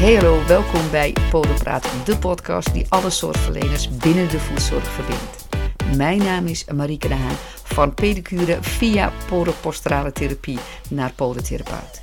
Hey 0.00 0.14
hallo, 0.14 0.44
welkom 0.46 0.90
bij 0.90 1.14
Podopraat, 1.30 1.88
de 2.04 2.18
podcast 2.18 2.72
die 2.72 2.86
alle 2.88 3.10
zorgverleners 3.10 3.96
binnen 3.96 4.28
de 4.28 4.38
voedzorg 4.38 4.84
verbindt. 4.84 5.46
Mijn 5.96 6.18
naam 6.18 6.46
is 6.46 6.64
Marieke 6.64 7.08
de 7.08 7.14
Haan, 7.14 7.36
van 7.62 7.94
pedicure 7.94 8.58
via 8.60 9.12
podoposturale 9.28 10.12
therapie 10.12 10.58
naar 10.88 11.12
podotherapeut. 11.12 12.02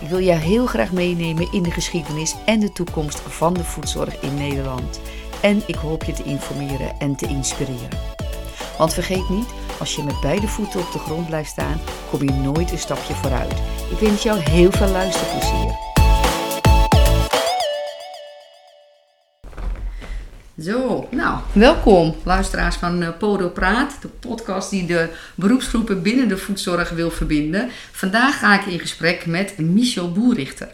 Ik 0.00 0.08
wil 0.08 0.20
jou 0.20 0.38
heel 0.38 0.66
graag 0.66 0.92
meenemen 0.92 1.52
in 1.52 1.62
de 1.62 1.70
geschiedenis 1.70 2.34
en 2.46 2.60
de 2.60 2.72
toekomst 2.72 3.20
van 3.20 3.54
de 3.54 3.64
voedzorg 3.64 4.20
in 4.20 4.34
Nederland. 4.34 5.00
En 5.42 5.62
ik 5.66 5.76
hoop 5.76 6.04
je 6.04 6.12
te 6.12 6.24
informeren 6.24 6.98
en 6.98 7.16
te 7.16 7.26
inspireren. 7.26 7.98
Want 8.78 8.94
vergeet 8.94 9.28
niet, 9.28 9.48
als 9.78 9.96
je 9.96 10.02
met 10.02 10.20
beide 10.20 10.48
voeten 10.48 10.80
op 10.80 10.92
de 10.92 10.98
grond 10.98 11.26
blijft 11.26 11.50
staan, 11.50 11.80
kom 12.10 12.22
je 12.22 12.32
nooit 12.32 12.72
een 12.72 12.78
stapje 12.78 13.14
vooruit. 13.14 13.62
Ik 13.90 13.98
wens 13.98 14.22
jou 14.22 14.38
heel 14.38 14.70
veel 14.70 14.88
luisterplezier. 14.88 15.81
Zo, 20.62 21.08
nou, 21.10 21.38
welkom 21.52 22.14
luisteraars 22.24 22.76
van 22.76 23.02
uh, 23.02 23.08
Podo 23.18 23.48
Praat, 23.48 23.96
de 24.00 24.08
podcast 24.08 24.70
die 24.70 24.86
de 24.86 25.08
beroepsgroepen 25.34 26.02
binnen 26.02 26.28
de 26.28 26.36
voedzorg 26.36 26.90
wil 26.90 27.10
verbinden. 27.10 27.70
Vandaag 27.92 28.38
ga 28.38 28.60
ik 28.60 28.66
in 28.66 28.78
gesprek 28.78 29.26
met 29.26 29.58
Michel 29.58 30.12
Boerichter. 30.12 30.68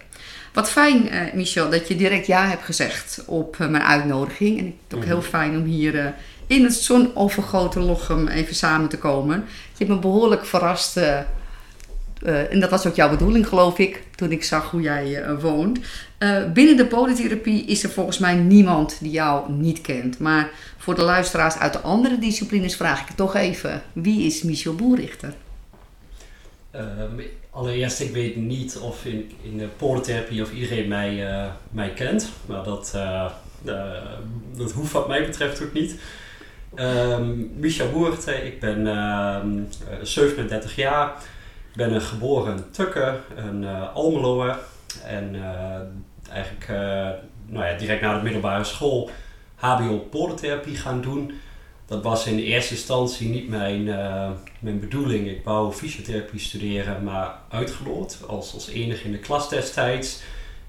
Wat 0.52 0.70
fijn, 0.70 1.14
uh, 1.14 1.20
Michel, 1.34 1.70
dat 1.70 1.88
je 1.88 1.96
direct 1.96 2.26
ja 2.26 2.48
hebt 2.48 2.64
gezegd 2.64 3.22
op 3.26 3.56
uh, 3.60 3.68
mijn 3.68 3.82
uitnodiging. 3.82 4.58
En 4.58 4.66
ik 4.66 4.72
vind 4.72 4.82
het 4.88 4.98
ook 4.98 5.04
heel 5.04 5.22
fijn 5.22 5.56
om 5.56 5.64
hier 5.64 6.14
in 6.46 6.64
het 6.64 6.74
zonovergoten 6.74 7.82
Lochem 7.82 8.28
even 8.28 8.54
samen 8.54 8.88
te 8.88 8.98
komen. 8.98 9.44
Je 9.46 9.84
hebt 9.84 9.90
me 9.90 9.98
behoorlijk 9.98 10.46
verrast. 10.46 10.96
Uh, 10.96 12.52
en 12.52 12.60
dat 12.60 12.70
was 12.70 12.86
ook 12.86 12.94
jouw 12.94 13.10
bedoeling, 13.10 13.48
geloof 13.48 13.78
ik, 13.78 14.02
toen 14.14 14.32
ik 14.32 14.44
zag 14.44 14.70
hoe 14.70 14.80
jij 14.80 15.28
uh, 15.28 15.40
woont. 15.40 15.78
Uh, 16.18 16.52
binnen 16.52 16.76
de 16.76 16.86
podotherapie 16.86 17.64
is 17.64 17.82
er 17.82 17.90
volgens 17.90 18.18
mij 18.18 18.34
niemand 18.34 18.96
die 19.00 19.10
jou 19.10 19.52
niet 19.52 19.80
kent. 19.80 20.18
Maar 20.18 20.50
voor 20.76 20.94
de 20.94 21.02
luisteraars 21.02 21.56
uit 21.56 21.72
de 21.72 21.80
andere 21.80 22.18
disciplines 22.18 22.76
vraag 22.76 23.00
ik 23.00 23.06
het 23.06 23.16
toch 23.16 23.34
even. 23.34 23.82
Wie 23.92 24.26
is 24.26 24.42
Michel 24.42 24.74
Boerichter? 24.74 25.34
allereerst, 27.50 28.00
ik 28.00 28.12
weet 28.12 28.36
niet 28.36 28.76
of 28.76 29.04
in, 29.04 29.30
in 29.42 29.58
de 29.58 29.66
podotherapie 29.76 30.42
of 30.42 30.52
iedereen 30.52 30.88
mij, 30.88 31.26
mij 31.70 31.92
kent. 31.92 32.30
Maar 32.46 32.64
dat, 32.64 32.98
dat 34.56 34.72
hoeft 34.72 34.92
wat 34.92 35.08
mij 35.08 35.26
betreft 35.26 35.62
ook 35.62 35.72
niet. 35.72 35.94
Um, 36.74 37.50
Michel 37.56 37.90
Boerichter, 37.90 38.44
ik 38.44 38.60
ben 38.60 38.86
37 40.02 40.76
jaar 40.76 41.12
ben 41.78 41.94
een 41.94 42.00
geboren 42.00 42.70
Tukker, 42.70 43.20
een 43.36 43.64
Almeloer. 43.94 44.58
En 45.04 45.34
eigenlijk 46.32 46.68
uh, 46.70 46.76
nou 47.46 47.66
ja, 47.66 47.76
direct 47.78 48.00
na 48.00 48.16
de 48.16 48.22
middelbare 48.22 48.64
school 48.64 49.10
HBO 49.54 49.98
podotherapie 49.98 50.76
gaan 50.76 51.00
doen. 51.00 51.32
Dat 51.86 52.02
was 52.02 52.26
in 52.26 52.38
eerste 52.38 52.74
instantie 52.74 53.28
niet 53.28 53.48
mijn, 53.48 53.84
mijn 54.58 54.80
bedoeling. 54.80 55.28
Ik 55.28 55.44
wou 55.44 55.72
fysiotherapie 55.72 56.40
studeren, 56.40 57.04
maar 57.04 57.34
uitgeloot 57.48 58.18
als, 58.26 58.54
als 58.54 58.68
enige 58.68 59.04
in 59.04 59.12
de 59.12 59.18
klas 59.18 59.48
destijds. 59.48 60.22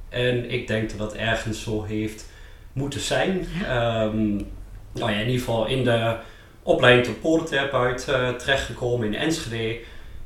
En 0.10 0.52
ik 0.52 0.68
denk 0.68 0.90
dat 0.90 0.98
dat 0.98 1.14
ergens 1.14 1.64
zo 1.64 1.84
heeft 1.84 2.30
moeten 2.74 3.00
zijn. 3.00 3.48
Um, 3.72 4.48
nou 4.94 5.12
ja, 5.12 5.18
in 5.20 5.26
ieder 5.26 5.40
geval 5.40 5.68
in 5.68 5.84
de 5.84 6.18
opleiding 6.64 7.06
tot 7.06 7.22
podotherapeut 7.22 8.04
terechtgekomen 8.40 9.08
in 9.08 9.16
Enschede. 9.16 9.80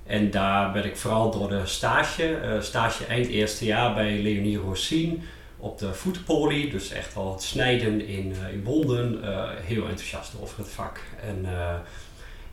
En 0.06 0.32
daar 0.32 0.72
ben 0.72 0.86
ik 0.86 0.98
vooral 0.98 1.32
door 1.32 1.50
de 1.50 1.66
stage, 1.66 2.40
uh, 2.44 2.62
stage 2.62 3.06
eind 3.06 3.28
eerste 3.28 3.66
jaar 3.66 3.94
bij 3.94 4.22
Leonie 4.22 4.58
Rossien 4.58 5.24
op 5.58 5.78
de 5.78 5.94
voetpolie. 5.94 6.70
Dus 6.70 6.92
echt 6.92 7.16
al 7.16 7.32
het 7.32 7.44
snijden 7.44 8.08
in, 8.08 8.36
uh, 8.42 8.54
in 8.54 8.64
wonden. 8.64 9.20
Uh, 9.24 9.44
heel 9.62 9.88
enthousiast 9.88 10.34
over 10.42 10.58
het 10.58 10.70
vak. 10.70 11.00
En 11.28 11.46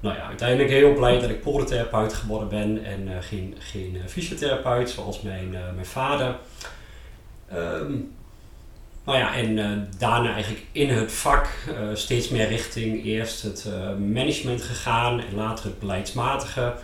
nou 0.01 0.17
ja, 0.17 0.27
uiteindelijk 0.27 0.71
heel 0.71 0.95
blij 0.95 1.21
dat 1.21 1.31
ik 1.31 1.43
podotherapeut 1.43 2.15
geworden 2.15 2.49
ben 2.49 2.85
en 2.85 3.23
geen, 3.23 3.55
geen 3.59 4.01
fysiotherapeut 4.07 4.91
zoals 4.91 5.23
mijn, 5.23 5.51
mijn 5.51 5.87
vader. 5.87 6.37
Um, 7.55 8.13
nou 9.05 9.19
ja, 9.19 9.35
en 9.35 9.89
daarna 9.99 10.33
eigenlijk 10.33 10.65
in 10.73 10.89
het 10.89 11.13
vak 11.13 11.49
steeds 11.95 12.29
meer 12.29 12.49
richting 12.49 13.05
eerst 13.05 13.43
het 13.43 13.69
management 13.99 14.63
gegaan 14.63 15.21
en 15.21 15.35
later 15.35 15.65
het 15.65 15.79
beleidsmatige 15.79 16.75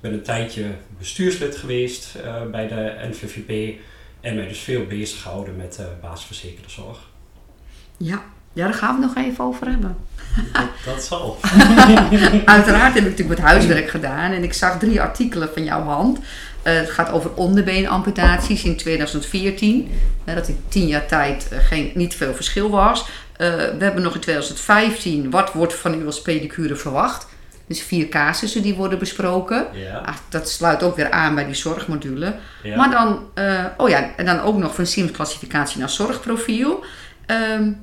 ben 0.00 0.12
een 0.12 0.22
tijdje 0.22 0.64
bestuurslid 0.98 1.56
geweest 1.56 2.14
uh, 2.24 2.42
bij 2.50 2.68
de 2.68 3.08
NVVP 3.10 3.80
en 4.20 4.34
mij 4.34 4.48
dus 4.48 4.58
veel 4.58 4.86
bezig 4.86 5.22
gehouden 5.22 5.56
met 5.56 5.78
uh, 5.80 5.86
basisverzekerde 6.00 6.70
zorg. 6.70 6.98
Ja. 7.96 8.22
ja, 8.52 8.64
daar 8.64 8.74
gaan 8.74 9.00
we 9.00 9.06
het 9.06 9.14
nog 9.14 9.24
even 9.24 9.44
over 9.44 9.66
hebben. 9.66 9.96
Dat, 10.52 10.68
dat 10.84 11.02
zal. 11.02 11.38
Uiteraard 12.44 12.94
heb 12.94 13.04
ik 13.04 13.10
natuurlijk 13.10 13.40
wat 13.40 13.48
huiswerk 13.48 13.90
gedaan 13.90 14.32
en 14.32 14.42
ik 14.42 14.52
zag 14.52 14.78
drie 14.78 15.00
artikelen 15.00 15.48
van 15.52 15.64
jouw 15.64 15.82
hand. 15.82 16.18
Uh, 16.18 16.22
het 16.62 16.90
gaat 16.90 17.10
over 17.10 17.34
onderbeenamputaties 17.34 18.64
in 18.64 18.76
2014. 18.76 19.90
dat 20.24 20.48
in 20.48 20.58
tien 20.68 20.86
jaar 20.86 21.06
tijd 21.06 21.48
geen, 21.50 21.90
niet 21.94 22.14
veel 22.14 22.34
verschil 22.34 22.70
was. 22.70 23.06
we 23.36 23.76
hebben 23.78 24.02
nog 24.02 24.14
in 24.14 24.20
2015, 24.20 25.30
wat 25.30 25.52
wordt 25.52 25.74
van 25.74 26.00
u 26.00 26.06
als 26.06 26.22
pedicure 26.22 26.76
verwacht? 26.76 27.26
Dus 27.70 27.82
vier 27.82 28.08
casussen 28.08 28.62
die 28.62 28.74
worden 28.74 28.98
besproken. 28.98 29.66
Ja. 29.72 29.98
Ach, 29.98 30.22
dat 30.28 30.48
sluit 30.48 30.82
ook 30.82 30.96
weer 30.96 31.10
aan 31.10 31.34
bij 31.34 31.44
die 31.44 31.54
zorgmodule. 31.54 32.34
Ja. 32.62 32.76
Maar 32.76 32.90
dan, 32.90 33.28
uh, 33.34 33.64
oh 33.76 33.88
ja, 33.88 34.16
en 34.16 34.26
dan 34.26 34.40
ook 34.40 34.56
nog 34.56 34.74
van 34.74 34.86
SIMS-classificatie 34.86 35.78
naar 35.78 35.90
zorgprofiel. 35.90 36.84
Um, 37.26 37.80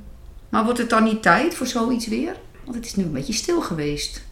maar 0.49 0.63
wordt 0.63 0.79
het 0.79 0.89
dan 0.89 1.03
niet 1.03 1.21
tijd 1.21 1.55
voor 1.55 1.67
zoiets 1.67 2.07
weer? 2.07 2.35
Want 2.63 2.75
het 2.75 2.85
is 2.85 2.95
nu 2.95 3.03
een 3.03 3.11
beetje 3.11 3.33
stil 3.33 3.61
geweest. 3.61 4.25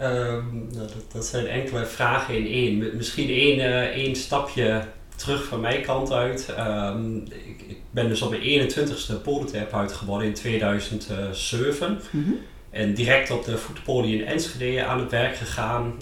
Um, 0.00 0.68
nou, 0.72 0.86
dat, 0.86 1.12
dat, 1.12 1.24
zijn 1.24 1.46
enkele 1.46 1.86
vragen 1.86 2.36
in 2.36 2.46
één. 2.46 2.96
Misschien 2.96 3.28
één, 3.28 3.58
uh, 3.58 3.80
één 3.82 4.16
stapje 4.16 4.84
terug 5.16 5.44
van 5.44 5.60
mijn 5.60 5.82
kant 5.82 6.12
uit. 6.12 6.54
Um, 6.58 7.24
ik, 7.28 7.62
ik, 7.66 7.78
ben 7.90 8.08
dus 8.08 8.22
op 8.22 8.30
mijn 8.30 8.70
21ste 8.70 9.22
podotherapeut 9.22 9.92
geworden 9.92 10.26
in 10.28 10.34
2007. 10.34 12.00
Mm 12.10 12.24
-hmm. 12.24 12.38
En 12.72 12.94
direct 12.94 13.30
op 13.30 13.44
de 13.44 13.58
voetpolie 13.58 14.18
in 14.18 14.26
Enschede 14.26 14.84
aan 14.84 15.00
het 15.00 15.10
werk 15.10 15.36
gegaan. 15.36 15.94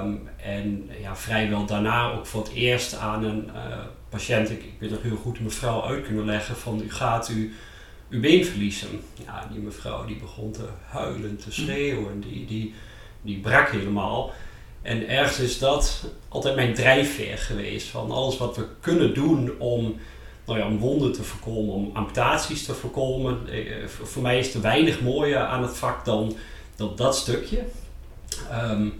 Um, 0.00 0.28
en 0.36 0.90
ja, 1.00 1.16
vrijwel 1.16 1.66
daarna 1.66 2.12
ook 2.12 2.26
voor 2.26 2.42
het 2.42 2.52
eerst 2.52 2.94
aan 2.94 3.24
een 3.24 3.50
uh, 3.54 3.78
patiënt, 4.08 4.50
ik, 4.50 4.62
ik 4.62 4.74
weet 4.78 4.90
nog 4.90 5.02
heel 5.02 5.16
goed, 5.16 5.38
een 5.38 5.44
mevrouw 5.44 5.82
uit 5.82 6.04
kunnen 6.04 6.24
leggen 6.24 6.56
van 6.56 6.80
u 6.84 6.90
gaat 6.90 7.28
u 7.28 7.54
uw 8.08 8.20
been 8.20 8.44
verliezen. 8.44 8.88
Ja, 9.24 9.48
die 9.52 9.60
mevrouw 9.60 10.04
die 10.04 10.16
begon 10.16 10.52
te 10.52 10.68
huilen, 10.86 11.36
te 11.36 11.52
schreeuwen, 11.52 12.20
die, 12.20 12.46
die, 12.46 12.74
die 13.22 13.38
brak 13.38 13.70
helemaal. 13.70 14.32
En 14.82 15.08
ergens 15.08 15.38
is 15.38 15.58
dat 15.58 16.10
altijd 16.28 16.54
mijn 16.56 16.74
drijfveer 16.74 17.38
geweest 17.38 17.88
van 17.88 18.10
alles 18.10 18.38
wat 18.38 18.56
we 18.56 18.66
kunnen 18.80 19.14
doen 19.14 19.58
om 19.58 19.96
nou 20.46 20.58
ja, 20.58 20.66
om 20.66 20.78
wonden 20.78 21.12
te 21.12 21.22
voorkomen, 21.22 21.74
om 21.74 21.90
amputaties 21.92 22.64
te 22.64 22.74
voorkomen. 22.74 23.48
Eh, 23.48 23.86
voor 23.86 24.22
mij 24.22 24.38
is 24.38 24.54
er 24.54 24.60
weinig 24.60 25.00
mooier 25.00 25.38
aan 25.38 25.62
het 25.62 25.76
vak 25.76 26.04
dan, 26.04 26.36
dan 26.76 26.92
dat 26.96 27.16
stukje. 27.16 27.64
Um, 28.52 28.94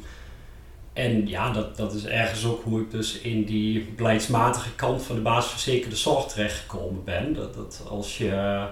en 0.93 1.29
ja, 1.29 1.51
dat, 1.51 1.77
dat 1.77 1.95
is 1.95 2.05
ergens 2.05 2.45
ook 2.45 2.63
hoe 2.63 2.81
ik 2.81 2.91
dus 2.91 3.19
in 3.19 3.45
die 3.45 3.93
beleidsmatige 3.97 4.75
kant 4.75 5.03
van 5.03 5.15
de 5.15 5.23
basisverzekerde 5.23 5.97
zorg 5.97 6.27
terechtgekomen 6.27 7.05
ben. 7.05 7.35
Dat, 7.35 7.55
dat 7.55 7.83
als 7.89 8.19
je, 8.19 8.67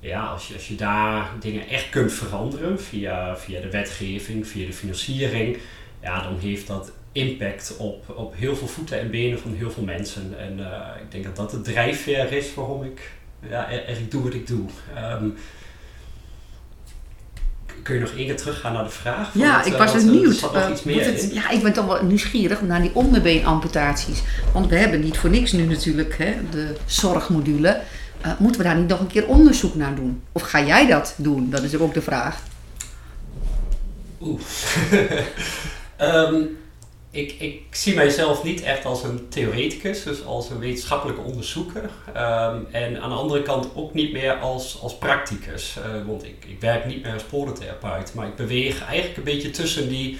ja, 0.00 0.26
als 0.26 0.48
je, 0.48 0.54
als 0.54 0.68
je 0.68 0.74
daar 0.74 1.30
dingen 1.40 1.68
echt 1.68 1.88
kunt 1.90 2.12
veranderen 2.12 2.80
via, 2.80 3.36
via 3.36 3.60
de 3.60 3.70
wetgeving, 3.70 4.46
via 4.46 4.66
de 4.66 4.72
financiering, 4.72 5.58
ja, 6.02 6.22
dan 6.22 6.38
heeft 6.38 6.66
dat 6.66 6.92
impact 7.12 7.76
op, 7.76 8.14
op 8.16 8.34
heel 8.36 8.56
veel 8.56 8.66
voeten 8.66 9.00
en 9.00 9.10
benen 9.10 9.38
van 9.38 9.54
heel 9.54 9.70
veel 9.70 9.82
mensen. 9.82 10.38
En 10.38 10.58
uh, 10.58 10.66
ik 11.02 11.10
denk 11.10 11.24
dat 11.24 11.36
dat 11.36 11.50
de 11.50 11.60
drijfveer 11.60 12.32
is 12.32 12.54
waarom 12.54 12.82
ik 12.82 13.10
ja, 13.48 13.66
eigenlijk 13.66 14.10
doe 14.10 14.22
wat 14.22 14.34
ik 14.34 14.46
doe. 14.46 14.66
Um, 15.20 15.34
kun 17.82 17.94
je 17.94 18.00
nog 18.00 18.10
één 18.10 18.26
keer 18.26 18.36
teruggaan 18.36 18.72
naar 18.72 18.84
de 18.84 18.90
vraag? 18.90 19.30
Ja, 19.34 19.64
ik 19.64 19.72
was 19.72 19.92
benieuwd. 19.92 20.50
Uh, 20.84 21.32
ja, 21.32 21.50
ik 21.50 21.62
ben 21.62 21.72
toch 21.72 21.86
wel 21.86 22.04
nieuwsgierig 22.04 22.62
naar 22.62 22.82
die 22.82 22.90
onderbeenamputaties. 22.94 24.22
Want 24.52 24.66
we 24.66 24.76
hebben 24.76 25.00
niet 25.00 25.18
voor 25.18 25.30
niks 25.30 25.52
nu 25.52 25.66
natuurlijk 25.66 26.18
hè, 26.18 26.34
de 26.50 26.76
zorgmodule. 26.86 27.80
Uh, 28.26 28.32
moeten 28.38 28.60
we 28.60 28.66
daar 28.66 28.76
niet 28.76 28.88
nog 28.88 29.00
een 29.00 29.06
keer 29.06 29.26
onderzoek 29.26 29.74
naar 29.74 29.94
doen? 29.94 30.22
Of 30.32 30.42
ga 30.42 30.62
jij 30.62 30.86
dat 30.86 31.14
doen? 31.16 31.50
Dat 31.50 31.62
is 31.62 31.76
ook 31.76 31.94
de 31.94 32.02
vraag. 32.02 32.42
Oeh. 34.20 34.40
um, 36.00 36.48
ik, 37.10 37.32
ik 37.38 37.62
zie 37.70 37.94
mijzelf 37.94 38.44
niet 38.44 38.62
echt 38.62 38.84
als 38.84 39.02
een 39.02 39.28
theoreticus, 39.28 40.02
dus 40.02 40.24
als 40.24 40.50
een 40.50 40.58
wetenschappelijke 40.58 41.20
onderzoeker. 41.20 41.82
Um, 41.82 42.66
en 42.70 43.00
aan 43.02 43.10
de 43.10 43.16
andere 43.16 43.42
kant 43.42 43.68
ook 43.74 43.94
niet 43.94 44.12
meer 44.12 44.34
als, 44.34 44.80
als 44.80 44.98
practicus. 44.98 45.76
Uh, 45.78 46.06
want 46.06 46.24
ik, 46.24 46.44
ik 46.46 46.60
werk 46.60 46.86
niet 46.86 47.02
meer 47.02 47.12
als 47.12 47.22
podotherapeut, 47.22 48.14
maar 48.14 48.26
ik 48.26 48.36
beweeg 48.36 48.84
eigenlijk 48.84 49.16
een 49.16 49.24
beetje 49.24 49.50
tussen 49.50 49.88
die 49.88 50.18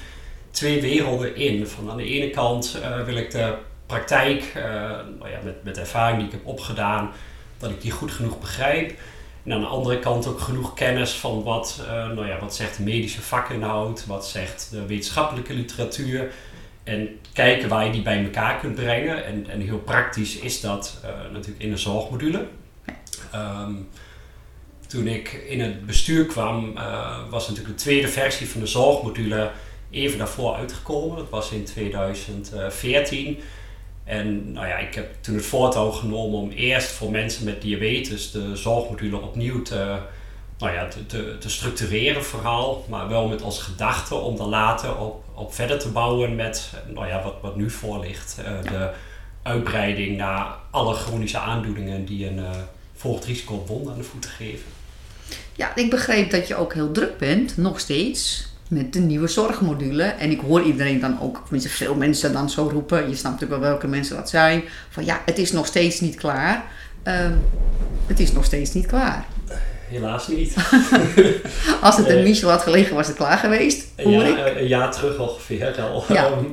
twee 0.51 0.81
werelden 0.81 1.37
in. 1.37 1.67
Van 1.67 1.91
aan 1.91 1.97
de 1.97 2.05
ene 2.05 2.31
kant 2.31 2.79
uh, 2.81 3.05
wil 3.05 3.17
ik 3.17 3.31
de 3.31 3.55
praktijk, 3.87 4.53
nou 5.19 5.31
ja, 5.31 5.39
met, 5.45 5.65
met 5.65 5.79
ervaring 5.79 6.17
die 6.19 6.27
ik 6.27 6.33
heb 6.33 6.47
opgedaan, 6.47 7.11
dat 7.59 7.71
ik 7.71 7.81
die 7.81 7.91
goed 7.91 8.13
genoeg 8.13 8.39
begrijp. 8.39 8.99
En 9.45 9.53
aan 9.53 9.61
de 9.61 9.67
andere 9.67 9.99
kant 9.99 10.27
ook 10.27 10.41
genoeg 10.41 10.75
kennis 10.75 11.11
van 11.11 11.43
wat, 11.43 11.81
nou 11.89 12.27
ja, 12.27 12.39
wat 12.41 12.55
zegt 12.55 12.77
de 12.77 12.83
medische 12.83 13.21
vakinhoud, 13.21 14.07
wat 14.07 14.27
zegt 14.27 14.69
de 14.71 14.87
wetenschappelijke 14.87 15.55
literatuur. 15.55 16.33
En 16.89 17.19
kijken 17.33 17.69
waar 17.69 17.85
je 17.85 17.93
die 17.93 18.03
bij 18.03 18.25
elkaar 18.25 18.59
kunt 18.59 18.75
brengen. 18.75 19.25
En, 19.25 19.51
en 19.51 19.61
heel 19.61 19.79
praktisch 19.79 20.39
is 20.39 20.61
dat 20.61 21.01
natuurlijk 21.33 21.63
in 21.63 21.73
een 21.73 21.79
zorgmodule. 21.79 22.47
Ehm, 23.33 23.73
toen 24.87 25.07
ik 25.07 25.45
in 25.49 25.61
het 25.61 25.87
bestuur 25.87 26.27
kwam, 26.27 26.73
uh, 26.77 27.19
was 27.31 27.49
natuurlijk 27.49 27.77
de 27.77 27.83
tweede 27.83 28.09
versie 28.09 28.49
van 28.49 28.61
de 28.61 28.67
zorgmodule 28.67 29.51
even 29.91 30.19
daarvoor 30.19 30.55
uitgekomen. 30.55 31.17
Dat 31.17 31.31
was 31.31 31.51
in 31.51 31.65
2014. 31.65 33.39
En 34.05 34.53
nou 34.53 34.67
ja, 34.67 34.77
ik 34.77 34.95
heb 34.95 35.15
toen 35.21 35.35
het 35.35 35.47
voortouw 35.47 35.91
genomen 35.91 36.39
om 36.39 36.51
eerst 36.51 36.91
voor 36.91 37.11
mensen 37.11 37.45
met 37.45 37.63
diabetes 37.63 38.31
de 38.31 38.57
zorgmodule 38.57 39.21
opnieuw 39.21 39.63
te, 39.63 39.99
nou 40.59 40.73
ja, 40.73 40.89
te, 40.89 41.07
te, 41.07 41.37
te 41.39 41.51
structureren 41.51 42.25
vooral. 42.25 42.85
Maar 42.89 43.09
wel 43.09 43.29
met 43.29 43.43
als 43.43 43.63
gedachte 43.63 44.15
om 44.15 44.37
dan 44.37 44.49
later 44.49 44.99
op, 44.99 45.25
op 45.39 45.55
verder 45.55 45.79
te 45.79 45.89
bouwen 45.89 46.37
met 46.37 46.73
nou 46.95 47.07
ja, 47.07 47.23
wat, 47.23 47.35
wat 47.43 47.57
nu 47.57 47.71
voor 47.71 48.01
ligt. 48.01 48.37
Uh, 48.41 48.63
De 48.63 48.91
uitbreiding 49.43 50.17
naar 50.17 50.47
alle 50.71 50.95
chronische 50.95 51.39
aandoeningen 51.39 52.05
die 52.05 52.27
een 52.27 52.39
uh, 52.39 52.51
volgt 52.95 53.25
risico 53.25 53.55
op 53.55 53.69
wonden 53.69 53.93
aan 53.93 53.99
de 53.99 54.05
voeten 54.05 54.31
geven. 54.31 54.67
Ja, 55.55 55.75
ik 55.75 55.91
begreep 55.91 56.31
dat 56.31 56.49
je 56.49 56.55
ook 56.55 56.75
heel 56.75 56.93
druk 56.93 57.19
bent, 57.19 57.57
nog 57.57 57.81
steeds, 57.81 58.49
met 58.69 58.93
de 58.93 59.01
nieuwe 59.01 59.29
zorgmodule. 59.29 60.03
En 60.03 60.31
ik 60.31 60.41
hoor 60.41 60.63
iedereen 60.63 61.01
dan 61.01 61.21
ook, 61.21 61.41
tenminste 61.43 61.69
veel 61.69 61.95
mensen 61.95 62.33
dan 62.33 62.51
zo 62.51 62.69
roepen, 62.73 63.09
je 63.09 63.17
snapt 63.17 63.35
natuurlijk 63.35 63.61
wel 63.61 63.71
welke 63.71 63.87
mensen 63.87 64.17
dat 64.17 64.31
zijn, 64.31 64.63
van 64.91 65.05
ja, 65.05 65.23
het 65.25 65.39
is 65.39 65.53
nog 65.53 65.67
steeds 65.67 66.01
niet 66.01 66.15
klaar. 66.15 66.65
Uh, 67.05 67.31
het 68.07 68.21
is 68.21 68.33
nog 68.33 68.45
steeds 68.45 68.73
niet 68.73 68.87
klaar. 68.87 69.27
Helaas 69.89 70.29
niet. 70.29 70.55
Als 71.81 71.97
het 71.97 72.09
een 72.09 72.23
Michel 72.23 72.51
had 72.51 72.63
gelegen, 72.63 72.97
was 72.97 73.07
het 73.07 73.17
klaar 73.17 73.39
geweest, 73.39 73.87
hoor 73.97 74.13
ja, 74.13 74.47
ik. 74.47 74.57
Een 74.57 74.67
jaar 74.67 74.93
terug 74.93 75.19
ongeveer 75.19 75.81
al. 75.81 76.05
Ja. 76.09 76.27
Ehm, 76.27 76.45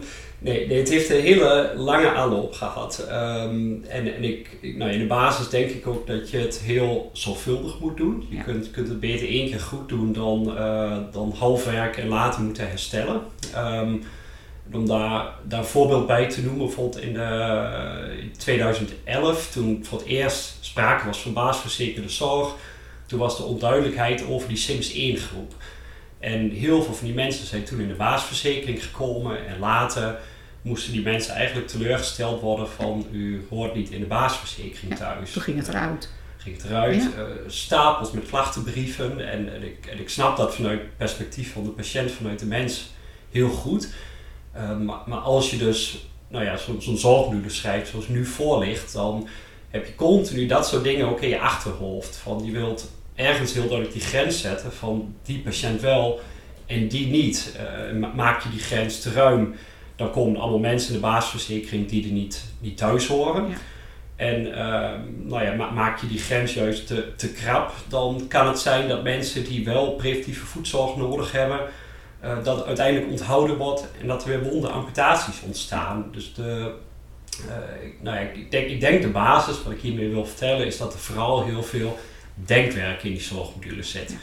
Nee, 0.45 0.67
nee, 0.67 0.79
het 0.79 0.89
heeft 0.89 1.09
een 1.09 1.21
hele 1.21 1.73
lange 1.75 2.09
aanloop 2.09 2.53
gehad. 2.53 3.05
Ehm, 3.09 3.73
en 3.87 4.15
en 4.15 4.23
ik, 4.23 4.57
nou, 4.61 4.91
in 4.91 4.99
de 4.99 5.05
basis 5.05 5.49
denk 5.49 5.69
ik 5.69 5.87
ook 5.87 6.07
dat 6.07 6.29
je 6.29 6.37
het 6.37 6.59
heel 6.59 7.09
zorgvuldig 7.13 7.79
moet 7.79 7.97
doen. 7.97 8.27
Je 8.29 8.43
kunt, 8.43 8.71
kunt 8.71 8.87
het 8.87 8.99
beter 8.99 9.27
één 9.27 9.49
keer 9.49 9.59
goed 9.59 9.89
doen 9.89 10.13
dan, 10.13 10.53
uh, 10.57 10.97
dan 11.11 11.33
half 11.37 11.65
werken 11.65 12.03
en 12.03 12.09
later 12.09 12.41
moeten 12.41 12.69
herstellen. 12.69 13.21
Um, 13.57 14.01
om 14.73 14.87
daar, 14.87 15.25
daar 15.43 15.59
een 15.59 15.65
voorbeeld 15.65 16.07
bij 16.07 16.29
te 16.29 16.41
noemen, 16.41 16.65
bijvoorbeeld 16.65 17.03
in, 17.03 17.13
de, 17.13 18.17
in 18.21 18.31
2011, 18.37 19.51
toen 19.51 19.85
voor 19.85 19.97
het 19.97 20.07
eerst 20.07 20.57
sprake 20.61 21.05
was 21.05 21.21
van 21.21 21.33
baasverzekerde 21.33 22.09
zorg, 22.09 22.55
toen 23.05 23.19
was 23.19 23.37
de 23.37 23.43
onduidelijkheid 23.43 24.25
over 24.25 24.47
die 24.47 24.57
SIMS 24.57 24.93
1 24.93 25.17
groep. 25.17 25.53
En 26.19 26.49
heel 26.49 26.83
veel 26.83 26.93
van 26.93 27.05
die 27.05 27.15
mensen 27.15 27.45
zijn 27.45 27.63
toen 27.63 27.79
in 27.79 27.87
de 27.87 27.93
baasverzekering 27.93 28.83
gekomen 28.83 29.47
en 29.47 29.59
later 29.59 30.19
moesten 30.61 30.91
die 30.91 31.01
mensen 31.01 31.33
eigenlijk 31.33 31.67
teleurgesteld 31.67 32.41
worden 32.41 32.69
van 32.69 33.07
u 33.11 33.45
hoort 33.49 33.75
niet 33.75 33.89
in 33.89 33.99
de 33.99 34.05
baasverzekering 34.05 34.95
thuis. 34.95 35.31
toen 35.31 35.41
ging 35.41 35.57
het 35.57 35.67
eruit. 35.67 36.09
Ging 36.37 36.55
het 36.55 36.65
eruit. 36.65 37.03
Ja. 37.03 37.09
Uh, 37.17 37.25
stapels 37.47 38.11
met 38.11 38.27
klachtenbrieven. 38.27 39.29
En, 39.31 39.53
en, 39.53 39.63
ik, 39.63 39.85
en 39.85 39.99
ik 39.99 40.09
snap 40.09 40.37
dat 40.37 40.55
vanuit 40.55 40.79
het 40.79 40.97
perspectief 40.97 41.53
van 41.53 41.63
de 41.63 41.69
patiënt, 41.69 42.11
vanuit 42.11 42.39
de 42.39 42.45
mens, 42.45 42.89
heel 43.31 43.49
goed. 43.49 43.93
Uh, 44.55 44.77
maar, 44.77 44.99
maar, 45.05 45.19
als 45.19 45.49
je 45.49 45.57
dus 45.57 46.07
nou 46.27 46.45
ja, 46.45 46.57
zo'n 46.57 46.97
zo 46.97 47.33
schrijft 47.47 47.89
zoals 47.89 48.07
nu 48.07 48.25
voor 48.25 48.59
ligt, 48.59 48.93
dan 48.93 49.27
heb 49.69 49.85
je 49.85 49.95
continu 49.95 50.45
dat 50.45 50.67
soort 50.67 50.83
dingen 50.83 51.09
ook 51.09 51.21
in 51.21 51.29
je 51.29 51.39
achterhoofd. 51.39 52.15
Van 52.15 52.41
je 52.45 52.51
wilt 52.51 52.91
ergens 53.15 53.53
heel 53.53 53.67
duidelijk 53.67 53.93
die 53.93 54.01
grens 54.01 54.41
zetten 54.41 54.71
van 54.71 55.15
die 55.23 55.39
patiënt 55.39 55.81
wel 55.81 56.19
en 56.65 56.87
die 56.87 57.07
niet. 57.07 57.55
Uh, 57.91 58.13
maak 58.13 58.43
je 58.43 58.49
die 58.49 58.59
grens 58.59 59.01
te 59.01 59.11
ruim, 59.11 59.55
dan 59.95 60.11
komen 60.11 60.41
allemaal 60.41 60.59
mensen 60.59 60.87
in 60.87 60.95
de 60.95 61.07
basisverzekering 61.07 61.87
die 61.87 62.05
er 62.05 62.11
niet, 62.11 62.43
niet 62.59 62.77
thuis 62.77 63.07
horen. 63.07 63.49
Ja. 63.49 63.55
En 64.15 64.47
uh, 64.47 64.55
nou 65.23 65.43
ja, 65.43 65.71
maak 65.71 66.01
je 66.01 66.07
die 66.07 66.19
grens 66.19 66.53
juist 66.53 66.87
te, 66.87 67.15
te 67.15 67.31
krap, 67.31 67.73
dan 67.87 68.25
kan 68.27 68.47
het 68.47 68.59
zijn 68.59 68.87
dat 68.87 69.03
mensen 69.03 69.43
die 69.43 69.65
wel 69.65 69.91
preventieve 69.91 70.45
voedzorg 70.45 70.95
nodig 70.95 71.31
hebben, 71.31 71.59
uh, 72.23 72.43
dat 72.43 72.65
uiteindelijk 72.65 73.11
onthouden 73.11 73.57
wordt 73.57 73.87
en 74.01 74.07
dat 74.07 74.23
er 74.23 74.29
weer 74.29 74.51
wonde 74.51 74.67
amputaties 74.67 75.41
ontstaan. 75.45 76.05
Dus 76.11 76.33
de, 76.33 76.73
nou 78.01 78.15
ja, 78.15 78.21
ik, 78.21 78.51
denk, 78.51 78.67
ik 78.67 78.79
denk 78.79 79.01
de 79.01 79.07
basis, 79.07 79.63
wat 79.63 79.73
ik 79.73 79.81
hiermee 79.81 80.09
wil 80.09 80.25
vertellen, 80.25 80.65
is 80.65 80.77
dat 80.77 80.93
er 80.93 80.99
vooral 80.99 81.43
heel 81.43 81.63
veel 81.63 81.99
denkwerk 82.33 83.03
in 83.03 83.11
die 83.11 83.21
zorgmodules 83.21 83.91
zit. 83.91 84.15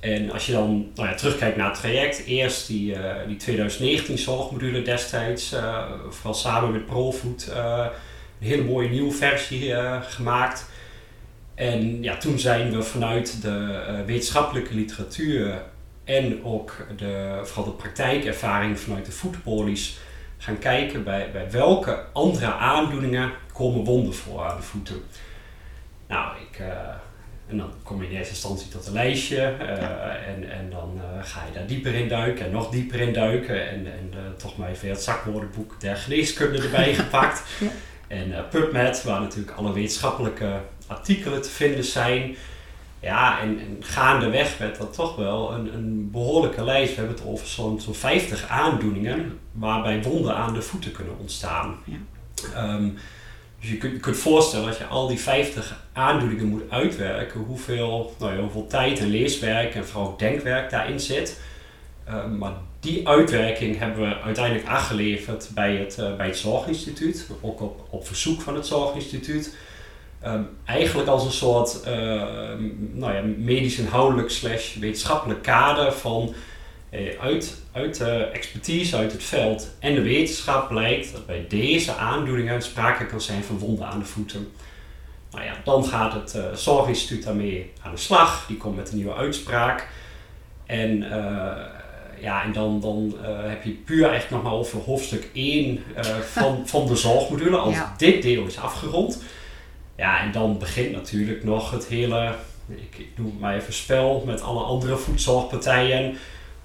En 0.00 0.30
als 0.30 0.46
je 0.46 0.52
dan 0.52 0.90
nou 0.94 1.08
ja, 1.08 1.14
terugkijkt 1.14 1.56
naar 1.56 1.70
het 1.70 1.80
traject, 1.80 2.24
eerst 2.24 2.66
die, 2.66 2.94
uh, 2.94 3.14
die 3.26 3.36
2019 3.36 4.18
zorgmodule 4.18 4.82
destijds, 4.82 5.52
uh, 5.52 5.84
vooral 6.08 6.34
samen 6.34 6.72
met 6.72 6.86
ProFood, 6.86 7.52
een 7.54 8.46
hele 8.46 8.64
mooie 8.64 8.88
nieuwe 8.88 9.12
versie 9.12 9.74
gemaakt. 10.02 10.68
En 11.54 12.02
ja, 12.02 12.16
toen 12.16 12.38
zijn 12.38 12.76
we 12.76 12.82
vanuit 12.82 13.42
de 13.42 14.02
wetenschappelijke 14.06 14.74
literatuur 14.74 15.62
en 16.04 16.44
ook 16.44 16.86
de, 16.96 17.40
vooral 17.42 17.64
de 17.64 17.78
praktijkervaring 17.78 18.80
vanuit 18.80 19.06
de 19.06 19.12
voetpolies 19.12 19.98
gaan 20.40 20.58
kijken 20.58 21.04
bij, 21.04 21.30
bij 21.32 21.50
welke 21.50 22.04
andere 22.12 22.52
aandoeningen 22.52 23.32
komen 23.52 23.84
wonden 23.84 24.14
voor 24.14 24.44
aan 24.44 24.56
de 24.56 24.62
voeten. 24.62 25.02
Nou, 26.06 26.36
ik, 26.50 26.58
uh, 26.58 26.66
en 27.46 27.56
dan 27.56 27.72
kom 27.82 28.02
je 28.02 28.08
in 28.08 28.16
eerste 28.16 28.32
instantie 28.32 28.68
tot 28.68 28.86
een 28.86 28.92
lijstje 28.92 29.54
uh, 29.60 29.66
ja. 29.66 30.16
en, 30.16 30.50
en 30.50 30.70
dan 30.70 30.92
uh, 30.96 31.24
ga 31.24 31.44
je 31.46 31.52
daar 31.58 31.66
dieper 31.66 31.94
in 31.94 32.08
duiken 32.08 32.44
en 32.44 32.52
nog 32.52 32.70
dieper 32.70 33.00
in 33.00 33.12
duiken. 33.12 33.68
En, 33.68 33.86
en 33.86 34.12
toch 34.36 34.56
maar 34.56 34.70
even 34.70 34.88
het 34.88 35.02
zakwoordenboek 35.02 35.80
der 35.80 35.96
geneeskunde 35.96 36.62
erbij 36.62 36.94
gepakt. 37.04 37.42
ja. 37.60 37.68
En 38.08 38.48
PubMed, 38.50 39.02
waar 39.02 39.20
natuurlijk 39.20 39.56
alle 39.56 39.72
wetenschappelijke 39.72 40.60
artikelen 40.86 41.42
te 41.42 41.48
vinden 41.50 41.84
zijn. 41.84 42.36
Ja, 43.00 43.40
en, 43.40 43.58
en 43.58 43.76
gaandeweg 43.80 44.58
werd 44.58 44.78
dat 44.78 44.92
toch 44.92 45.16
wel 45.16 45.52
een, 45.52 45.74
een 45.74 46.10
behoorlijke 46.10 46.64
lijst. 46.64 46.94
We 46.94 46.98
hebben 47.00 47.16
het 47.16 47.26
over 47.26 47.46
zo'n 47.46 47.80
zo'n 47.80 47.94
50 47.94 48.48
aandoeningen 48.48 49.38
waarbij 49.52 50.02
wonden 50.02 50.36
aan 50.36 50.54
de 50.54 50.62
voeten 50.62 50.92
kunnen 50.92 51.18
ontstaan. 51.18 51.76
Ja. 51.84 52.74
Um, 52.74 52.98
dus 53.60 53.70
je 53.70 53.76
kunt 53.76 53.92
je 53.92 53.98
kunt 53.98 54.16
voorstellen 54.16 54.68
als 54.68 54.78
je 54.78 54.86
al 54.86 55.08
die 55.08 55.18
50 55.18 55.84
aandoeningen 55.92 56.46
moet 56.46 56.70
uitwerken, 56.70 57.40
hoeveel, 57.40 58.14
nou 58.18 58.34
ja, 58.34 58.40
hoeveel 58.40 58.66
tijd 58.66 58.98
en 58.98 59.10
leeswerk 59.10 59.74
en 59.74 59.86
vooral 59.86 60.16
denkwerk 60.16 60.70
daarin 60.70 61.00
zit. 61.00 61.40
Uh, 62.08 62.26
maar 62.38 62.52
die 62.80 63.08
uitwerking 63.08 63.78
hebben 63.78 64.08
we 64.08 64.20
uiteindelijk 64.20 64.66
aangeleverd 64.66 65.50
bij 65.54 65.76
het, 65.76 65.96
uh, 66.00 66.16
bij 66.16 66.26
het 66.26 66.36
Zorginstituut, 66.36 67.26
ook 67.40 67.60
op, 67.60 67.86
op 67.90 68.06
verzoek 68.06 68.40
van 68.40 68.54
het 68.54 68.66
Zorginstituut. 68.66 69.56
Um, 70.26 70.48
eigenlijk 70.64 71.08
als 71.08 71.24
een 71.24 71.32
soort 71.32 71.80
uh, 71.86 71.92
nou 72.92 73.14
ja, 73.14 73.22
medisch 73.36 73.78
inhoudelijk 73.78 74.30
slash 74.30 74.74
wetenschappelijk 74.74 75.42
kader 75.42 75.92
van 75.92 76.34
uit, 77.20 77.62
uit 77.72 77.96
de 77.96 78.10
expertise 78.10 78.96
uit 78.96 79.12
het 79.12 79.22
veld 79.22 79.70
en 79.78 79.94
de 79.94 80.02
wetenschap 80.02 80.68
blijkt 80.68 81.12
dat 81.12 81.26
bij 81.26 81.44
deze 81.48 81.94
aandoeningen 81.94 82.62
sprake 82.62 83.06
kan 83.06 83.20
zijn 83.20 83.44
van 83.44 83.58
wonden 83.58 83.86
aan 83.86 83.98
de 83.98 84.04
voeten. 84.04 84.48
Nou 85.30 85.44
ja, 85.44 85.54
dan 85.64 85.84
gaat 85.84 86.12
het 86.12 86.34
uh, 86.36 86.54
Zorginstituut 86.54 87.24
daarmee 87.24 87.72
aan 87.82 87.90
de 87.90 88.00
slag. 88.00 88.46
Die 88.46 88.56
komt 88.56 88.76
met 88.76 88.90
een 88.90 88.96
nieuwe 88.96 89.14
uitspraak. 89.14 89.88
En, 90.66 91.02
uh, 91.02 91.08
ja, 92.20 92.42
en 92.42 92.52
dan, 92.52 92.80
dan 92.80 93.14
uh, 93.22 93.28
heb 93.48 93.64
je 93.64 93.70
puur 93.70 94.08
eigenlijk 94.08 94.30
nog 94.30 94.42
maar 94.42 94.60
over 94.60 94.80
hoofdstuk 94.80 95.28
1 95.32 95.82
van, 96.32 96.62
van 96.68 96.86
de 96.86 96.96
zorgmodule. 96.96 97.56
Als 97.56 97.74
ja. 97.74 97.94
dit 97.96 98.22
deel 98.22 98.46
is 98.46 98.58
afgerond. 98.58 99.22
Ja, 100.00 100.20
en 100.20 100.32
dan 100.32 100.58
begint 100.58 100.92
natuurlijk 100.92 101.44
nog 101.44 101.70
het 101.70 101.86
hele, 101.86 102.34
ik, 102.68 102.98
ik 102.98 103.08
noem 103.16 103.26
het 103.26 103.40
maar 103.40 103.54
even 103.54 103.72
spel, 103.72 104.22
met 104.26 104.42
alle 104.42 104.62
andere 104.62 104.96
voedzorgpartijen 104.96 106.16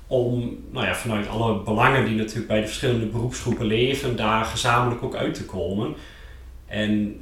om 0.07 0.57
nou 0.71 0.85
ja, 0.85 0.95
vanuit 0.95 1.27
alle 1.27 1.63
belangen 1.63 2.05
die 2.05 2.15
natuurlijk 2.15 2.47
bij 2.47 2.59
de 2.59 2.67
verschillende 2.67 3.05
beroepsgroepen 3.05 3.65
leven, 3.65 4.15
daar 4.15 4.45
gezamenlijk 4.45 5.03
ook 5.03 5.15
uit 5.15 5.33
te 5.33 5.45
komen. 5.45 5.95
En 6.65 7.21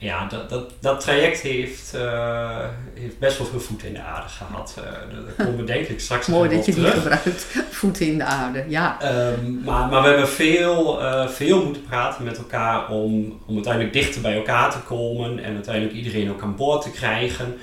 ja, 0.00 0.26
dat, 0.26 0.48
dat, 0.48 0.72
dat 0.80 1.00
traject 1.00 1.40
heeft, 1.40 1.92
uh, 1.94 2.64
heeft 2.94 3.18
best 3.18 3.38
wel 3.38 3.46
veel 3.46 3.60
voeten 3.60 3.88
in 3.88 3.94
de 3.94 4.00
aarde 4.00 4.28
gehad. 4.28 4.76
Uh, 4.78 4.84
daar 4.84 5.46
komen 5.46 5.56
we 5.56 5.64
denk 5.64 5.86
ik 5.86 6.00
straks 6.00 6.26
Mooi 6.26 6.56
dat 6.56 6.66
je 6.66 6.72
terug. 6.72 6.92
die 6.92 7.00
gebruikt, 7.00 7.46
voeten 7.70 8.06
in 8.06 8.18
de 8.18 8.24
aarde, 8.24 8.64
ja. 8.68 8.98
Um, 9.32 9.60
maar, 9.64 9.88
maar 9.88 10.02
we 10.02 10.08
hebben 10.08 10.28
veel, 10.28 11.02
uh, 11.02 11.28
veel 11.28 11.64
moeten 11.64 11.82
praten 11.82 12.24
met 12.24 12.38
elkaar 12.38 12.90
om, 12.90 13.40
om 13.46 13.54
uiteindelijk 13.54 13.92
dichter 13.92 14.20
bij 14.20 14.34
elkaar 14.34 14.70
te 14.70 14.80
komen 14.80 15.44
en 15.44 15.54
uiteindelijk 15.54 15.94
iedereen 15.94 16.30
ook 16.30 16.42
aan 16.42 16.56
boord 16.56 16.82
te 16.82 16.90
krijgen. 16.90 17.56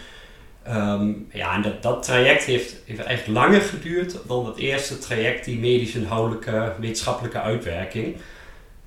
Um, 0.69 1.27
ja, 1.31 1.53
en 1.53 1.61
dat, 1.61 1.83
dat 1.83 2.03
traject 2.03 2.43
heeft, 2.43 2.75
heeft 2.85 3.03
eigenlijk 3.03 3.39
langer 3.39 3.61
geduurd 3.61 4.17
dan 4.27 4.45
het 4.45 4.57
eerste 4.57 4.97
traject, 4.97 5.45
die 5.45 5.59
medisch 5.59 5.95
inhoudelijke 5.95 6.73
wetenschappelijke 6.79 7.41
uitwerking. 7.41 8.15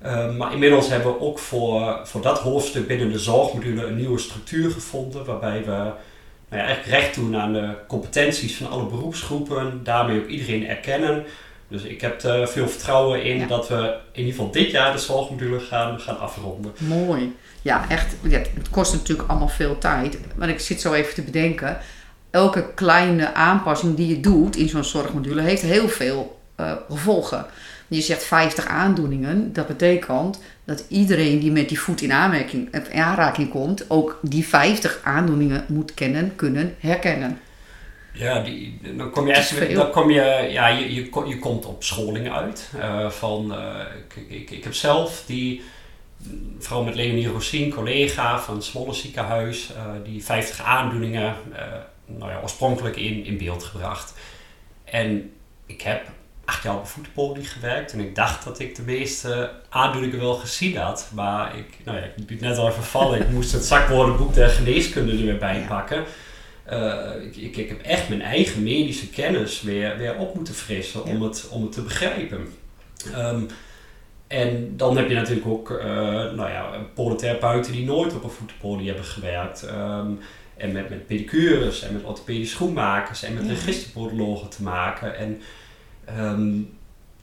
Ehm, 0.01 0.37
maar 0.37 0.53
inmiddels 0.53 0.89
hebben 0.89 1.13
we 1.13 1.19
ook 1.19 1.39
voor, 1.39 1.99
voor 2.03 2.21
dat 2.21 2.39
hoofdstuk 2.39 2.87
binnen 2.87 3.11
de 3.11 3.19
zorgmodule 3.19 3.85
een 3.85 3.95
nieuwe 3.95 4.19
structuur 4.19 4.71
gevonden, 4.71 5.25
waarbij 5.25 5.63
we 5.63 5.71
nou 6.49 6.61
ja, 6.61 6.67
eigenlijk 6.67 7.01
recht 7.01 7.15
doen 7.15 7.35
aan 7.37 7.53
de 7.53 7.73
competenties 7.87 8.57
van 8.57 8.69
alle 8.69 8.85
beroepsgroepen, 8.85 9.83
daarmee 9.83 10.21
ook 10.21 10.27
iedereen 10.27 10.67
erkennen. 10.67 11.23
Dus 11.67 11.83
ik 11.83 12.01
heb 12.01 12.23
er 12.23 12.47
veel 12.47 12.67
vertrouwen 12.67 13.23
in 13.23 13.47
dat 13.47 13.67
we 13.67 13.97
in 14.11 14.19
ieder 14.19 14.33
geval 14.33 14.51
dit 14.51 14.71
jaar 14.71 14.91
de 14.91 14.97
zorgmodule 14.97 15.59
gaan, 15.59 15.99
gaan 15.99 16.19
afronden. 16.19 16.71
Mooi. 16.77 17.35
Ja, 17.61 17.89
echt. 17.89 18.15
Ja, 18.21 18.37
het 18.37 18.69
kost 18.69 18.93
natuurlijk 18.93 19.29
allemaal 19.29 19.47
veel 19.47 19.77
tijd. 19.77 20.19
Maar 20.35 20.49
ik 20.49 20.59
zit 20.59 20.81
zo 20.81 20.93
even 20.93 21.13
te 21.13 21.21
bedenken. 21.21 21.77
Elke 22.31 22.73
kleine 22.73 23.33
aanpassing 23.33 23.95
die 23.95 24.07
je 24.07 24.19
doet 24.19 24.55
in 24.55 24.69
zo'n 24.69 24.83
zorgmodule 24.83 25.41
heeft 25.41 25.61
heel 25.61 25.89
veel 25.89 26.39
uh, 26.59 26.71
gevolgen. 26.89 27.45
Je 27.89 28.01
zegt 28.01 28.23
50 28.23 28.67
aandoeningen. 28.67 29.53
Dat 29.53 29.67
betekent 29.67 30.39
dat 30.63 30.85
iedereen 30.87 31.39
die 31.39 31.51
met 31.51 31.69
die 31.69 31.79
voet 31.79 32.01
in 32.01 32.11
aanmerking, 32.11 32.73
in 32.73 33.01
aanraking 33.01 33.49
komt, 33.49 33.89
ook 33.89 34.19
die 34.21 34.45
50 34.45 34.99
aandoeningen 35.03 35.65
moet 35.67 35.93
kennen, 35.93 36.35
kunnen 36.35 36.75
herkennen. 36.79 37.39
Ja, 38.13 38.41
die, 38.41 38.79
dan 38.97 39.09
kom 39.09 39.27
je 39.27 39.33
echt, 39.33 39.73
dan 39.75 39.91
kom 39.91 40.09
je, 40.09 40.47
ja, 40.51 40.67
je, 40.67 40.93
je, 40.93 41.09
je 41.27 41.39
komt 41.39 41.65
op 41.65 41.83
scholingen 41.83 42.33
uit. 42.33 42.69
Uh, 42.75 43.09
van, 43.09 43.53
uh, 43.53 43.79
ik, 44.07 44.31
ik, 44.31 44.51
ik 44.51 44.63
heb 44.63 44.73
zelf 44.73 45.23
die, 45.25 45.61
vooral 46.59 46.83
met 46.83 46.95
Leonie 46.95 47.27
Rosien, 47.27 47.73
collega 47.73 48.39
van 48.39 48.55
het 48.55 48.63
Zwolle 48.63 48.93
ziekenhuis, 48.93 49.69
uh, 49.71 49.83
die 50.03 50.23
50 50.23 50.61
aandoeningen 50.61 51.35
nou 52.05 52.31
ja, 52.31 52.39
oorspronkelijk 52.41 52.95
in, 52.95 53.25
in 53.25 53.37
beeld 53.37 53.63
gebracht. 53.63 54.13
En 54.83 55.31
ik 55.65 55.81
heb 55.81 56.01
acht 56.49 56.63
jaar 56.63 56.75
op 56.75 57.35
een 57.35 57.45
gewerkt 57.45 57.93
en 57.93 57.99
ik 57.99 58.15
dacht 58.15 58.43
dat 58.43 58.59
ik 58.59 58.75
de 58.75 58.81
meeste 58.81 59.51
aandoeningen 59.69 60.19
wel 60.19 60.33
gezien 60.33 60.77
had. 60.77 61.09
Maar 61.13 61.57
ik, 61.57 61.77
nou 61.83 61.97
ja, 61.97 62.03
ik 62.03 62.29
liet 62.29 62.41
net 62.41 62.57
al 62.57 62.67
even 62.67 62.83
vallen. 62.83 63.19
Ik 63.19 63.29
moest 63.29 63.51
het 63.51 63.65
zakwoordenboek 63.65 64.33
der 64.33 64.49
geneeskunde 64.49 65.11
er 65.11 65.23
weer 65.23 65.37
bij 65.37 65.65
pakken. 65.67 66.03
Uh, 66.71 67.25
ik, 67.25 67.35
ik, 67.35 67.57
ik, 67.57 67.69
heb 67.69 67.81
echt 67.81 68.09
mijn 68.09 68.21
eigen 68.21 68.63
medische 68.63 69.09
kennis 69.09 69.61
weer, 69.61 69.97
weer 69.97 70.15
op 70.15 70.35
moeten 70.35 70.53
frissen 70.53 71.03
om, 71.03 71.21
het, 71.21 71.47
om 71.49 71.63
het 71.63 71.71
te 71.71 71.81
begrijpen. 71.81 72.47
Um, 73.15 73.47
en 74.27 74.73
dan 74.77 74.97
heb 74.97 75.09
je 75.09 75.15
natuurlijk 75.15 75.47
ook 75.47 75.69
uh, 75.69 75.85
nou 76.31 76.49
ja, 76.49 76.69
polytherapeuten 76.93 77.71
die 77.71 77.85
nooit 77.85 78.15
op 78.15 78.23
een 78.23 78.29
voetpolie 78.29 78.87
hebben 78.87 79.05
gewerkt. 79.05 79.63
Um, 79.63 80.19
en 80.57 80.71
met, 80.71 80.89
met 80.89 81.07
pedicures 81.07 81.81
en 81.81 81.93
met 81.93 82.03
orthopedische 82.03 82.55
schoenmakers 82.55 83.23
en 83.23 83.33
met 83.33 83.43
ja. 83.43 83.49
registerpodologen 83.49 84.49
te 84.49 84.63
maken. 84.63 85.17
En 85.17 85.41
um, 86.17 86.69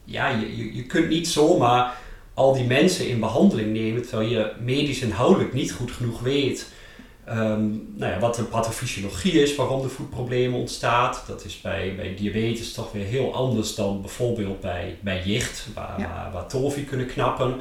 ja, 0.03 0.29
je, 0.29 0.57
je, 0.57 0.75
je 0.75 0.83
kunt 0.83 1.09
niet 1.09 1.27
zomaar 1.27 1.97
al 2.33 2.53
die 2.53 2.65
mensen 2.65 3.09
in 3.09 3.19
behandeling 3.19 3.73
nemen 3.73 4.01
terwijl 4.01 4.29
je 4.29 4.51
medisch 4.59 5.01
inhoudelijk 5.01 5.53
niet 5.53 5.71
goed 5.71 5.91
genoeg 5.91 6.19
weet 6.19 6.71
um, 7.29 7.93
nou 7.95 8.11
ja, 8.11 8.19
wat 8.19 8.35
de 8.35 8.43
pathofysiologie 8.43 9.41
is, 9.41 9.55
waarom 9.55 9.81
de 9.81 9.89
voetproblemen 9.89 10.59
ontstaan. 10.59 11.13
Dat 11.27 11.45
is 11.45 11.61
bij, 11.61 11.93
bij 11.95 12.15
diabetes 12.15 12.73
toch 12.73 12.91
weer 12.91 13.05
heel 13.05 13.33
anders 13.33 13.75
dan 13.75 14.01
bijvoorbeeld 14.01 14.61
bij, 14.61 14.97
bij 15.01 15.21
jicht, 15.25 15.67
waar, 15.73 15.99
ja. 15.99 16.29
waar, 16.33 16.47
waar 16.51 16.83
kunnen 16.87 17.07
knappen. 17.07 17.55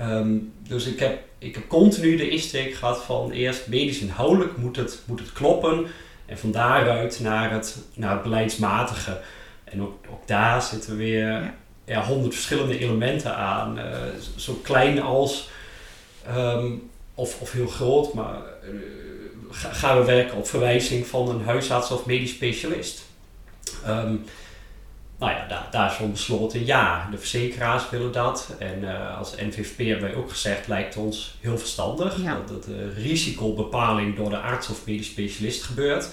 Um, 0.00 0.52
dus 0.68 0.86
ik 0.86 0.98
heb, 0.98 1.22
ik 1.38 1.54
heb 1.54 1.68
continu 1.68 2.16
de 2.16 2.30
insteek 2.30 2.74
gehad 2.74 3.02
van 3.02 3.30
eerst 3.30 3.66
medisch 3.66 3.98
inhoudelijk 3.98 4.56
moet 4.56 4.76
het, 4.76 5.02
moet 5.06 5.20
het 5.20 5.32
kloppen 5.32 5.86
en 6.26 6.38
van 6.38 6.50
daaruit 6.50 7.20
naar 7.20 7.50
het, 7.50 7.78
naar 7.94 8.12
het 8.12 8.22
beleidsmatige. 8.22 9.20
En 9.70 9.82
ook, 9.82 10.04
ook 10.10 10.26
daar 10.26 10.62
zitten 10.62 10.96
weer 10.96 11.54
ja. 11.84 12.04
honderd 12.04 12.34
verschillende 12.34 12.78
elementen 12.78 13.36
aan. 13.36 13.78
Uh, 13.78 13.84
zo 14.36 14.60
klein 14.62 15.02
als, 15.02 15.48
um, 16.36 16.90
of, 17.14 17.40
of 17.40 17.52
heel 17.52 17.66
groot, 17.66 18.14
maar 18.14 18.38
uh, 18.64 18.80
gaan 19.50 19.98
we 19.98 20.04
werken 20.04 20.36
op 20.36 20.48
verwijzing 20.48 21.06
van 21.06 21.28
een 21.28 21.44
huisarts 21.44 21.90
of 21.90 22.06
medisch 22.06 22.30
specialist. 22.30 23.02
Um, 23.86 24.24
nou 25.18 25.32
ja, 25.32 25.46
daar, 25.48 25.68
daar 25.70 25.90
is 25.90 25.96
van 25.96 26.10
besloten 26.10 26.66
ja, 26.66 27.08
de 27.10 27.18
verzekeraars 27.18 27.90
willen 27.90 28.12
dat. 28.12 28.54
En 28.58 28.82
uh, 28.82 29.18
als 29.18 29.34
NVVP 29.36 29.78
hebben 29.78 30.08
wij 30.10 30.14
ook 30.14 30.30
gezegd, 30.30 30.68
lijkt 30.68 30.96
ons 30.96 31.36
heel 31.40 31.58
verstandig 31.58 32.22
ja. 32.22 32.40
dat 32.46 32.64
de 32.64 32.92
risicobepaling 32.92 34.16
door 34.16 34.30
de 34.30 34.38
arts 34.38 34.68
of 34.68 34.86
medisch 34.86 35.06
specialist 35.06 35.62
gebeurt. 35.62 36.08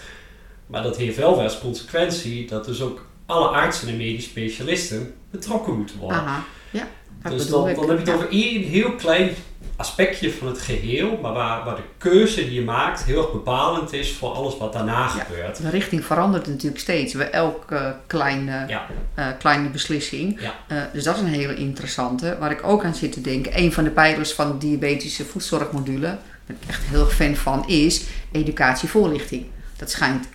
Maar 0.68 0.84
dat 0.84 0.98
heeft 0.98 1.18
wel 1.18 1.36
weer 1.36 1.44
als 1.44 1.60
consequentie 1.60 2.48
dat 2.48 2.66
dus 2.66 2.82
ook 2.82 3.06
alle 3.28 3.48
artsen 3.48 3.88
en 3.88 3.98
medisch 3.98 4.26
specialisten 4.26 5.14
betrokken 5.32 5.78
moeten 5.78 5.98
worden. 6.00 6.18
Aha, 6.18 6.44
ja, 6.70 6.88
dus 7.30 7.48
dan, 7.48 7.74
dan 7.74 7.90
heb 7.90 8.00
je 8.00 8.06
het 8.06 8.14
over 8.14 8.30
één 8.30 8.64
heel 8.64 8.92
klein 8.92 9.30
aspectje 9.76 10.34
van 10.34 10.48
het 10.48 10.62
geheel, 10.62 11.20
maar 11.22 11.34
waar, 11.34 11.66
waar 11.66 11.76
de 11.76 11.82
keuze 11.98 12.42
die 12.42 12.54
je 12.54 12.62
maakt 12.62 13.04
heel 13.04 13.18
erg 13.18 13.32
bepalend 13.32 13.94
is 13.94 14.14
voor 14.14 14.30
alles 14.30 14.58
wat 14.58 14.74
daarna 14.74 15.00
ja, 15.00 15.08
gebeurt. 15.08 15.62
De 15.62 15.70
richting 15.70 16.06
verandert 16.06 16.48
natuurlijk 16.48 16.82
steeds 16.82 17.14
bij 17.14 17.30
elke 17.30 17.96
kleine, 18.08 18.66
ja. 18.68 18.86
uh, 19.20 19.26
kleine 19.40 19.70
beslissing. 19.70 20.42
Ja. 20.42 20.54
Uh, 20.72 20.82
dus 20.94 21.04
dat 21.04 21.16
is 21.16 21.22
een 21.22 21.28
hele 21.28 21.56
interessante. 21.56 22.38
Waar 22.40 22.52
ik 22.52 22.64
ook 22.64 22.84
aan 22.84 22.96
zit 22.96 23.12
te 23.12 23.22
denken, 23.22 23.60
een 23.60 23.74
van 23.74 23.84
de 23.84 23.90
pijlers 23.90 24.34
van 24.34 24.52
de 24.52 24.58
diabetische 24.58 25.26
voedzorgmodule, 25.26 26.18
waar 26.46 26.58
ik 26.62 26.68
echt 26.68 26.84
heel 26.84 27.00
erg 27.06 27.16
fan 27.16 27.36
van, 27.36 27.68
is 27.68 28.04
educatievoorlichting. 28.32 29.46
Dat 29.76 29.92
schijnt 29.92 30.28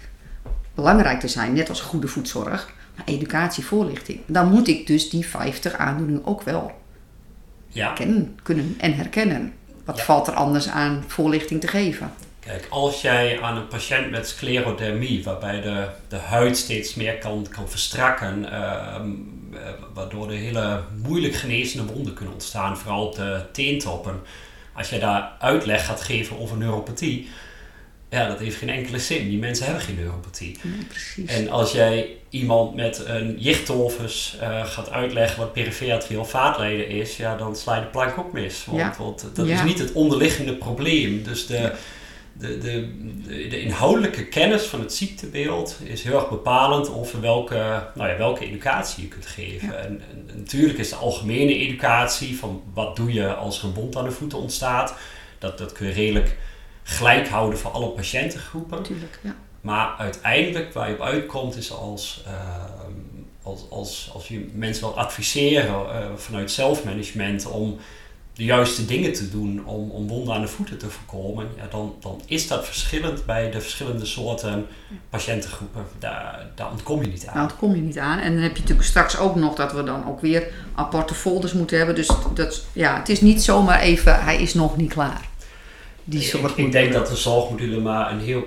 belangrijk 0.75 1.21
te 1.21 1.29
zijn, 1.29 1.53
net 1.53 1.69
als 1.69 1.81
goede 1.81 2.09
voedzorg. 2.09 2.71
Maar 2.97 3.07
educatievoorlichting. 3.07 4.21
Dan 4.27 4.51
moet 4.51 4.69
ik 4.69 4.87
dus 4.87 5.11
die 5.11 5.27
50 5.27 5.75
aandoeningen 5.75 6.27
ook 6.27 6.43
wel 6.43 6.73
ja. 7.69 7.93
kennen, 7.93 8.39
kunnen 8.43 8.75
en 8.79 8.95
herkennen. 8.95 9.53
Wat 9.85 9.97
ja. 9.97 10.05
valt 10.05 10.27
er 10.27 10.35
anders 10.35 10.69
aan 10.69 11.05
voorlichting 11.07 11.61
te 11.61 11.69
geven? 11.69 12.13
Kijk, 12.41 12.67
als 12.71 13.01
jij 13.01 13.41
aan 13.41 13.57
een 13.57 13.69
patiënt 13.69 14.11
met 14.11 14.29
sclerodermie, 14.29 15.25
waarbij 15.25 15.61
de, 15.61 15.89
de 16.09 16.17
huid 16.17 16.57
steeds 16.57 16.95
meer 16.95 17.19
kan, 17.19 17.47
kan 17.51 17.69
verstrakken, 17.69 18.45
uh, 18.45 18.97
waardoor 19.95 20.31
er 20.31 20.37
hele 20.37 20.83
moeilijk 21.03 21.35
genezende 21.35 21.93
wonden 21.93 22.15
kunnen 22.15 22.35
ontstaan, 22.35 22.79
vooral 22.79 23.07
op 23.07 23.15
de 23.15 23.45
teentoppen. 23.53 24.21
Als 24.73 24.89
jij 24.89 24.99
daar 24.99 25.33
uitleg 25.39 25.87
gaat 25.87 26.01
geven 26.01 26.39
over 26.39 26.57
neuropathie, 26.57 27.29
ja, 28.12 28.28
dat 28.28 28.38
heeft 28.38 28.57
geen 28.57 28.69
enkele 28.69 28.99
zin. 28.99 29.28
Die 29.28 29.38
mensen 29.38 29.64
hebben 29.64 29.83
geen 29.83 29.95
neuropathie. 29.95 30.59
En 31.26 31.50
als 31.50 31.73
jij 31.73 32.16
iemand 32.28 32.75
met 32.75 33.02
een 33.07 33.37
jichtolvus 33.38 34.37
uh, 34.42 34.66
gaat 34.66 34.90
uitleggen 34.90 35.38
wat 35.38 35.52
perifere 35.52 36.25
vaatlijden 36.25 36.88
is, 36.88 37.16
ja, 37.16 37.37
dan 37.37 37.57
sla 37.57 37.75
je 37.75 37.81
de 37.81 37.87
plank 37.87 38.19
ook 38.19 38.33
mis. 38.33 38.64
Want, 38.64 38.78
ja. 38.78 38.95
want 38.99 39.26
dat 39.35 39.47
ja. 39.47 39.54
is 39.54 39.62
niet 39.62 39.78
het 39.78 39.92
onderliggende 39.92 40.54
probleem. 40.54 41.23
Dus 41.23 41.47
de, 41.47 41.73
de, 42.33 42.59
de, 42.59 42.88
de, 43.26 43.49
de, 43.49 43.61
inhoudelijke 43.61 44.26
kennis 44.26 44.62
van 44.62 44.81
het 44.81 44.95
ziektebeeld 44.95 45.78
is 45.85 46.02
heel 46.02 46.14
erg 46.14 46.28
bepalend 46.28 46.95
over 46.95 47.21
welke, 47.21 47.88
nou 47.95 48.11
ja, 48.11 48.16
welke 48.16 48.45
educatie 48.45 49.02
je 49.02 49.09
kunt 49.09 49.26
geven. 49.26 49.78
En, 49.83 50.02
en, 50.11 50.38
natuurlijk 50.38 50.78
is 50.78 50.88
de 50.88 50.97
algemene 50.97 51.59
educatie 51.59 52.38
van 52.38 52.62
wat 52.75 52.97
doe 52.97 53.12
je 53.12 53.35
als 53.35 53.59
er 53.59 53.64
een 53.64 53.75
wond 53.75 53.97
aan 53.97 54.04
de 54.04 54.11
voeten 54.11 54.38
ontstaat, 54.38 54.95
dat, 55.38 55.59
dat 55.59 55.73
kun 55.73 55.87
je 55.87 55.92
redelijk 55.92 56.37
gelijk 56.83 57.29
houden 57.29 57.59
voor 57.59 57.71
alle 57.71 57.89
patiëntengroepen. 57.89 58.83
Tuurlijk, 58.83 59.19
ja. 59.23 59.35
Maar 59.61 59.95
uiteindelijk 59.99 60.73
waar 60.73 60.89
je 60.89 60.95
op 60.95 61.01
uitkomt 61.01 61.57
is 61.57 61.73
als, 61.73 62.25
uh, 62.27 62.33
als, 63.43 63.67
als, 63.71 64.11
als 64.15 64.29
je 64.29 64.51
mensen 64.55 64.85
wil 64.85 64.99
adviseren 64.99 65.75
uh, 65.75 66.07
vanuit 66.17 66.51
zelfmanagement 66.51 67.47
om 67.47 67.79
de 68.35 68.45
juiste 68.45 68.85
dingen 68.85 69.12
te 69.12 69.31
doen 69.31 69.67
om, 69.67 69.91
om 69.91 70.09
wonden 70.09 70.35
aan 70.35 70.41
de 70.41 70.49
voeten 70.49 70.79
te 70.79 70.91
voorkomen, 70.91 71.49
ja, 71.57 71.67
dan, 71.71 71.95
dan 72.01 72.21
is 72.27 72.49
dat 72.49 72.67
verschillend 72.67 73.27
bij 73.27 73.51
de 73.51 73.61
verschillende 73.61 74.05
soorten 74.05 74.67
patiëntengroepen. 75.11 75.85
Daar, 75.99 76.47
daar 76.55 76.71
ontkom 76.71 77.03
je 77.03 77.09
niet 77.09 77.27
aan. 77.27 77.35
Daar 77.35 77.43
ontkom 77.43 77.75
je 77.75 77.81
niet 77.81 77.99
aan. 77.99 78.19
En 78.19 78.33
dan 78.33 78.43
heb 78.43 78.55
je 78.55 78.61
natuurlijk 78.61 78.89
straks 78.89 79.19
ook 79.19 79.35
nog 79.35 79.55
dat 79.55 79.73
we 79.73 79.83
dan 79.83 80.09
ook 80.09 80.21
weer 80.21 80.53
aparte 80.75 81.15
folders 81.15 81.53
moeten 81.53 81.77
hebben. 81.77 81.95
Dus 81.95 82.11
dat, 82.35 82.65
ja, 82.73 82.99
het 82.99 83.09
is 83.09 83.21
niet 83.21 83.43
zomaar 83.43 83.81
even, 83.81 84.25
hij 84.25 84.43
is 84.43 84.55
nog 84.55 84.77
niet 84.77 84.93
klaar. 84.93 85.31
Die 86.05 86.39
ik, 86.39 86.57
ik 86.57 86.73
denk 86.73 86.93
dat 86.93 87.07
de 87.07 87.17
zorgmodule 87.17 87.81
maar 87.81 88.13
een 88.13 88.21
heel 88.21 88.47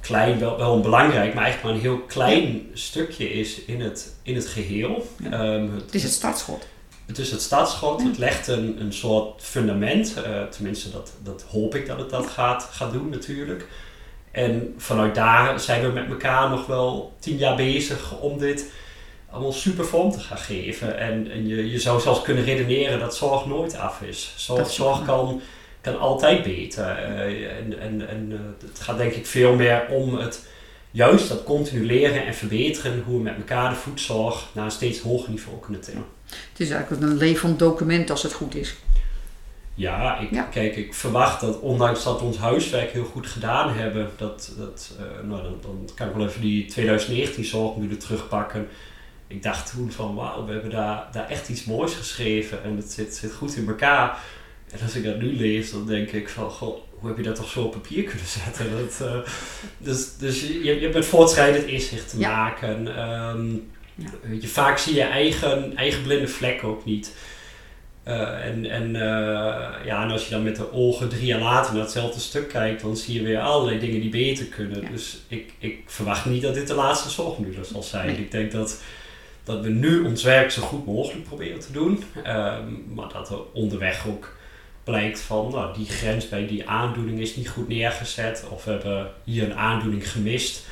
klein, 0.00 0.38
wel, 0.38 0.58
wel 0.58 0.74
een 0.74 0.82
belangrijk, 0.82 1.34
maar 1.34 1.42
eigenlijk 1.42 1.62
maar 1.62 1.72
een 1.72 1.90
heel 1.90 2.06
klein 2.06 2.52
ja. 2.52 2.60
stukje 2.72 3.32
is 3.32 3.64
in 3.64 3.80
het, 3.80 4.14
in 4.22 4.34
het 4.34 4.46
geheel. 4.46 5.06
Ja. 5.22 5.54
Um, 5.54 5.74
het, 5.74 5.82
het, 5.82 5.94
is 5.94 6.02
het 6.02 6.12
startschot. 6.12 6.66
Het 7.06 7.18
is 7.18 7.30
het 7.30 7.42
startschot. 7.42 8.00
Ja. 8.00 8.06
Het 8.06 8.18
legt 8.18 8.48
een, 8.48 8.80
een 8.80 8.92
soort 8.92 9.42
fundament. 9.42 10.14
Uh, 10.16 10.42
tenminste, 10.42 10.90
dat, 10.90 11.12
dat 11.22 11.44
hoop 11.50 11.74
ik 11.74 11.86
dat 11.86 11.98
het 11.98 12.10
dat 12.10 12.26
gaat, 12.26 12.68
gaat 12.72 12.92
doen 12.92 13.08
natuurlijk. 13.08 13.68
En 14.30 14.74
vanuit 14.76 15.14
daar 15.14 15.60
zijn 15.60 15.82
we 15.82 15.88
met 15.88 16.08
elkaar 16.08 16.50
nog 16.50 16.66
wel 16.66 17.12
tien 17.18 17.36
jaar 17.36 17.56
bezig 17.56 18.20
om 18.20 18.38
dit 18.38 18.70
allemaal 19.30 19.52
super 19.52 19.84
vorm 19.84 20.10
te 20.10 20.20
gaan 20.20 20.38
geven. 20.38 20.98
En, 20.98 21.30
en 21.30 21.48
je, 21.48 21.70
je 21.70 21.78
zou 21.78 22.00
zelfs 22.00 22.22
kunnen 22.22 22.44
redeneren 22.44 22.98
dat 22.98 23.16
zorg 23.16 23.46
nooit 23.46 23.76
af 23.76 24.02
is. 24.02 24.34
Zorg, 24.36 24.70
zorg 24.70 25.04
kan 25.04 25.40
kan 25.82 25.98
altijd 25.98 26.42
beter. 26.42 26.84
Uh, 26.84 27.56
en 27.58 27.78
en, 27.80 28.08
en 28.08 28.30
uh, 28.30 28.38
het 28.70 28.80
gaat 28.80 28.98
denk 28.98 29.12
ik 29.12 29.26
veel 29.26 29.54
meer 29.54 29.86
om 29.90 30.14
het 30.14 30.46
juist 30.90 31.28
dat 31.28 31.44
continu 31.44 31.86
leren 31.86 32.26
en 32.26 32.34
verbeteren 32.34 33.02
hoe 33.06 33.16
we 33.16 33.22
met 33.22 33.36
elkaar 33.36 33.70
de 33.70 33.76
voedzorg 33.76 34.48
naar 34.52 34.64
een 34.64 34.70
steeds 34.70 35.00
hoger 35.00 35.30
niveau 35.30 35.58
kunnen 35.60 35.80
tillen. 35.80 36.04
Het 36.50 36.60
is 36.60 36.70
eigenlijk 36.70 37.02
een 37.02 37.16
levend 37.16 37.58
document 37.58 38.10
als 38.10 38.22
het 38.22 38.32
goed 38.32 38.54
is. 38.54 38.74
Ja, 39.74 40.18
ik, 40.18 40.30
Ja. 40.30 40.42
kijk, 40.42 40.76
ik 40.76 40.94
verwacht 40.94 41.40
dat 41.40 41.60
ondanks 41.60 42.04
dat 42.04 42.18
we 42.20 42.26
ons 42.26 42.36
huiswerk 42.38 42.90
heel 42.90 43.04
goed 43.04 43.26
gedaan 43.26 43.74
hebben, 43.74 44.10
dat, 44.16 44.52
dat, 44.58 44.96
eh, 44.98 45.28
nou, 45.28 45.42
dan, 45.42 45.58
dan 45.62 45.88
kan 45.94 46.08
ik 46.08 46.14
wel 46.14 46.26
even 46.26 46.40
die 46.40 46.66
2019 46.66 47.44
zorgmodule 47.44 47.96
terugpakken. 47.96 48.68
Ik 49.26 49.42
dacht 49.42 49.70
toen 49.70 49.92
van 49.92 50.14
wauw, 50.14 50.44
we 50.46 50.52
hebben 50.52 50.70
daar, 50.70 51.08
daar 51.12 51.28
echt 51.28 51.48
iets 51.48 51.64
moois 51.64 51.94
geschreven 51.94 52.62
en 52.64 52.76
het 52.76 52.92
zit, 52.92 53.14
zit 53.14 53.32
goed 53.32 53.56
in 53.56 53.68
elkaar. 53.68 54.18
En 54.72 54.78
als 54.82 54.94
ik 54.94 55.04
dat 55.04 55.20
nu 55.20 55.36
lees, 55.36 55.70
dan 55.72 55.86
denk 55.86 56.10
ik 56.10 56.28
van 56.28 56.50
goh, 56.50 56.78
hoe 56.90 57.08
heb 57.08 57.16
je 57.18 57.22
dat 57.24 57.36
toch 57.36 57.48
zo 57.48 57.62
op 57.62 57.72
papier 57.72 58.02
kunnen 58.02 58.26
zetten? 58.44 58.66
Dat, 58.70 59.00
eh, 59.08 59.16
dus 59.78 60.16
dus 60.16 60.40
je, 60.40 60.64
je 60.64 60.80
hebt 60.80 60.94
met 60.94 61.06
voortschrijdend 61.06 61.66
inzicht 61.66 62.10
te 62.10 62.18
Ja. 62.18 62.36
maken. 62.36 62.84
Ja. 63.94 64.10
weet 64.22 64.42
je, 64.42 64.48
vaak 64.48 64.78
zie 64.78 64.94
je 64.94 65.02
eigen, 65.02 65.76
eigen 65.76 66.02
blinde 66.02 66.28
vlek 66.28 66.64
ook 66.64 66.84
niet. 66.84 67.14
Eh, 68.02 68.46
en 68.46 68.70
en 68.70 68.96
eh, 68.96 69.84
ja, 69.86 70.02
en 70.04 70.10
als 70.10 70.24
je 70.24 70.30
dan 70.30 70.42
met 70.42 70.56
de 70.56 70.72
ogen 70.72 71.08
drie 71.08 71.26
jaar 71.26 71.40
later 71.40 71.72
naar 71.72 71.82
hetzelfde 71.82 72.20
stuk 72.20 72.48
kijkt, 72.48 72.82
dan 72.82 72.96
zie 72.96 73.14
je 73.14 73.22
weer 73.22 73.40
allerlei 73.40 73.78
dingen 73.78 74.00
die 74.00 74.10
beter 74.10 74.44
kunnen. 74.46 74.82
Ja. 74.82 74.88
Dus 74.88 75.18
ik, 75.28 75.52
ik 75.58 75.78
verwacht 75.86 76.24
niet 76.24 76.42
dat 76.42 76.54
dit 76.54 76.66
de 76.66 76.74
laatste 76.74 77.10
zorgmodule 77.10 77.64
zal 77.64 77.82
zijn. 77.82 78.06
Nee. 78.06 78.16
Ik 78.16 78.30
denk 78.30 78.52
dat, 78.52 78.80
dat 79.44 79.60
we 79.60 79.68
nu 79.68 80.00
ons 80.04 80.22
werk 80.22 80.50
zo 80.50 80.62
goed 80.62 80.86
mogelijk 80.86 81.24
proberen 81.24 81.60
te 81.60 81.72
doen, 81.72 82.04
Ehm, 82.22 82.64
maar 82.94 83.08
dat 83.12 83.30
er 83.30 83.38
onderweg 83.52 84.06
ook 84.06 84.36
blijkt 84.84 85.20
van 85.20 85.50
nou, 85.50 85.74
die 85.76 85.86
grens 85.86 86.28
bij 86.28 86.46
die 86.46 86.68
aandoening 86.68 87.20
is 87.20 87.36
niet 87.36 87.48
goed 87.48 87.68
neergezet, 87.68 88.44
of 88.50 88.64
we 88.64 88.70
hebben 88.70 89.10
hier 89.24 89.44
een 89.44 89.54
aandoening 89.54 90.10
gemist. 90.10 90.62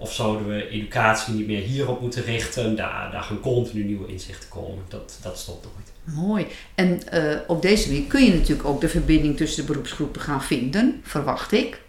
Of 0.00 0.12
zouden 0.14 0.48
we 0.48 0.68
educatie 0.68 1.34
niet 1.34 1.46
meer 1.46 1.62
hierop 1.62 2.00
moeten 2.00 2.22
richten? 2.24 2.76
Daar, 2.76 3.10
daar 3.12 3.22
gaan 3.22 3.40
continu 3.40 3.84
nieuwe 3.84 4.08
inzichten 4.08 4.48
komen. 4.48 4.84
Dat, 4.88 5.18
dat 5.22 5.38
stopt 5.38 5.64
nooit. 5.64 6.16
Mooi. 6.18 6.46
En 6.74 7.08
eh, 7.08 7.38
op 7.46 7.62
deze 7.62 7.88
manier 7.88 8.06
kun 8.06 8.24
je 8.24 8.34
natuurlijk 8.34 8.68
ook 8.68 8.80
de 8.80 8.88
verbinding 8.88 9.36
tussen 9.36 9.60
de 9.66 9.72
beroepsgroepen 9.72 10.20
gaan 10.20 10.42
vinden, 10.42 11.00
verwacht 11.04 11.52
ik. 11.52 11.80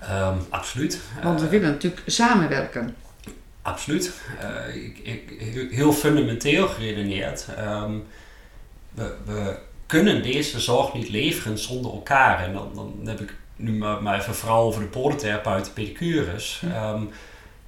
Ehm, 0.00 0.36
absoluut. 0.48 1.00
Want 1.22 1.38
we 1.40 1.44
Eh, 1.46 1.52
willen 1.52 1.70
natuurlijk 1.70 2.02
samenwerken. 2.06 2.96
Absoluut. 3.62 4.12
Eh, 4.40 4.74
ik, 4.84 4.98
ik, 4.98 5.70
heel- 5.70 5.92
fundamenteel 5.92 6.68
geredeneerd. 6.68 7.46
ehm, 7.56 7.92
we, 8.94 9.14
we 9.24 9.58
kunnen 9.90 10.22
deze 10.22 10.60
zorg 10.60 10.94
niet 10.94 11.08
leveren 11.08 11.58
zonder 11.58 11.92
elkaar. 11.92 12.44
En 12.44 12.52
dan, 12.52 12.70
dan 12.74 13.00
heb 13.04 13.20
ik 13.20 13.34
nu 13.56 13.72
maar, 13.72 14.02
maar 14.02 14.18
even 14.18 14.34
vooral 14.34 14.62
over 14.62 14.80
de 14.80 14.86
podotherapeuten, 14.86 15.72
pedicures. 15.72 16.62
Ehm, 16.72 17.02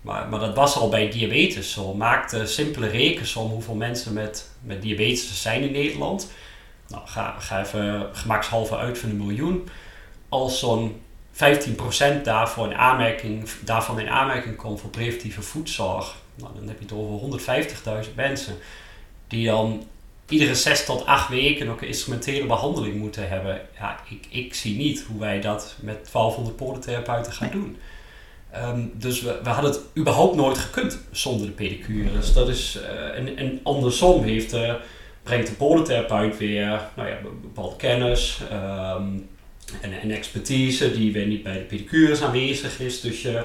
maar, 0.00 0.28
maar 0.28 0.40
dat 0.40 0.54
was 0.54 0.76
al 0.76 0.88
bij 0.88 1.10
diabetes 1.10 1.72
zo. 1.72 1.94
Maak 1.94 2.30
de 2.30 2.46
simpele 2.46 2.86
rekensom 2.86 3.50
hoeveel 3.50 3.74
mensen 3.74 4.12
met, 4.12 4.50
met 4.60 4.82
diabetes 4.82 5.28
er 5.28 5.34
zijn 5.34 5.62
in 5.62 5.72
Nederland. 5.72 6.30
Nou, 6.88 7.02
ga, 7.06 7.36
ga 7.38 7.60
even 7.60 8.08
gemakshalve 8.12 8.76
uit 8.76 8.98
van 8.98 9.10
een 9.10 9.26
miljoen. 9.26 9.68
Als 10.28 10.58
zo'n 10.58 11.00
15% 11.32 12.22
daarvoor 12.22 12.66
in 12.66 12.76
aanmerking, 12.76 13.48
daarvan 13.64 14.00
in 14.00 14.08
aanmerking 14.08 14.56
komt 14.56 14.80
voor 14.80 14.90
preventieve 14.90 15.42
voedzorg, 15.42 16.16
nou, 16.34 16.54
dan 16.54 16.68
heb 16.68 16.78
je 16.78 16.84
het 16.84 16.94
over 16.94 18.04
150.000 18.06 18.14
mensen 18.14 18.56
die 19.26 19.46
dan 19.46 19.86
iedere 20.32 20.54
6 20.54 20.84
tot 20.84 21.06
8 21.06 21.28
weken 21.28 21.68
ook 21.68 21.80
een 21.80 21.86
instrumentele 21.86 22.46
behandeling 22.46 22.94
moeten 22.96 23.28
hebben. 23.28 23.60
Ja, 23.78 24.00
ik, 24.10 24.26
ik 24.30 24.54
zie 24.54 24.76
niet 24.76 25.04
hoe 25.08 25.20
wij 25.20 25.40
dat 25.40 25.76
met 25.80 26.08
1200 26.12 26.56
podotherapeuten 26.56 27.32
gaan 27.32 27.48
Nee. 27.52 27.60
doen. 27.60 27.76
Ehm, 28.50 28.80
dus 28.94 29.22
we, 29.22 29.40
we 29.42 29.48
hadden 29.48 29.70
het 29.70 29.80
überhaupt 29.98 30.36
nooit 30.36 30.58
gekund 30.58 30.98
zonder 31.10 31.46
de 31.46 31.52
pedicure. 31.52 32.12
Dus 32.12 32.32
dat 32.32 32.48
is, 32.48 32.78
eh, 32.88 33.18
en, 33.18 33.36
en 33.36 33.60
andersom 33.62 34.22
heeft, 34.24 34.50
de 34.50 34.76
brengt 35.22 35.46
de 35.46 35.54
podotherapeut 35.54 36.36
weer 36.38 36.80
nou 36.96 37.08
ja, 37.08 37.16
be- 37.22 37.28
bepaalde 37.42 37.76
kennis 37.76 38.40
ehm, 38.50 39.06
en, 39.80 40.00
en 40.02 40.10
expertise 40.10 40.92
die 40.92 41.12
weer 41.12 41.26
niet 41.26 41.42
bij 41.42 41.52
de 41.52 41.64
pedicures 41.64 42.22
aanwezig 42.22 42.80
is. 42.80 43.00
Dus 43.00 43.22
je, 43.22 43.44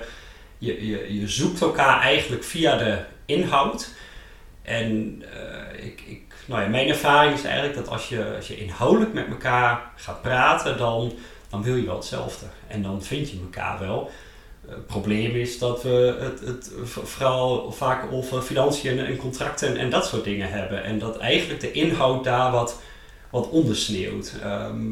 je, 0.57 0.85
je, 0.87 1.19
je 1.19 1.27
zoekt 1.27 1.61
elkaar 1.61 2.01
eigenlijk 2.01 2.43
via 2.43 2.77
de 2.77 2.97
inhoud. 3.25 3.89
En 4.61 5.23
eh, 5.33 5.85
ik, 5.85 6.01
ik, 6.07 6.21
nou 6.47 6.61
ja, 6.61 6.67
mijn 6.67 6.87
ervaring 6.87 7.33
is 7.33 7.43
eigenlijk 7.43 7.75
dat 7.75 7.87
als 7.87 8.09
je, 8.09 8.35
als 8.35 8.47
je 8.47 8.57
inhoudelijk 8.57 9.13
met 9.13 9.27
elkaar 9.27 9.91
gaat 9.95 10.21
praten, 10.21 10.77
dan, 10.77 11.13
dan 11.49 11.63
wil 11.63 11.75
je 11.75 11.85
wel 11.85 11.95
hetzelfde. 11.95 12.45
En 12.67 12.81
dan 12.81 13.03
vind 13.03 13.29
je 13.29 13.39
elkaar 13.39 13.79
wel. 13.79 14.11
Het 14.67 14.87
probleem 14.87 15.35
is 15.35 15.59
dat 15.59 15.83
we 15.83 16.17
het, 16.19 16.39
het 16.39 16.71
vooral 16.83 17.71
vaak 17.71 18.11
over 18.11 18.41
financiën 18.41 18.99
en 18.99 19.17
contracten 19.17 19.77
en, 19.77 19.89
dat 19.89 20.05
soort 20.05 20.23
dingen 20.23 20.51
hebben. 20.51 20.83
En 20.83 20.99
dat 20.99 21.17
eigenlijk 21.17 21.59
de 21.59 21.71
inhoud 21.71 22.23
daar 22.23 22.51
wat, 22.51 22.79
wat 23.29 23.49
ondersneeuwt. 23.49 24.35
Ehm, 24.43 24.91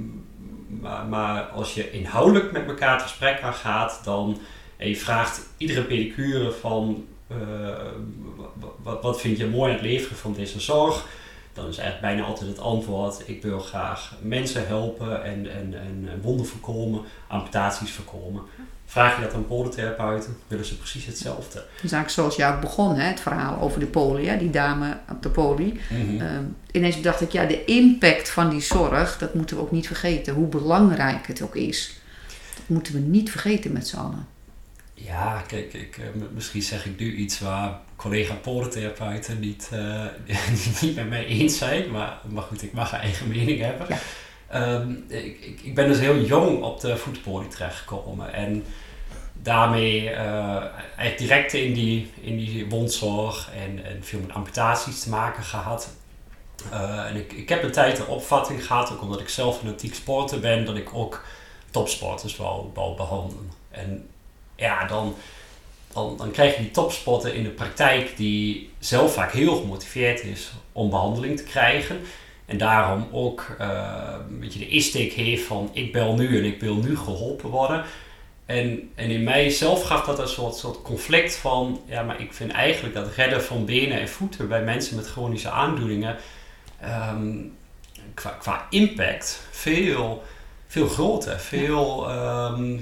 maar, 0.68 1.06
maar 1.06 1.44
als 1.44 1.74
je 1.74 1.92
inhoudelijk 1.92 2.52
met 2.52 2.68
elkaar 2.68 2.94
het 2.94 3.02
gesprek 3.02 3.42
aan 3.42 3.54
gaat, 3.54 4.02
dan 4.04 4.40
en 4.78 4.90
je 4.90 4.96
vraagt 4.96 5.42
iedere 5.58 5.84
pedicure 5.84 6.52
van 6.52 7.06
eh, 7.28 7.38
wat, 8.84 9.02
wat 9.02 9.22
vind 9.22 9.38
je 9.38 9.48
mooi 9.48 9.72
aan 9.72 9.78
het 9.78 9.86
leveren 9.86 10.18
van 10.18 10.34
deze 10.34 10.60
zorg, 10.60 11.06
dan 11.56 11.68
is 11.68 11.78
eigenlijk 11.78 12.02
bijna 12.14 12.28
altijd 12.28 12.50
het 12.50 12.60
antwoord: 12.60 13.24
ik 13.26 13.42
wil 13.42 13.60
graag 13.60 14.14
mensen 14.22 14.68
helpen 14.68 15.24
en, 15.24 15.52
en, 15.52 15.74
en, 15.74 16.08
en 16.12 16.22
wonden 16.22 16.46
voorkomen, 16.46 17.02
amputaties 17.28 17.92
voorkomen. 17.92 18.42
Vraag 18.86 19.16
je 19.16 19.22
dat 19.22 19.34
aan 19.34 19.48
podotherapeuten, 19.48 20.38
willen 20.48 20.66
ze 20.66 20.78
precies 20.78 21.06
hetzelfde. 21.06 21.54
Dat 21.54 21.84
is 21.84 21.92
eigenlijk 21.92 22.10
zoals 22.10 22.54
ook 22.54 22.62
begon, 22.62 22.96
hè, 22.96 23.08
het 23.08 23.20
verhaal 23.20 23.60
over 23.60 23.80
de 23.80 23.86
poli, 23.86 24.28
hè, 24.28 24.38
die 24.38 24.50
dame 24.50 24.98
op 25.12 25.22
de 25.22 25.30
poli. 25.30 25.80
Ehm, 25.90 26.44
ineens 26.72 27.02
dacht 27.02 27.22
ik, 27.22 27.32
ja, 27.32 27.46
de 27.46 27.66
impact 27.66 28.30
van 28.30 28.50
die 28.50 28.62
zorg, 28.62 29.18
dat 29.18 29.34
moeten 29.34 29.56
we 29.56 29.62
ook 29.62 29.72
niet 29.72 29.88
vergeten. 29.88 30.34
Hoe 30.34 30.48
belangrijk 30.48 31.28
het 31.28 31.42
ook 31.42 31.56
is. 31.56 32.00
Dat 32.56 32.68
moeten 32.68 32.94
we 32.94 33.00
niet 33.00 33.32
vergeten 33.32 33.72
met 33.72 33.88
z'n 33.88 33.98
allen. 33.98 34.28
Ja, 34.98 35.44
kijk, 35.48 35.74
ik, 35.74 35.98
eh, 35.98 36.06
misschien 36.34 36.62
zeg 36.62 36.86
ik 36.86 37.00
nu 37.00 37.16
iets 37.16 37.40
waar 37.40 37.80
collega 37.96 38.34
podotherapeuten 38.34 39.40
niet, 39.40 39.70
eh, 39.72 40.06
niet 40.82 40.96
met 40.96 41.10
mij 41.10 41.26
eens 41.26 41.58
zijn, 41.58 41.92
maar, 41.92 42.18
maar 42.30 42.44
goed, 42.44 42.64
ik 42.64 42.74
mag 42.74 42.94
een 42.94 43.00
eigen 43.00 43.28
mening 43.28 43.60
hebben. 43.60 43.88
Ja. 43.90 43.98
Ehm, 44.48 44.92
ik, 45.08 45.40
ik, 45.40 45.62
ik 45.64 45.76
ben 45.76 45.88
dus 45.88 46.00
heel 46.00 46.20
jong 46.22 46.64
op 46.64 46.80
de 46.80 46.98
voetpolie 46.98 47.48
terechtgekomen 47.48 48.34
en 48.34 48.64
daarmee 49.34 50.10
eigenlijk 50.10 51.18
direct 51.18 51.54
in 51.54 51.74
die, 51.74 52.12
in 52.22 52.38
die 52.38 52.66
wondzorg 52.70 53.50
en, 53.54 53.86
en 53.86 54.04
veel 54.04 54.20
met 54.20 54.34
amputaties 54.34 55.00
te 55.00 55.10
maken 55.10 55.44
gehad. 55.44 55.90
Eh, 56.72 57.06
en 57.06 57.16
ik, 57.16 57.34
ik 57.34 57.50
heb 57.50 57.64
een 57.64 57.72
tijd 57.72 57.98
de 57.98 58.06
opvatting 58.06 58.66
gehad, 58.66 58.92
ook 58.92 59.02
omdat 59.02 59.20
ik 59.20 59.30
zelf 59.30 59.58
fanatiek 59.58 59.96
sporter 59.96 60.40
ben, 60.40 60.66
dat 60.66 60.76
ik 60.76 60.94
ook 60.94 61.26
topsporters 61.72 62.36
wou, 62.36 62.70
wou 62.74 62.96
behandelen. 62.96 63.52
En 63.70 64.10
ja, 64.56 64.86
dan, 64.88 65.16
dan, 65.94 66.18
dan 66.18 66.32
krijg 66.32 66.56
je 66.56 66.62
die 66.62 66.72
topsporter 66.72 67.34
in 67.34 67.44
de 67.44 67.50
praktijk 67.50 68.18
die 68.18 68.70
zelf 68.80 69.14
vaak 69.14 69.32
heel 69.32 69.56
gemotiveerd 69.56 70.24
is 70.24 70.52
om 70.72 70.90
behandeling 70.90 71.38
te 71.38 71.44
krijgen. 71.44 72.00
En 72.46 72.58
daarom 72.58 73.08
ook 73.12 73.56
eh, 73.60 74.14
een 74.30 74.40
beetje 74.40 74.60
de 74.60 74.68
insteek 74.68 75.14
heeft 75.14 75.44
van 75.44 75.70
ik 75.74 75.92
bel 75.92 76.16
nu 76.16 76.38
en 76.38 76.46
ik 76.46 76.60
wil 76.60 76.76
nu 76.76 76.98
geholpen 76.98 77.50
worden. 77.50 77.86
En, 78.46 78.92
en 78.96 79.10
in 79.10 79.24
mij 79.24 79.50
zelf 79.50 79.84
gaf 79.84 80.06
dat 80.06 80.20
een 80.20 80.28
soort, 80.28 80.56
soort 80.56 80.82
conflict 80.82 81.36
van, 81.36 81.82
ja, 81.86 82.04
maar 82.04 82.22
ik 82.22 82.34
vind 82.34 82.52
eigenlijk 82.52 82.96
dat 82.96 83.14
redden 83.16 83.44
van 83.44 83.66
benen 83.66 84.00
en 84.00 84.10
voeten 84.10 84.48
bij 84.48 84.64
mensen 84.64 84.96
met 84.96 85.08
chronische 85.08 85.50
aandoeningen 85.50 86.16
ehm, 86.82 87.38
qua, 88.14 88.68
impact 88.70 89.48
veel, 89.52 90.24
veel 90.68 90.88
groter, 90.88 91.40
veel, 91.40 92.10
ehm, 92.10 92.74
eh, 92.74 92.80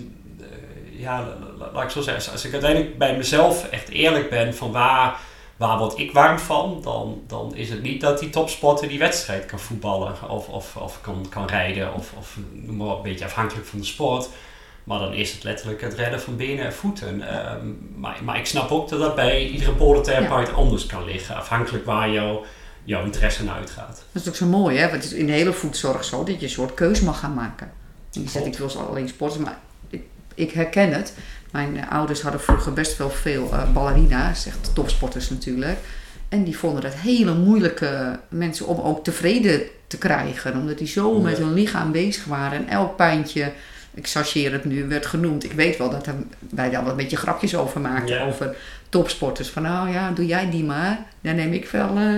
ja, 0.98 1.20
la- 1.22 1.48
la- 1.58 1.72
laat 1.74 1.84
ik 1.84 1.90
zo 1.90 2.02
zeggen, 2.02 2.32
als 2.32 2.46
ik 2.46 2.52
uiteindelijk 2.52 2.98
bij 2.98 3.18
mezelf 3.18 3.70
echt 3.70 3.90
eerlijk 3.90 4.30
ben 4.30 4.56
van 4.56 4.72
waar, 4.72 5.20
waar 5.58 5.78
word 5.78 5.98
ik 6.00 6.12
warm 6.12 6.40
van, 6.40 6.80
dan, 6.84 7.22
dan 7.28 7.56
is 7.56 7.70
het 7.70 7.82
niet 7.82 8.02
dat 8.02 8.20
die 8.20 8.30
topsporter 8.30 8.88
die 8.88 9.00
wedstrijd 9.00 9.46
kan 9.46 9.60
voetballen 9.60 10.30
of, 10.30 10.48
of, 10.48 10.76
of 10.76 11.02
kan, 11.02 11.26
kan 11.30 11.48
rijden 11.48 11.94
of, 11.94 12.14
of 12.18 12.38
noem 12.52 12.76
maar 12.76 12.96
een 12.96 13.02
beetje 13.02 13.26
afhankelijk 13.26 13.68
van 13.68 13.80
de 13.80 13.86
sport. 13.86 14.30
Maar 14.84 15.00
dan 15.00 15.14
is 15.14 15.32
het 15.32 15.44
letterlijk 15.44 15.82
het 15.82 15.94
redden 15.94 16.22
van 16.22 16.36
benen 16.36 16.66
en 16.66 16.74
voeten. 16.74 17.22
Ehm, 17.30 17.68
maar, 17.96 18.20
maar 18.24 18.38
ik 18.38 18.46
snap 18.46 18.72
ook 18.72 18.90
dat 18.90 19.00
dat 19.00 19.16
bij 19.16 19.48
iedere 19.48 19.72
podotherapeut 19.72 20.54
anders 20.54 20.86
kan 20.86 21.06
liggen, 21.06 21.36
afhankelijk 21.36 21.86
waar 21.86 22.10
jouw 22.10 22.44
jouw 22.84 23.04
interesse 23.04 23.44
naar 23.44 23.56
uitgaat. 23.56 24.04
Dat 24.12 24.22
is 24.22 24.28
ook 24.28 24.36
zo 24.36 24.46
mooi, 24.46 24.78
hè? 24.78 24.90
Want 24.90 25.04
het 25.04 25.12
is 25.12 25.18
in 25.20 25.26
de 25.26 25.32
hele 25.32 25.54
voedzorg 25.54 26.04
zo 26.04 26.24
dat 26.24 26.36
je 26.40 26.44
een 26.46 26.50
soort 26.52 26.74
keuze 26.74 27.04
mag 27.04 27.20
gaan 27.20 27.34
maken. 27.34 27.72
En 28.14 28.22
je 28.22 28.30
zegt, 28.30 28.46
ik 28.46 28.58
wil 28.58 28.88
alleen 28.88 29.08
sporten, 29.08 29.42
maar 29.42 29.60
ik, 30.36 30.52
herken 30.52 30.94
het. 30.94 31.14
Mijn 31.52 31.78
eh, 31.78 31.92
ouders 31.92 32.22
hadden 32.22 32.42
vroeger 32.42 32.74
best 32.74 32.98
wel 32.98 33.10
veel 33.10 33.50
eh, 33.52 33.72
ballerina's, 33.74 34.46
echt 34.46 34.72
topsporters 34.76 35.30
natuurlijk. 35.30 35.78
En 36.30 36.44
die 36.44 36.58
vonden 36.58 36.84
het 36.84 36.94
hele 36.94 37.34
moeilijke 37.34 38.20
mensen 38.30 38.66
om 38.68 38.80
ook 38.80 39.04
tevreden 39.04 39.62
te 39.88 39.98
krijgen. 39.98 40.54
Omdat 40.54 40.78
die 40.78 40.88
zo 40.88 41.16
Ja. 41.16 41.22
met 41.22 41.38
hun 41.38 41.54
lichaam 41.54 41.92
bezig 41.92 42.26
waren. 42.26 42.58
En 42.58 42.68
elk 42.68 42.96
pijntje, 42.96 43.52
ik 43.94 44.08
chargeer 44.08 44.52
het 44.52 44.66
nu, 44.66 44.88
werd 44.88 45.06
genoemd. 45.06 45.44
Ik 45.44 45.52
weet 45.52 45.78
wel 45.78 45.90
dat 45.90 46.08
er, 46.08 46.14
wij 46.50 46.70
daar 46.70 46.82
wel 46.82 46.92
een 46.92 46.98
beetje 46.98 47.18
grapjes 47.18 47.56
over 47.56 47.82
maakten. 47.82 48.16
Ja. 48.16 48.26
Over 48.26 48.56
topsporters. 48.90 49.50
Van 49.50 49.62
nou 49.62 49.90
ja, 49.90 50.12
doe 50.12 50.26
jij 50.26 50.50
die 50.50 50.64
maar. 50.64 51.00
Dan 51.22 51.36
neem 51.36 51.54
ik 51.54 51.68
wel 51.70 51.98
eh, 51.98 52.18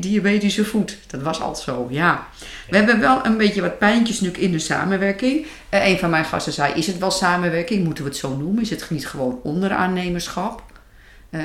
die 0.00 0.10
diabetische 0.10 0.64
voet. 0.64 0.98
Dat 1.06 1.22
was 1.22 1.40
altijd 1.40 1.64
zo, 1.64 1.86
ja. 1.90 2.26
We 2.70 2.76
hebben 2.76 3.00
wel 3.00 3.26
een 3.26 3.36
beetje 3.36 3.60
wat 3.60 3.78
pijntjes 3.78 4.20
nu 4.20 4.30
in 4.30 4.52
de 4.52 4.58
samenwerking. 4.58 5.46
Uh, 5.70 5.88
een 5.88 5.98
van 5.98 6.10
mijn 6.10 6.24
gasten 6.24 6.52
zei, 6.52 6.74
is 6.74 6.86
het 6.86 6.98
wel 6.98 7.10
samenwerking? 7.10 7.84
Moeten 7.84 8.04
we 8.04 8.10
het 8.10 8.18
zo 8.18 8.36
noemen? 8.36 8.62
Is 8.62 8.70
het 8.70 8.90
niet 8.90 9.06
gewoon 9.06 9.40
onderaannemerschap? 9.42 10.62
Uh, 11.30 11.40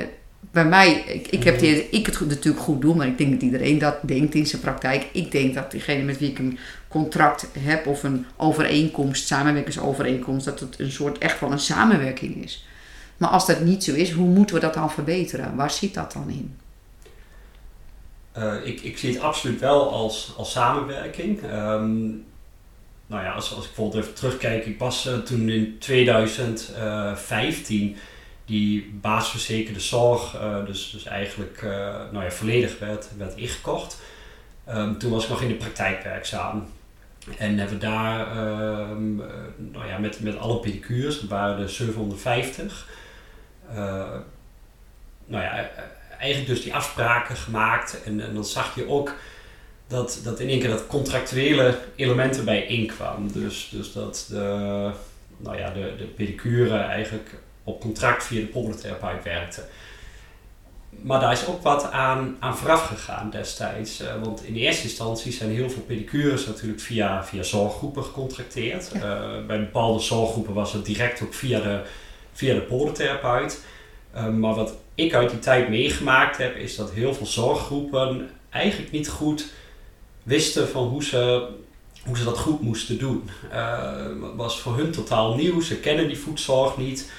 bij 0.50 0.64
mij, 0.64 0.92
ik, 1.06 1.26
ik, 1.26 1.44
heb 1.44 1.54
mhm. 1.54 1.62
die, 1.62 1.88
ik 1.90 2.06
het 2.06 2.20
natuurlijk 2.20 2.64
goed 2.64 2.80
doe, 2.80 2.94
maar 2.94 3.06
ik 3.06 3.18
denk 3.18 3.32
dat 3.32 3.42
iedereen 3.42 3.78
dat 3.78 3.96
denkt 4.00 4.34
in 4.34 4.46
zijn 4.46 4.62
praktijk. 4.62 5.06
Ik 5.12 5.32
denk 5.32 5.54
dat 5.54 5.70
diegene 5.70 6.02
met 6.02 6.18
wie 6.18 6.30
ik 6.30 6.38
een 6.38 6.58
contract 6.88 7.46
heb 7.58 7.86
of 7.86 8.02
een 8.02 8.26
overeenkomst, 8.36 9.26
samenwerkingsovereenkomst, 9.26 10.44
dat 10.44 10.60
het 10.60 10.78
een 10.78 10.92
soort 10.92 11.18
echt 11.18 11.40
wel 11.40 11.52
een 11.52 11.58
samenwerking 11.58 12.44
is. 12.44 12.66
Maar 13.16 13.28
als 13.28 13.46
dat 13.46 13.60
niet 13.60 13.84
zo 13.84 13.94
is, 13.94 14.10
hoe 14.10 14.28
moeten 14.28 14.54
we 14.54 14.60
dat 14.60 14.74
dan 14.74 14.90
verbeteren? 14.90 15.56
Waar 15.56 15.70
zit 15.70 15.94
dat 15.94 16.12
dan 16.12 16.28
in? 16.28 16.56
Uh, 18.36 18.66
ik, 18.66 18.80
ik 18.80 18.98
zie 18.98 19.12
het 19.12 19.22
absoluut 19.22 19.60
wel 19.60 19.90
als, 19.90 20.32
als 20.36 20.50
samenwerking. 20.50 21.42
Um, 21.42 22.26
nou 23.06 23.24
ja, 23.24 23.32
als, 23.32 23.54
als 23.54 23.64
ik 23.64 23.70
bijvoorbeeld 23.74 24.02
even 24.02 24.14
terugkijk, 24.14 24.66
ik 24.66 24.78
was 24.78 25.06
uh, 25.06 25.18
toen 25.18 25.48
in 25.48 25.76
2015 25.78 27.96
die 28.44 28.98
basisverzekerde 29.00 29.80
zorg, 29.80 30.34
uh, 30.34 30.66
dus, 30.66 30.90
dus 30.90 31.04
eigenlijk 31.04 31.62
nou 32.12 32.24
ja, 32.24 32.30
volledig 32.30 32.78
werd, 32.78 33.08
werd 33.16 33.36
ingekocht. 33.36 34.00
Um, 34.68 34.98
toen 34.98 35.10
was 35.10 35.24
ik 35.24 35.30
nog 35.30 35.42
in 35.42 35.48
de 35.48 35.54
praktijk 35.54 36.02
werkzaam. 36.02 36.66
En 37.38 37.58
hebben 37.58 37.78
daar 37.78 38.36
um, 38.90 39.16
nou 39.56 39.86
ja, 39.86 39.98
met, 39.98 40.20
met 40.20 40.38
alle 40.38 40.60
pedicures, 40.60 41.20
dat 41.20 41.30
waren 41.30 41.62
er 41.62 41.68
750, 41.68 42.88
nou 45.26 45.44
ja, 45.44 45.70
eigenlijk 46.18 46.50
dus 46.50 46.62
die 46.62 46.74
afspraken 46.74 47.36
gemaakt. 47.36 48.02
En, 48.02 48.20
en 48.20 48.34
dan 48.34 48.44
zag 48.44 48.74
je 48.74 48.88
ook 48.88 49.14
dat, 49.86 50.20
dat 50.24 50.40
in 50.40 50.48
één 50.48 50.60
keer 50.60 50.70
dat 50.70 50.86
contractuele 50.86 51.78
element 51.96 52.36
erbij 52.36 52.66
inkwam. 52.66 53.32
Dus, 53.32 53.68
dus 53.72 53.92
dat 53.92 54.26
de, 54.28 54.90
nou 55.36 55.58
ja, 55.58 55.70
de, 55.70 55.94
de 55.98 56.04
pedicure 56.04 56.76
eigenlijk 56.76 57.30
op 57.64 57.80
contract 57.80 58.24
via 58.24 58.40
de 58.40 58.46
poldertherapeut 58.46 59.24
werkte. 59.24 59.64
Maar 61.02 61.20
daar 61.20 61.32
is 61.32 61.46
ook 61.46 61.62
wat 61.62 61.90
aan, 61.90 62.36
aan 62.38 62.56
vooraf 62.56 62.86
gegaan 62.86 63.30
destijds. 63.30 64.00
Uh, 64.00 64.08
want 64.22 64.44
in 64.44 64.52
de 64.52 64.60
eerste 64.60 64.82
instantie 64.82 65.32
zijn 65.32 65.50
heel 65.50 65.70
veel 65.70 65.82
pedicures 65.82 66.46
natuurlijk 66.46 66.80
via, 66.80 67.24
via 67.24 67.42
zorggroepen 67.42 68.04
gecontracteerd. 68.04 68.90
Uh, 68.94 69.00
bij 69.46 69.58
bepaalde 69.58 70.00
zorggroepen 70.00 70.54
was 70.54 70.72
het 70.72 70.84
direct 70.84 71.22
ook 71.22 71.34
via 71.34 71.60
de, 71.60 71.82
via 72.32 72.54
de. 72.54 73.56
Uh, 74.14 74.28
maar 74.28 74.54
wat 74.54 74.74
ik 74.98 75.14
uit 75.14 75.30
die 75.30 75.38
tijd 75.38 75.68
meegemaakt 75.68 76.36
heb, 76.36 76.56
is 76.56 76.76
dat 76.76 76.92
heel 76.92 77.14
veel 77.14 77.26
zorggroepen 77.26 78.30
eigenlijk 78.50 78.90
niet 78.92 79.08
goed 79.08 79.52
wisten 80.22 80.68
van 80.68 80.88
hoe 80.88 81.04
ze, 81.04 81.48
hoe 82.04 82.16
ze 82.16 82.24
dat 82.24 82.38
goed 82.38 82.60
moesten 82.60 82.98
doen. 82.98 83.30
Uh, 83.52 84.06
was 84.36 84.60
voor 84.60 84.76
hun 84.76 84.90
totaal 84.90 85.34
nieuw, 85.34 85.60
ze 85.60 85.76
kennen 85.76 86.06
die 86.06 86.18
voedzorg 86.18 86.76
niet. 86.76 87.10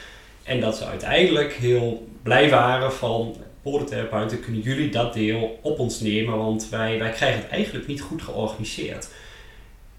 En 0.43 0.59
dat 0.59 0.77
ze 0.77 0.85
uiteindelijk 0.85 1.53
heel 1.53 2.07
blij 2.23 2.49
waren 2.49 2.93
van 2.93 3.35
poordentherapeuten, 3.61 4.39
kunnen 4.39 4.61
jullie 4.61 4.89
dat 4.89 5.13
deel 5.13 5.59
op 5.61 5.79
ons 5.79 5.99
nemen, 5.99 6.37
want 6.37 6.69
wij, 6.69 6.99
wij 6.99 7.11
krijgen 7.11 7.41
het 7.41 7.49
eigenlijk 7.49 7.87
niet 7.87 8.01
goed 8.01 8.21
georganiseerd. 8.21 9.09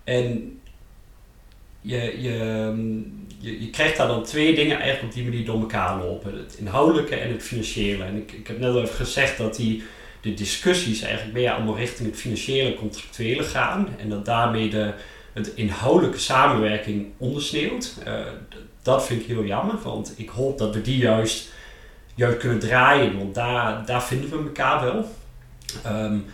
En 0.05 0.61
je, 1.81 2.21
je, 2.21 2.73
je, 3.41 3.71
krijgt 3.71 3.97
daar 3.97 4.09
dan 4.09 4.25
twee 4.25 4.55
dingen 4.55 4.77
eigenlijk 4.77 5.05
op 5.05 5.13
die 5.13 5.25
manier 5.25 5.45
door 5.45 5.61
elkaar 5.61 5.99
lopen. 5.99 6.39
Het 6.39 6.57
inhoudelijke 6.59 7.17
en 7.17 7.33
het 7.33 7.43
financiële. 7.43 8.05
En 8.05 8.17
ik, 8.17 8.33
ik 8.33 8.47
heb 8.47 8.59
net 8.59 8.75
al 8.75 8.83
even 8.83 8.95
gezegd 8.95 9.39
dat 9.39 9.57
die, 9.57 9.83
de 10.21 10.35
discussies 10.35 11.03
eigenlijk 11.03 11.37
meer 11.37 11.51
allemaal 11.51 11.77
richting 11.77 12.09
het 12.11 12.21
financiële 12.21 12.75
contractuele 12.75 13.43
gaan. 13.43 13.89
En 13.99 14.09
dat 14.09 14.25
daarmee 14.25 14.71
de 14.71 14.93
het 15.33 15.55
inhoudelijke 15.55 16.19
samenwerking 16.19 17.07
ondersneeuwt. 17.17 17.95
Uh, 18.07 18.21
dat 18.83 19.07
vind 19.07 19.21
ik 19.21 19.27
heel 19.27 19.45
jammer, 19.45 19.79
want 19.83 20.15
ik 20.17 20.29
hoop 20.29 20.59
dat 20.59 20.75
we 20.75 20.83
die 20.83 20.99
juist, 20.99 21.53
juist 22.15 22.39
kunnen 22.39 22.59
draaien. 22.59 23.19
Want 23.19 23.35
daar, 23.35 23.87
daar 23.87 24.03
vinden 24.03 24.31
we 24.31 24.37
elkaar 24.37 24.85
wel. 24.85 25.09
Um, 25.87 26.25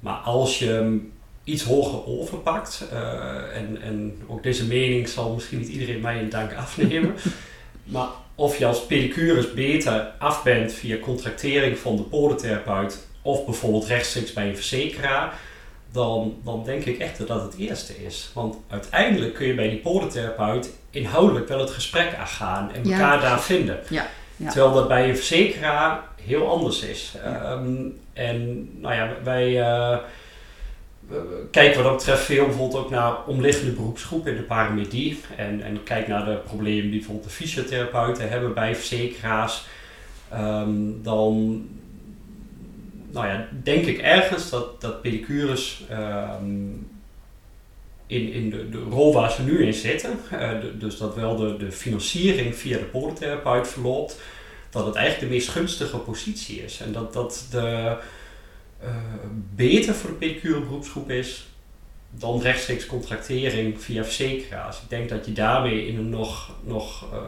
maar 0.00 0.14
als 0.14 0.58
je 0.58 1.00
iets 1.46 1.62
hoger 1.62 2.06
overpakt. 2.06 2.84
Uh, 2.92 3.56
en, 3.56 3.82
en 3.82 4.22
ook 4.26 4.42
deze 4.42 4.66
mening 4.66 5.08
zal 5.08 5.34
misschien 5.34 5.58
niet 5.58 5.68
iedereen 5.68 6.00
mij 6.00 6.18
in 6.18 6.30
dank 6.30 6.54
afnemen. 6.54 7.14
maar 7.84 8.08
of 8.34 8.58
je 8.58 8.66
als 8.66 8.86
pedicurus 8.86 9.54
beter 9.54 10.12
af 10.18 10.42
bent 10.42 10.72
via 10.72 10.98
contractering 10.98 11.78
van 11.78 11.96
de 11.96 12.02
podentherapeut 12.02 13.06
of 13.22 13.44
bijvoorbeeld 13.44 13.86
rechtstreeks 13.86 14.32
bij 14.32 14.48
een 14.48 14.54
verzekeraar, 14.54 15.38
dan, 15.92 16.36
dan 16.44 16.64
denk 16.64 16.84
ik 16.84 16.98
echt 16.98 17.18
dat 17.18 17.28
het 17.28 17.42
het 17.42 17.56
eerste 17.56 18.04
is. 18.04 18.30
Want 18.34 18.56
uiteindelijk 18.68 19.34
kun 19.34 19.46
je 19.46 19.54
bij 19.54 19.68
die 19.68 19.78
podentherapeut 19.78 20.70
inhoudelijk 20.90 21.48
wel 21.48 21.60
het 21.60 21.70
gesprek 21.70 22.14
aangaan 22.14 22.72
en 22.72 22.90
elkaar 22.90 23.20
daar 23.20 23.40
vinden. 23.40 23.78
Ja. 23.88 24.06
Ja. 24.36 24.50
Terwijl 24.50 24.74
dat 24.74 24.88
bij 24.88 25.08
een 25.08 25.16
verzekeraar 25.16 26.02
heel 26.22 26.48
anders 26.48 26.82
is. 26.82 27.14
Um, 27.26 27.98
en 28.12 28.68
nou 28.80 28.94
ja, 28.94 29.08
wij. 29.22 29.50
Uh, 29.50 29.96
kijken 31.50 31.82
wat 31.82 31.84
dat 31.84 31.96
betreft 31.96 32.22
veel 32.22 32.46
bijvoorbeeld 32.46 32.84
ook 32.84 32.90
naar 32.90 33.24
omliggende 33.26 33.72
beroepsgroepen 33.72 34.30
in 34.30 34.36
de 34.36 34.42
paramedie. 34.42 35.20
En, 35.36 35.62
en 35.62 35.82
kijk 35.82 36.08
naar 36.08 36.24
de 36.24 36.36
problemen 36.36 36.90
die 36.90 36.98
bijvoorbeeld 36.98 37.28
de 37.28 37.34
fysiotherapeuten 37.34 38.28
hebben 38.28 38.54
bij 38.54 38.76
verzekeraars. 38.76 39.66
Um, 40.34 41.02
dan 41.02 41.64
nou 43.10 43.26
ja, 43.26 43.48
denk 43.62 43.86
ik 43.86 43.98
ergens 43.98 44.50
dat, 44.50 44.80
dat 44.80 45.02
pedicures 45.02 45.84
um, 45.90 46.88
in, 48.06 48.32
in 48.32 48.50
de, 48.50 48.82
rol 48.90 49.12
waar 49.12 49.30
ze 49.30 49.42
nu 49.42 49.64
in 49.64 49.74
zitten, 49.74 50.18
uh, 50.32 50.50
dus 50.78 50.98
dat 50.98 51.14
wel 51.14 51.36
de, 51.36 51.56
de 51.56 51.72
financiering 51.72 52.56
via 52.56 52.78
de 52.78 52.84
polytherapeut 52.84 53.68
verloopt, 53.68 54.20
dat 54.70 54.86
het 54.86 54.94
eigenlijk 54.94 55.28
de 55.28 55.34
meest 55.34 55.48
gunstige 55.48 55.96
positie 55.96 56.62
is. 56.62 56.80
En 56.80 56.92
dat, 56.92 57.12
dat 57.12 57.46
de, 57.50 57.96
uh, 58.86 58.92
beter 59.54 59.94
voor 59.94 60.10
de 60.10 60.16
pedicure 60.16 60.60
beroepsgroep 60.60 61.10
is 61.10 61.46
dan 62.10 62.40
rechtstreeks 62.40 62.86
contractering 62.86 63.82
via 63.82 64.04
verzekeraars. 64.04 64.76
Ik 64.76 64.88
denk 64.88 65.08
dat 65.08 65.26
je 65.26 65.32
daarmee 65.32 65.86
in 65.86 65.98
een 65.98 66.08
nog, 66.08 66.50
nog 66.64 67.04
uh, 67.12 67.18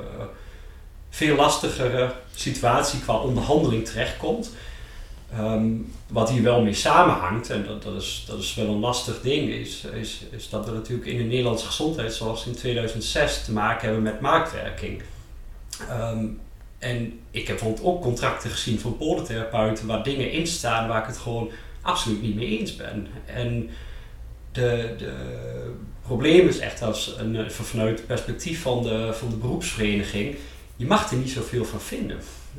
veel 1.10 1.36
lastigere 1.36 2.14
situatie 2.34 3.00
qua 3.00 3.18
onderhandeling 3.18 3.86
terechtkomt. 3.86 4.50
Um, 5.38 5.92
wat 6.06 6.30
hier 6.30 6.42
wel 6.42 6.62
mee 6.62 6.74
samenhangt, 6.74 7.50
en 7.50 7.64
dat, 7.66 7.82
dat, 7.82 8.02
is, 8.02 8.24
dat 8.26 8.38
is 8.38 8.54
wel 8.54 8.66
een 8.66 8.78
lastig 8.78 9.20
ding, 9.20 9.50
is, 9.50 9.84
is, 9.84 10.24
is 10.30 10.48
dat 10.48 10.66
we 10.66 10.72
natuurlijk 10.72 11.08
in 11.08 11.18
de 11.18 11.24
Nederlandse 11.24 11.66
gezondheidszorg 11.66 12.46
in 12.46 12.54
2006 12.54 13.44
te 13.44 13.52
maken 13.52 13.84
hebben 13.84 14.02
met 14.02 14.20
marktwerking. 14.20 15.02
Um, 15.90 16.40
en 16.78 17.20
ik 17.30 17.46
heb 17.46 17.56
bijvoorbeeld 17.56 17.86
ook 17.86 18.02
contracten 18.02 18.50
gezien 18.50 18.80
van 18.80 18.96
polentherapeuten 18.96 19.86
waar 19.86 20.02
dingen 20.02 20.32
in 20.32 20.46
staan 20.46 20.88
waar 20.88 21.00
ik 21.00 21.06
het 21.06 21.18
gewoon 21.18 21.50
absoluut 21.80 22.22
niet 22.22 22.34
mee 22.34 22.58
eens 22.58 22.76
ben. 22.76 23.06
En 23.26 23.70
de, 24.52 24.94
de 24.98 25.14
probleem 26.02 26.48
is 26.48 26.58
echt 26.58 26.82
als 26.82 27.14
een, 27.18 27.50
vanuit 27.50 27.98
het 27.98 28.06
perspectief 28.06 28.62
van 28.62 28.82
de, 28.82 29.10
van 29.12 29.30
de 29.30 29.36
beroepsvereniging, 29.36 30.36
je 30.76 30.86
mag 30.86 31.10
er 31.10 31.16
niet 31.16 31.30
zoveel 31.30 31.64
van 31.64 31.80
vinden. 31.80 32.18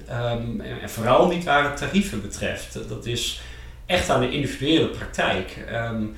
Um, 0.10 0.62
en, 0.62 0.89
vooral 0.89 1.27
niet 1.27 1.43
waar 1.43 1.63
het 1.63 1.77
tarieven 1.77 2.21
betreft. 2.21 2.89
Dat 2.89 3.05
is 3.05 3.41
echt 3.86 4.10
aan 4.10 4.21
de 4.21 4.32
individuele 4.32 4.88
praktijk. 4.88 5.65
Um, 5.71 6.15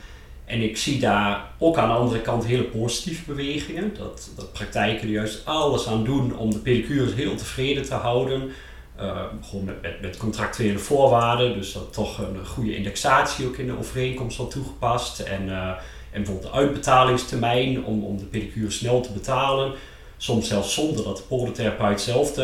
en 0.52 0.62
ik 0.62 0.78
zie 0.78 1.00
daar 1.00 1.50
ook 1.58 1.78
aan 1.78 1.90
de 1.90 1.96
andere 1.96 2.22
kant 2.22 2.46
hele 2.46 2.64
positieve 2.64 3.24
bewegingen. 3.26 3.94
Dat, 3.98 4.30
dat 4.36 4.54
praktijken 4.54 5.08
er 5.08 5.14
juist 5.14 5.46
alles 5.46 5.88
aan 5.88 6.04
doen 6.04 6.38
om 6.38 6.52
de 6.52 6.60
pedicures 6.60 7.14
heel 7.14 7.36
tevreden 7.36 7.84
te 7.84 7.94
houden. 7.94 8.52
Uh, 9.00 9.24
gewoon 9.42 9.66
met, 9.66 10.02
met, 10.02 10.18
contractuele 10.18 10.78
voorwaarden. 10.78 11.54
Dus 11.54 11.74
dat 11.74 11.94
toch 11.94 12.18
een 12.18 12.46
goede 12.46 12.76
indexatie 12.76 13.46
ook 13.46 13.58
in 13.58 13.66
de 13.66 13.78
overeenkomst 13.78 14.38
wordt 14.38 14.54
toegepast. 14.54 15.20
En, 15.20 15.48
uh, 15.48 15.68
en 16.12 16.24
bijvoorbeeld 16.24 16.52
de 16.52 16.60
uitbetalingstermijn 16.60 17.86
om, 17.86 18.04
om 18.04 18.18
de 18.18 18.26
pedicure 18.26 18.72
snel 18.72 19.02
te 19.02 19.12
betalen. 19.12 19.74
Soms 20.18 20.48
zelfs 20.48 20.74
zonder 20.74 21.04
dat 21.04 21.18
de 21.18 21.24
podotherapeut 21.24 22.02
zelf 22.02 22.34
de, 22.34 22.42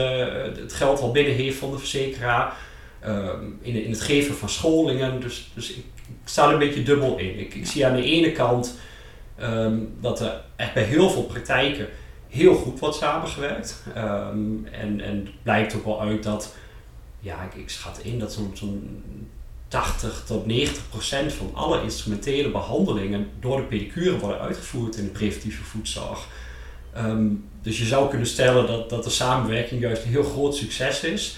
het 0.59 0.73
geld 0.73 0.99
al 0.99 1.11
binnen 1.11 1.35
heeft 1.35 1.57
van 1.57 1.71
de 1.71 1.77
verzekeraar. 1.77 2.57
Uh, 3.05 3.29
in, 3.61 3.83
in 3.83 3.91
het 3.91 4.01
geven 4.01 4.35
van 4.35 4.49
scholingen. 4.49 5.21
Dus, 5.21 5.51
dus 5.53 5.73
ik, 5.73 5.85
ik 6.09 6.29
sta 6.29 6.47
er 6.47 6.53
een 6.53 6.59
beetje 6.59 6.83
dubbel 6.83 7.17
in. 7.17 7.39
Ik, 7.39 7.53
ik 7.53 7.65
zie 7.65 7.85
aan 7.85 7.95
de 7.95 8.03
ene 8.03 8.31
kant 8.31 8.77
um, 9.41 9.93
dat 10.01 10.19
er 10.19 10.41
echt 10.55 10.73
bij 10.73 10.83
heel 10.83 11.09
veel 11.09 11.23
praktijken 11.23 11.87
heel 12.29 12.55
goed 12.55 12.79
wordt 12.79 12.95
samengewerkt. 12.95 13.83
Um, 13.97 14.67
en, 14.71 15.01
en 15.01 15.15
het 15.15 15.43
blijkt 15.43 15.75
ook 15.75 15.85
wel 15.85 16.01
uit 16.01 16.23
dat, 16.23 16.55
ja, 17.19 17.43
ik, 17.43 17.53
ik 17.53 17.69
schat 17.69 17.99
in 18.03 18.19
dat 18.19 18.33
zo'n 18.33 18.51
zo'n 18.53 19.03
80 19.67 20.23
tot 20.25 20.45
90 20.45 20.89
procent 20.89 21.33
van 21.33 21.51
alle 21.53 21.81
instrumentele 21.81 22.51
behandelingen 22.51 23.29
door 23.39 23.57
de 23.57 23.63
pedicure 23.63 24.17
worden 24.17 24.39
uitgevoerd 24.39 24.95
in 24.95 25.03
de 25.03 25.09
preventieve 25.09 25.63
voedzorg. 25.63 26.27
Um, 26.97 27.49
dus 27.61 27.77
je 27.77 27.85
zou 27.85 28.09
kunnen 28.09 28.27
stellen 28.27 28.67
dat, 28.67 28.89
dat 28.89 29.03
de 29.03 29.09
samenwerking 29.09 29.81
juist 29.81 30.03
een 30.03 30.09
heel 30.09 30.23
groot 30.23 30.55
succes 30.55 31.03
is. 31.03 31.37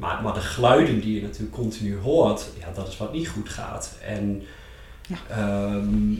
Maar, 0.00 0.22
maar 0.22 0.34
de 0.34 0.40
geluiden 0.40 1.00
die 1.00 1.14
je 1.14 1.22
natuurlijk 1.22 1.52
continu 1.52 1.98
hoort, 1.98 2.46
ja, 2.58 2.66
dat 2.74 2.88
is 2.88 2.96
wat 2.96 3.12
niet 3.12 3.28
goed 3.28 3.48
gaat. 3.48 3.92
En, 4.06 4.42
Ja. 5.06 5.16
ehm, 5.28 6.14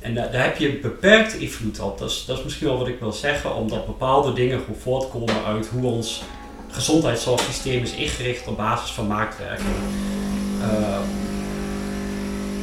en 0.00 0.14
daar, 0.14 0.32
daar 0.32 0.44
heb 0.44 0.56
je 0.56 0.78
beperkt 0.78 1.34
invloed 1.34 1.80
op. 1.80 1.98
Dat 1.98 2.10
is, 2.10 2.24
dat 2.26 2.38
is 2.38 2.44
misschien 2.44 2.66
wel 2.66 2.78
wat 2.78 2.88
ik 2.88 3.00
wil 3.00 3.12
zeggen, 3.12 3.54
omdat 3.54 3.86
bepaalde 3.86 4.32
dingen 4.32 4.60
gewoon 4.60 4.80
voortkomen 4.80 5.44
uit 5.46 5.66
hoe 5.66 5.90
ons 5.90 6.22
gezondheidszorgsysteem 6.70 7.82
is 7.82 7.92
ingericht 7.92 8.46
op 8.48 8.56
basis 8.56 8.90
van 8.90 9.06
maakwerking. 9.06 9.68
Ehm, 10.62 11.02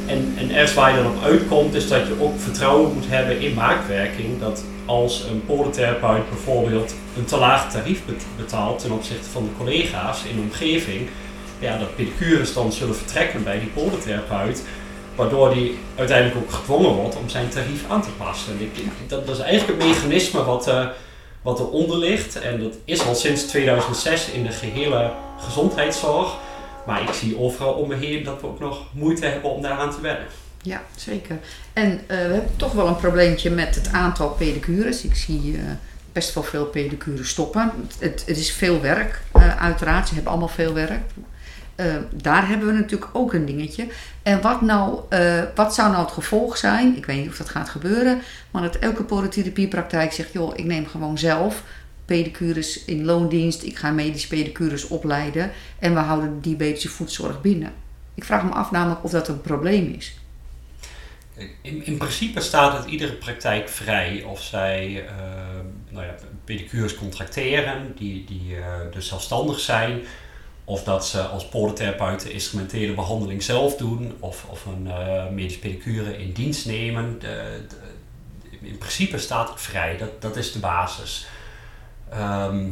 en, 0.06 0.34
en 0.38 0.50
ergens 0.50 0.74
waar 0.74 0.96
je 0.96 1.02
dan 1.02 1.12
op 1.16 1.22
uitkomt, 1.22 1.74
is 1.74 1.88
dat 1.88 2.06
je 2.06 2.20
ook 2.20 2.40
vertrouwen 2.40 2.94
moet 2.94 3.08
hebben 3.08 3.40
in 3.40 3.54
maakwerking. 3.54 4.40
Dat 4.40 4.64
als 4.86 5.22
een 5.22 5.44
podotherapeut 5.46 6.28
bijvoorbeeld 6.28 6.94
een 7.16 7.24
te 7.24 7.36
laag 7.36 7.70
tarief 7.70 8.04
bet- 8.04 8.26
betaalt 8.36 8.78
ten 8.78 8.90
opzichte 8.90 9.30
van 9.30 9.44
de 9.44 9.50
collega's 9.58 10.24
in 10.24 10.36
de 10.36 10.42
omgeving, 10.42 11.08
ja, 11.58 11.78
dat 11.78 11.96
pedicures 11.96 12.54
dan 12.54 12.72
zullen 12.72 12.96
vertrekken 12.96 13.44
bij 13.44 13.58
die 13.58 13.68
podotherapeut, 13.68 14.62
waardoor 15.14 15.54
die 15.54 15.78
uiteindelijk 15.96 16.38
ook 16.40 16.52
gedwongen 16.52 16.90
wordt 16.90 17.16
om 17.16 17.28
zijn 17.28 17.48
tarief 17.48 17.84
aan 17.88 18.02
te 18.02 18.10
passen. 18.18 18.58
Dat, 19.06 19.26
dat 19.26 19.36
is 19.36 19.42
eigenlijk 19.42 19.82
het 19.82 19.90
mechanisme 19.90 20.44
wat, 20.44 20.68
eh 20.68 20.86
wat 21.42 21.60
eronder 21.60 21.96
ligt. 21.98 22.40
En 22.40 22.62
dat 22.62 22.76
is 22.84 23.06
al 23.06 23.14
sinds 23.14 23.42
2006 23.42 24.30
in 24.30 24.42
de 24.42 24.50
gehele 24.50 25.10
gezondheidszorg. 25.38 26.34
Maar 26.86 27.02
ik 27.02 27.12
zie 27.12 27.38
overal 27.38 27.72
om 27.72 27.88
me 27.88 27.94
heen 27.94 28.24
dat 28.24 28.40
we 28.40 28.46
ook 28.46 28.60
nog 28.60 28.82
moeite 28.92 29.26
hebben 29.26 29.50
om 29.50 29.62
daaraan 29.62 29.90
te 29.90 30.00
wennen. 30.00 30.26
Ja, 30.64 30.82
zeker. 30.96 31.38
En 31.72 31.90
eh, 31.90 31.98
we 32.06 32.14
hebben 32.14 32.56
toch 32.56 32.72
wel 32.72 32.86
een 32.86 32.96
probleempje 32.96 33.50
met 33.50 33.74
het 33.74 33.88
aantal 33.92 34.28
pedicures. 34.28 35.04
Ik 35.04 35.14
zie 35.14 35.56
eh, 35.56 35.62
best 36.12 36.34
wel 36.34 36.42
veel 36.42 36.64
pedicures 36.66 37.28
stoppen. 37.28 37.72
Het, 37.98 38.24
het 38.26 38.36
is 38.36 38.52
veel 38.52 38.80
werk, 38.80 39.22
eh, 39.32 39.62
uiteraard. 39.62 40.08
Ze 40.08 40.14
hebben 40.14 40.32
allemaal 40.32 40.48
veel 40.48 40.74
werk. 40.74 41.02
Daar 42.14 42.48
hebben 42.48 42.66
we 42.66 42.72
natuurlijk 42.72 43.10
ook 43.12 43.32
een 43.32 43.46
dingetje. 43.46 43.86
En 44.22 44.40
wat, 44.40 44.60
nou, 44.60 45.00
wat 45.54 45.74
zou 45.74 45.90
nou 45.90 46.04
het 46.04 46.12
gevolg 46.12 46.56
zijn? 46.56 46.96
Ik 46.96 47.06
weet 47.06 47.16
niet 47.16 47.28
of 47.28 47.36
dat 47.36 47.48
gaat 47.48 47.68
gebeuren. 47.68 48.20
Maar 48.50 48.62
dat 48.62 48.76
elke 48.76 49.04
podotherapiepraktijk 49.04 50.12
zegt... 50.12 50.32
joh, 50.32 50.52
ik 50.56 50.64
neem 50.64 50.86
gewoon 50.86 51.18
zelf 51.18 51.62
pedicures 52.04 52.84
in 52.84 53.04
loondienst. 53.04 53.62
Ik 53.62 53.76
ga 53.76 53.90
medische 53.90 54.28
pedicures 54.28 54.88
opleiden. 54.88 55.50
En 55.78 55.94
we 55.94 56.00
houden 56.00 56.34
de 56.34 56.40
diabetische 56.40 56.88
voedzorg 56.88 57.40
binnen. 57.40 57.72
Ik 58.14 58.24
vraag 58.24 58.44
me 58.44 58.50
af 58.50 58.70
namelijk 58.70 59.04
of 59.04 59.10
dat 59.10 59.28
een 59.28 59.40
probleem 59.40 59.94
is. 59.98 60.18
In, 61.36 61.84
in 61.84 61.96
principe 61.96 62.40
staat 62.40 62.76
het 62.76 62.86
iedere 62.86 63.12
praktijk 63.12 63.68
vrij 63.68 64.22
of 64.22 64.42
zij 64.42 65.06
eh, 65.06 65.14
nou 65.88 66.06
ja, 66.06 66.14
pedicures 66.44 66.94
contracteren, 66.94 67.96
die, 67.96 68.24
die 68.24 68.56
eh, 68.56 68.80
dus 68.92 69.08
zelfstandig 69.08 69.60
zijn, 69.60 70.02
of 70.64 70.84
dat 70.84 71.06
ze 71.06 71.22
als 71.22 71.48
podotherapeuten 71.48 72.32
instrumentele 72.32 72.94
behandeling 72.94 73.42
zelf 73.42 73.76
doen, 73.76 74.16
of, 74.20 74.44
of 74.48 74.66
een 74.66 74.88
medische 75.34 75.58
pedicure 75.58 76.18
in 76.18 76.32
dienst 76.32 76.66
nemen. 76.66 77.20
In 78.60 78.78
principe 78.78 79.18
staat 79.18 79.48
het 79.48 79.60
vrij, 79.60 79.96
dat, 79.96 80.22
dat 80.22 80.36
is 80.36 80.52
de 80.52 80.58
basis. 80.58 81.26
Ehm, 82.10 82.68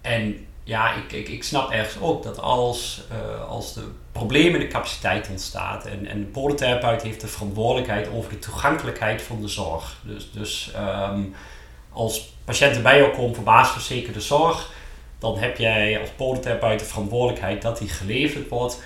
en 0.00 0.46
ja, 0.64 0.94
ik, 0.94 1.12
ik, 1.12 1.28
ik 1.28 1.44
snap 1.44 1.70
ergens 1.70 2.02
ook 2.02 2.22
dat 2.22 2.38
als, 2.38 3.02
als 3.48 3.74
de 3.74 3.88
probleem 4.16 4.54
in 4.54 4.60
de 4.60 4.66
capaciteit 4.66 5.28
ontstaat 5.30 5.86
en, 5.86 6.06
en 6.06 6.18
de 6.18 6.26
podotherapeut 6.26 7.02
heeft 7.02 7.20
de 7.20 7.26
verantwoordelijkheid 7.26 8.08
over 8.08 8.30
de 8.30 8.38
toegankelijkheid 8.38 9.22
van 9.22 9.40
de 9.40 9.48
zorg. 9.48 10.00
Dus, 10.04 10.30
dus 10.32 10.72
ehm, 10.74 11.20
als 11.92 12.34
patiënten 12.44 12.82
bij 12.82 12.98
jou 12.98 13.14
komen 13.14 13.34
voor 13.34 13.44
basisverzekerde 13.44 14.20
zorg, 14.20 14.70
dan 15.18 15.38
heb 15.38 15.58
jij 15.58 16.00
als 16.00 16.10
podotherapeut 16.16 16.78
de 16.78 16.84
verantwoordelijkheid 16.84 17.62
dat 17.62 17.78
die 17.78 17.88
geleverd 17.88 18.48
wordt. 18.48 18.82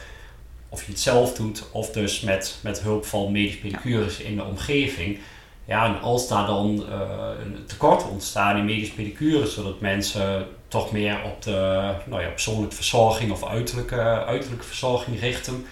Of 0.69 0.85
je 0.85 0.90
het 0.90 1.01
zelf 1.01 1.35
doet, 1.35 1.69
of 1.73 1.90
dus 1.90 2.21
met, 2.21 2.59
met 2.62 2.81
hulp 2.81 3.07
van 3.07 3.33
medische 3.33 3.61
pedicures 3.61 4.19
in 4.19 4.37
de 4.37 4.45
omgeving. 4.45 5.19
Ja, 5.64 5.85
en 5.85 6.01
als 6.01 6.29
daar 6.29 6.47
dan 6.47 6.85
eh, 6.90 7.01
een 7.45 7.64
tekort 7.66 8.09
ontstaan 8.09 8.57
in 8.57 8.64
medische 8.64 8.95
pedicures, 8.95 9.55
zodat 9.55 9.81
mensen 9.81 10.47
toch 10.71 10.93
meer 10.93 11.23
op 11.25 11.43
de 11.43 11.91
nou 12.07 12.23
ja, 12.23 12.29
persoonlijke 12.29 12.75
verzorging 12.77 13.31
of 13.33 13.47
uiterlijke, 13.47 14.01
uiterlijke 14.27 14.65
verzorging 14.67 15.21
richten. 15.21 15.67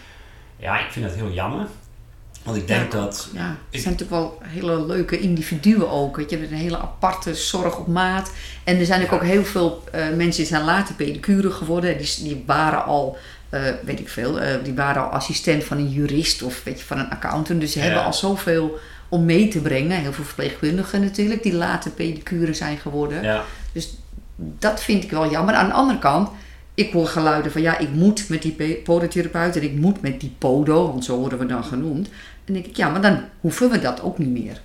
Ja, 0.56 0.80
ik 0.80 0.90
vind 0.92 1.04
dat 1.06 1.14
heel 1.14 1.30
jammer. 1.30 1.66
Want 2.42 2.56
ik 2.56 2.66
denk 2.66 2.92
Ja, 2.92 3.00
dat. 3.00 3.28
Ja, 3.34 3.56
het 3.70 3.80
zijn 3.80 3.94
natuurlijk 3.94 4.20
wel 4.22 4.38
hele 4.42 4.86
leuke 4.86 5.18
individuen 5.20 5.90
ook. 5.90 6.16
Weet 6.16 6.30
je, 6.30 6.38
met 6.38 6.50
een 6.50 6.56
hele 6.56 6.78
aparte 6.78 7.34
zorg 7.34 7.78
op 7.78 7.86
maat. 7.86 8.32
En 8.64 8.78
er 8.78 8.86
zijn 8.86 9.02
ook, 9.02 9.10
Ja. 9.10 9.14
ook 9.16 9.22
heel 9.22 9.44
veel 9.44 9.82
eh, 9.92 10.00
mensen 10.00 10.36
die 10.42 10.46
zijn 10.46 10.64
later 10.64 10.94
pedicure 10.94 11.50
geworden. 11.50 11.98
Die, 11.98 12.14
die 12.22 12.42
waren 12.46 12.84
al, 12.84 13.16
eh, 13.48 13.62
weet 13.84 14.00
ik 14.00 14.08
veel, 14.08 14.40
eh, 14.40 14.64
die 14.64 14.74
waren 14.74 15.02
al 15.02 15.08
assistent 15.08 15.64
van 15.64 15.76
een 15.76 15.90
jurist 15.90 16.42
of 16.42 16.64
weet 16.64 16.78
je, 16.78 16.86
van 16.86 16.98
een 16.98 17.10
accountant. 17.10 17.60
Dus 17.60 17.72
ze 17.72 17.78
Ja. 17.78 17.84
hebben 17.84 18.04
al 18.04 18.12
zoveel 18.14 18.78
om 19.08 19.24
mee 19.24 19.48
te 19.48 19.60
brengen. 19.60 20.00
Heel 20.00 20.12
veel 20.12 20.24
verpleegkundigen 20.24 21.00
natuurlijk, 21.00 21.42
die 21.42 21.54
later 21.54 21.90
pedicure 21.90 22.54
zijn 22.54 22.78
geworden. 22.78 23.22
Ja, 23.22 23.44
Dat 24.40 24.82
vind 24.82 25.04
ik 25.04 25.10
wel 25.10 25.30
jammer. 25.30 25.54
Aan 25.54 25.66
de 25.68 25.72
andere 25.74 25.98
kant, 25.98 26.28
ik 26.74 26.92
hoor 26.92 27.06
geluiden 27.06 27.52
van 27.52 27.62
ja, 27.62 27.78
ik 27.78 27.90
moet 27.90 28.28
met 28.28 28.42
die 28.42 28.52
pe- 28.52 28.80
podotherapeut 28.84 29.56
en 29.56 29.62
ik 29.62 29.74
moet 29.74 30.00
met 30.00 30.20
die 30.20 30.34
podo, 30.38 30.86
want 30.88 31.04
zo 31.04 31.16
worden 31.18 31.38
we 31.38 31.46
dan 31.46 31.64
genoemd. 31.64 32.08
En 32.44 32.52
denk 32.52 32.66
ik, 32.66 32.76
ja, 32.76 32.88
maar 32.88 33.02
dan 33.02 33.20
hoeven 33.40 33.70
we 33.70 33.78
dat 33.78 34.02
ook 34.02 34.18
niet 34.18 34.44
meer. 34.44 34.60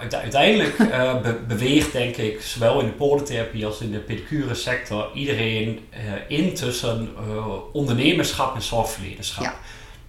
Uite- 0.00 0.16
uiteindelijk 0.20 0.78
eh, 0.90 1.20
be- 1.20 1.38
beweegt, 1.48 1.92
denk 1.92 2.16
ik, 2.16 2.40
zowel 2.42 2.80
in 2.80 2.86
de 2.86 2.92
podotherapie 2.92 3.66
als 3.66 3.80
in 3.80 3.90
de 3.92 3.98
pedicure 3.98 4.54
sector 4.54 5.10
iedereen 5.14 5.80
eh, 5.90 5.98
in 6.38 6.54
tussen 6.54 7.08
eh, 7.28 7.46
ondernemerschap 7.72 8.54
en 8.54 8.62
zorgverlenerschap. 8.62 9.44
Ja. 9.44 9.54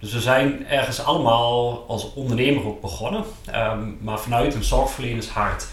Dus 0.00 0.12
we 0.12 0.20
zijn 0.20 0.66
ergens 0.66 1.04
allemaal 1.04 1.84
als 1.88 2.12
ondernemer 2.14 2.66
ook 2.66 2.80
begonnen, 2.80 3.24
ehm, 3.46 3.80
maar 4.00 4.18
vanuit 4.20 4.54
een 4.54 4.64
zorgverlenershart. 4.64 5.66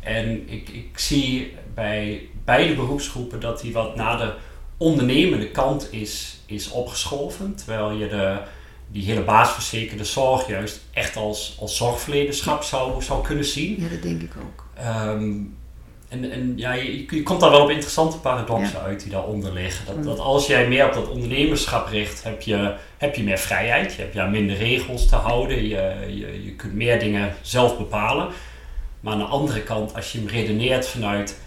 En 0.00 0.48
ik, 0.48 0.68
ik 0.68 0.98
zie 0.98 1.56
bij 1.74 2.28
beide 2.44 2.74
beroepsgroepen 2.74 3.40
dat 3.40 3.60
die 3.60 3.72
wat 3.72 3.96
naar 3.96 4.18
de 4.18 4.32
ondernemende 4.76 5.50
kant 5.50 5.88
is, 5.92 6.40
is 6.46 6.70
opgeschoven. 6.70 7.54
Terwijl 7.54 7.90
je 7.90 8.08
de, 8.08 8.36
die 8.88 9.04
hele 9.04 9.20
basisverzekerde 9.22 10.04
zorg 10.04 10.48
juist 10.48 10.80
echt 10.92 11.16
als, 11.16 11.56
als 11.60 11.76
zorgverlenerschap 11.76 12.62
zou, 12.62 13.02
zou 13.02 13.24
kunnen 13.24 13.44
zien. 13.44 13.76
Ja, 13.82 13.88
dat 13.88 14.02
denk 14.02 14.22
ik 14.22 14.32
ook. 14.42 14.66
Ehm, 14.74 15.32
en 16.08 16.30
en 16.30 16.52
ja, 16.56 16.72
je, 16.72 17.04
je 17.10 17.22
komt 17.22 17.40
daar 17.40 17.50
wel 17.50 17.62
op 17.62 17.70
interessante 17.70 18.18
paradoxen 18.18 18.78
Ja. 18.78 18.84
uit 18.84 19.00
die 19.02 19.10
daaronder 19.10 19.52
liggen. 19.52 19.86
Dat, 19.86 19.96
Mm. 19.96 20.04
dat 20.04 20.18
als 20.18 20.46
jij 20.46 20.68
meer 20.68 20.86
op 20.86 20.92
dat 20.92 21.08
ondernemerschap 21.08 21.86
richt, 21.88 22.22
heb 22.22 22.42
je, 22.42 22.74
heb 22.98 23.14
je 23.14 23.22
meer 23.22 23.38
vrijheid. 23.38 23.94
Je 23.94 24.00
hebt 24.02 24.14
ja, 24.14 24.26
minder 24.26 24.56
regels 24.56 25.08
te 25.08 25.16
houden. 25.16 25.62
Je, 25.68 25.94
je, 26.08 26.44
je 26.44 26.52
kunt 26.56 26.74
meer 26.74 26.98
dingen 26.98 27.34
zelf 27.42 27.76
bepalen. 27.78 28.28
Maar 29.00 29.12
aan 29.12 29.18
de 29.18 29.24
andere 29.24 29.62
kant, 29.62 29.94
als 29.94 30.12
je 30.12 30.18
hem 30.18 30.26
redeneert 30.28 30.88
vanuit 30.88 31.38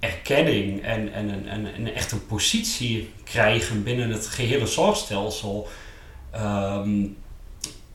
erkenning 0.00 0.82
en, 0.82 1.12
en, 1.12 1.30
en, 1.30 1.48
en, 1.48 1.74
en 1.74 1.94
echt 1.94 2.12
een 2.12 2.26
positie 2.26 3.12
krijgen 3.24 3.82
binnen 3.82 4.10
het 4.10 4.26
gehele 4.26 4.66
zorgstelsel, 4.66 5.68
ehm, 6.30 7.06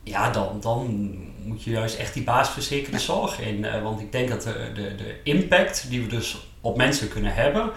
ja, 0.03 0.29
dan, 0.31 0.57
dan 0.61 1.09
moet 1.43 1.63
je 1.63 1.71
juist 1.71 1.97
echt 1.97 2.13
die 2.13 2.23
basisverzekerde 2.23 2.97
Ja. 2.97 3.03
zorg 3.03 3.39
in. 3.39 3.65
Eh, 3.65 3.81
want 3.83 3.99
ik 3.99 4.11
denk 4.11 4.29
dat 4.29 4.43
de, 4.43 4.71
de, 4.73 4.95
de 4.95 5.15
impact 5.23 5.85
die 5.89 6.01
we 6.01 6.07
dus 6.07 6.47
op 6.61 6.77
mensen 6.77 7.09
kunnen 7.09 7.33
hebben, 7.33 7.71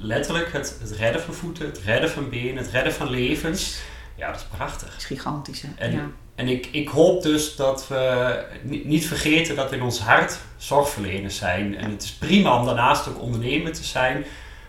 letterlijk 0.00 0.52
het, 0.52 0.78
het 0.80 0.90
redden 0.90 1.22
van 1.22 1.34
voeten, 1.34 1.66
het 1.66 1.78
redden 1.84 2.10
van 2.10 2.28
benen, 2.28 2.56
het 2.56 2.70
redden 2.70 2.92
van 2.92 3.10
levens, 3.10 3.78
ja, 4.16 4.26
dat 4.30 4.40
is 4.40 4.46
prachtig. 4.56 4.88
Dat 4.88 4.96
is 4.98 5.04
gigantisch, 5.04 5.62
hè? 5.62 5.68
En- 5.76 5.92
ja. 5.92 6.10
En 6.34 6.48
ik, 6.48 6.68
ik 6.70 6.88
hoop 6.88 7.22
dus 7.22 7.56
dat 7.56 7.88
we 7.88 8.44
ni- 8.62 8.82
niet 8.84 9.06
vergeten 9.06 9.56
dat 9.56 9.70
we 9.70 9.76
in 9.76 9.82
ons 9.82 10.00
hart 10.00 10.38
zorgverleners 10.56 11.36
zijn. 11.36 11.76
En 11.76 11.90
het 11.90 12.02
is 12.02 12.12
prima 12.12 12.58
om 12.58 12.66
daarnaast 12.66 13.08
ook 13.08 13.20
ondernemer 13.20 13.72
te 13.72 13.84
zijn, 13.84 14.24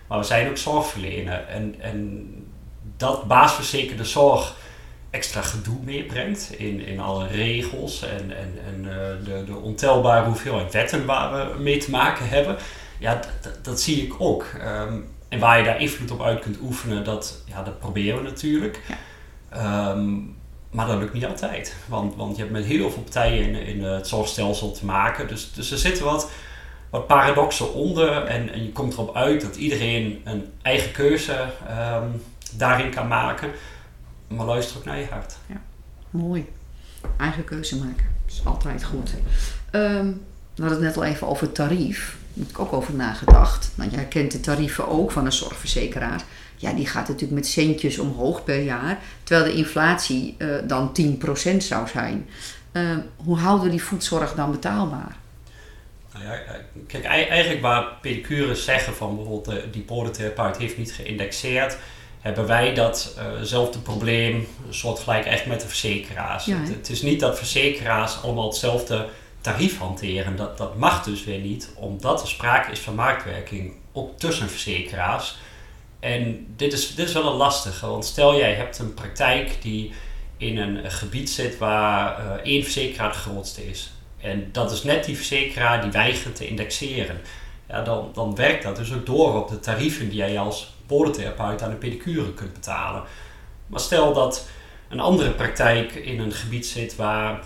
maar 0.08 0.18
we 0.18 0.26
zijn 0.26 0.50
ook 0.50 0.58
zorgverlener. 0.58 1.46
En, 1.48 1.76
en 1.80 2.28
dat 2.98 3.24
basisverzekerde 3.24 4.06
zorg 4.06 4.56
extra 5.10 5.42
gedoe 5.42 5.78
meebrengt 5.84 6.54
in, 6.58 6.80
in 6.80 7.00
alle 7.00 7.28
regels 7.28 8.04
en, 8.04 8.38
en, 8.38 8.60
en 8.68 8.92
eh, 8.92 9.26
de, 9.26 9.44
de 9.46 9.56
ontelbare 9.56 10.26
hoeveelheid 10.26 10.74
wetten 10.74 11.06
waar 11.06 11.54
we 11.54 11.60
mee 11.64 11.78
te 11.78 11.92
maken 11.92 12.30
hebben. 12.30 12.58
Ja, 12.98 13.20
dat 13.62 13.82
zie 13.82 14.04
ik 14.04 14.14
ook. 14.18 14.46
Ehm, 14.60 15.00
en 15.30 15.40
waar 15.40 15.58
je 15.58 15.64
daar 15.64 15.82
invloed 15.82 16.12
op 16.12 16.22
uit 16.22 16.40
kunt 16.40 16.58
oefenen, 16.62 17.04
dat, 17.04 17.44
ja, 17.46 17.64
dat 17.64 17.80
proberen 17.80 18.24
we 18.24 18.30
natuurlijk. 18.30 18.82
Ja. 18.88 18.98
Ehm, 19.50 20.14
maar 20.76 20.88
dat 20.88 21.00
lukt 21.00 21.14
niet 21.14 21.26
altijd. 21.26 21.76
Want, 21.88 22.16
want 22.16 22.36
je 22.36 22.42
hebt 22.42 22.54
met 22.54 22.66
heel 22.66 22.92
veel 22.92 23.02
partijen 23.02 23.50
in, 23.50 23.56
in 23.56 23.84
het 23.84 24.08
zorgstelsel 24.08 24.72
te 24.72 24.86
maken. 24.86 25.28
Dus, 25.28 25.54
dus 25.54 25.72
er 25.72 25.78
zitten 25.78 26.06
wat, 26.06 26.30
wat 26.90 27.08
paradoxen 27.08 27.74
onder. 27.74 28.26
En, 28.26 28.54
en 28.54 28.64
je 28.64 28.72
komt 28.72 28.94
erop 28.94 29.16
uit 29.16 29.42
dat 29.42 29.56
iedereen 29.56 30.22
een 30.24 30.46
eigen 30.62 30.92
keuze 30.92 31.46
ehm, 31.68 32.08
daarin 32.54 32.90
kan 32.90 33.08
maken. 33.08 33.52
Maar 34.28 34.46
luister 34.46 34.78
ook 34.78 34.86
naar 34.86 35.00
je 35.00 35.08
hart. 35.10 35.36
Mooi. 36.10 36.46
Eigen 37.18 37.44
keuze 37.44 37.78
maken. 37.78 38.06
Is 38.28 38.42
altijd 38.44 38.84
goed. 38.84 39.14
Ehm, 39.72 40.12
we 40.56 40.62
hadden 40.62 40.84
het 40.84 40.88
net 40.88 40.98
al 40.98 41.04
even 41.04 41.28
over 41.28 41.52
tarief. 41.52 42.18
Daar 42.34 42.46
heb 42.46 42.56
ik 42.56 42.60
ook 42.60 42.74
over 42.74 42.94
nagedacht. 42.94 43.72
Nou, 43.76 43.90
jij 43.90 44.06
kent 44.06 44.32
de 44.32 44.40
tarieven 44.40 44.88
ook 44.88 45.12
van 45.12 45.26
een 45.26 45.32
zorgverzekeraar. 45.32 46.24
Ja, 46.56 46.74
die 46.74 46.88
gaat 46.88 47.08
natuurlijk 47.08 47.40
met 47.40 47.48
centjes 47.48 47.98
omhoog 47.98 48.44
per 48.44 48.62
jaar. 48.62 49.00
Terwijl 49.24 49.52
de 49.52 49.58
inflatie 49.58 50.36
uh, 50.38 50.56
dan 50.68 50.92
10% 51.54 51.58
zou 51.58 51.88
zijn. 51.88 52.30
Uh, 52.74 52.98
hoe 53.16 53.38
houden 53.38 53.66
we 53.66 53.72
die 53.72 53.84
voedzorg 53.84 54.34
dan 54.34 54.52
betaalbaar? 54.52 55.16
Nou 56.14 56.26
ja, 56.26 56.40
kijk, 56.88 57.04
eigenlijk 57.04 57.62
waar 57.62 57.86
pedicures 58.02 58.64
zeggen 58.64 58.96
van 58.96 59.16
bijvoorbeeld 59.16 59.74
die 59.74 59.82
porentherapeut 59.82 60.58
heeft 60.58 60.78
niet 60.78 60.94
geïndexeerd, 60.94 61.78
hebben 62.22 62.48
wij 62.48 62.74
datzelfde 62.74 63.78
uh 63.78 63.84
probleem, 63.84 64.48
soortgelijk 64.70 65.26
echt 65.26 65.46
met 65.46 65.62
de 65.62 65.68
verzekeraars. 65.68 66.46
Ja, 66.46 66.58
het, 66.58 66.70
het, 66.70 66.90
is 66.90 67.02
niet 67.02 67.20
dat 67.20 67.38
verzekeraars 67.38 68.22
allemaal 68.24 68.48
hetzelfde 68.48 69.08
tarief 69.42 69.78
hanteren. 69.78 70.36
Dat, 70.36 70.58
dat 70.58 70.78
mag 70.78 71.04
dus 71.04 71.24
weer 71.24 71.40
niet, 71.40 71.70
omdat 71.76 72.22
er 72.22 72.28
sprake 72.28 72.72
is 72.72 72.80
van 72.80 72.96
marktwerking, 72.96 73.74
ook 73.92 74.20
tussen 74.20 74.50
verzekeraars. 74.50 75.38
En 76.06 76.48
dit 76.56 76.74
is, 76.74 76.96
dit 76.96 77.08
is 77.08 77.14
wel 77.14 77.32
een 77.32 77.38
lastige, 77.38 77.88
want 77.88 78.06
stel 78.06 78.36
jij 78.36 78.54
hebt 78.54 78.80
een 78.80 78.94
praktijk 78.94 79.62
die 79.62 79.94
in 80.38 80.58
een 80.58 80.92
gebied 80.92 81.30
zit 81.30 81.58
waar 81.58 82.20
uh, 82.20 82.32
één 82.32 82.64
verzekeraar 82.64 83.12
de 83.12 83.18
grootste 83.18 83.70
is. 83.70 83.92
En 84.22 84.50
dat 84.52 84.72
is 84.72 84.84
net 84.84 85.06
die 85.06 85.16
verzekeraar 85.16 85.82
die 85.82 85.92
weigert 85.92 86.36
te 86.36 86.48
indexeren. 86.48 87.22
Ja, 87.70 87.82
dan, 87.82 88.10
dan 88.14 88.36
werkt 88.36 88.64
dat 88.64 88.76
dus 88.76 88.94
ook 88.94 89.06
door 89.06 89.34
op 89.34 89.50
de 89.50 89.60
tarieven 89.60 90.10
die 90.10 90.18
jij 90.18 90.40
als 90.40 90.74
podotherapeut 90.86 91.62
aan 91.62 91.70
de 91.70 91.76
pedicure 91.76 92.34
kunt 92.34 92.54
betalen. 92.54 93.04
Maar 93.68 93.80
stel 93.80 94.14
dat 94.14 94.48
een 94.90 95.00
andere 95.00 95.32
praktijk 95.32 95.96
in 95.96 96.20
een 96.20 96.34
gebied 96.34 96.68
zit 96.68 96.96
waar 96.96 97.40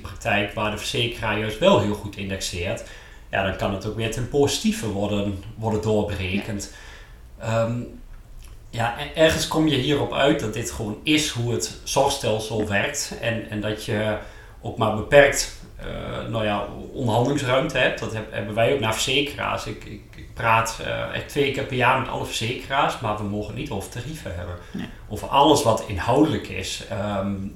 praktijk 0.00 0.54
waar 0.54 0.70
de 0.70 0.78
verzekeraar 0.78 1.38
juist 1.38 1.58
wel 1.58 1.80
heel 1.80 1.94
goed 1.94 2.16
indexeert, 2.16 2.84
ja, 3.30 3.42
dan 3.42 3.56
kan 3.56 3.74
het 3.74 3.86
ook 3.86 3.96
weer 3.96 4.10
ten 4.10 4.28
positieve 4.28 4.88
worden, 4.88 5.44
worden 5.56 5.82
doorberekend. 5.82 6.70
Ja. 6.72 6.86
Um, 7.44 8.00
ja, 8.70 8.96
ergens 9.14 9.48
kom 9.48 9.68
je 9.68 9.76
hierop 9.76 10.12
uit 10.12 10.40
dat 10.40 10.54
dit 10.54 10.70
gewoon 10.70 10.98
is 11.02 11.28
hoe 11.28 11.52
het 11.52 11.80
zorgstelsel 11.84 12.68
werkt 12.68 13.14
en, 13.20 13.50
en 13.50 13.60
dat 13.60 13.84
je 13.84 14.16
ook 14.60 14.78
maar 14.78 14.96
beperkt 14.96 15.56
uh, 15.86 16.28
nou 16.30 16.44
ja, 16.44 16.66
onderhandelingsruimte 16.92 17.78
hebt. 17.78 18.00
Dat 18.00 18.12
hebben 18.30 18.54
wij 18.54 18.72
ook 18.72 18.80
naar 18.80 18.92
verzekeraars. 18.92 19.66
Ik, 19.66 19.84
ik, 19.84 20.02
ik 20.16 20.34
praat 20.34 20.78
uh, 20.80 21.14
echt 21.14 21.28
twee 21.28 21.52
keer 21.52 21.64
per 21.64 21.76
jaar 21.76 22.00
met 22.00 22.08
alle 22.08 22.24
verzekeraars, 22.24 23.00
maar 23.00 23.16
we 23.16 23.22
mogen 23.22 23.54
niet 23.54 23.70
over 23.70 23.90
tarieven 23.90 24.34
hebben. 24.34 24.54
Nee. 24.70 24.88
Over 25.08 25.28
alles 25.28 25.62
wat 25.62 25.84
inhoudelijk 25.86 26.48
is, 26.48 26.84
um, 27.20 27.52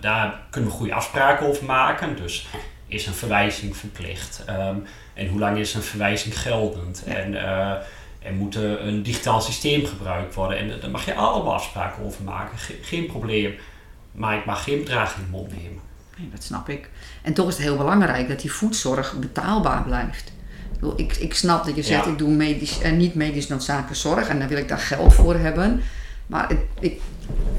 daar 0.00 0.40
kunnen 0.50 0.70
we 0.70 0.76
goede 0.76 0.94
afspraken 0.94 1.46
over 1.46 1.64
maken. 1.64 2.16
Dus 2.16 2.46
is 2.86 3.06
een 3.06 3.14
verwijzing 3.14 3.76
verplicht? 3.76 4.44
Um, 4.48 4.84
en 5.14 5.28
hoe 5.28 5.38
lang 5.38 5.58
is 5.58 5.74
een 5.74 5.82
verwijzing 5.82 6.40
geldend? 6.40 7.04
En, 7.04 7.32
uh, 7.32 7.72
en 8.18 8.36
moet 8.36 8.54
er 8.54 8.86
een 8.86 9.02
digitaal 9.02 9.40
systeem 9.40 9.86
gebruikt 9.86 10.34
worden? 10.34 10.58
En 10.58 10.80
daar 10.80 10.90
mag 10.90 11.04
je 11.04 11.14
allemaal 11.14 11.54
afspraken 11.54 12.04
over 12.04 12.24
maken. 12.24 12.58
Ge 12.58 12.78
geen 12.82 13.06
probleem. 13.06 13.54
Maar 14.12 14.36
ik 14.36 14.44
mag 14.44 14.64
geen 14.64 14.78
bedrag 14.78 15.16
in 15.16 15.22
de 15.22 15.30
mond 15.30 15.50
nemen. 15.50 15.80
Nee, 16.16 16.28
dat 16.30 16.42
snap 16.42 16.68
ik. 16.68 16.90
En 17.22 17.32
toch 17.34 17.48
is 17.48 17.54
het 17.54 17.62
heel 17.62 17.76
belangrijk 17.76 18.28
dat 18.28 18.40
die 18.40 18.52
voedzorg 18.52 19.14
betaalbaar 19.18 19.82
blijft. 19.82 20.32
Ik, 20.96 21.16
ik 21.16 21.34
snap 21.34 21.64
dat 21.64 21.76
je 21.76 21.82
zegt, 21.82 22.04
Ja. 22.04 22.10
ik 22.10 22.18
doe 22.18 22.30
medisch 22.30 22.80
en 22.80 22.96
niet 22.96 23.14
medisch 23.14 23.48
noodzakelijke 23.48 23.94
zorg 23.94 24.28
en 24.28 24.38
dan 24.38 24.48
wil 24.48 24.58
ik 24.58 24.68
daar 24.68 24.78
geld 24.78 25.14
voor 25.14 25.34
hebben. 25.34 25.82
Maar 26.26 26.48
het, 26.48 26.58
ik, 26.80 27.00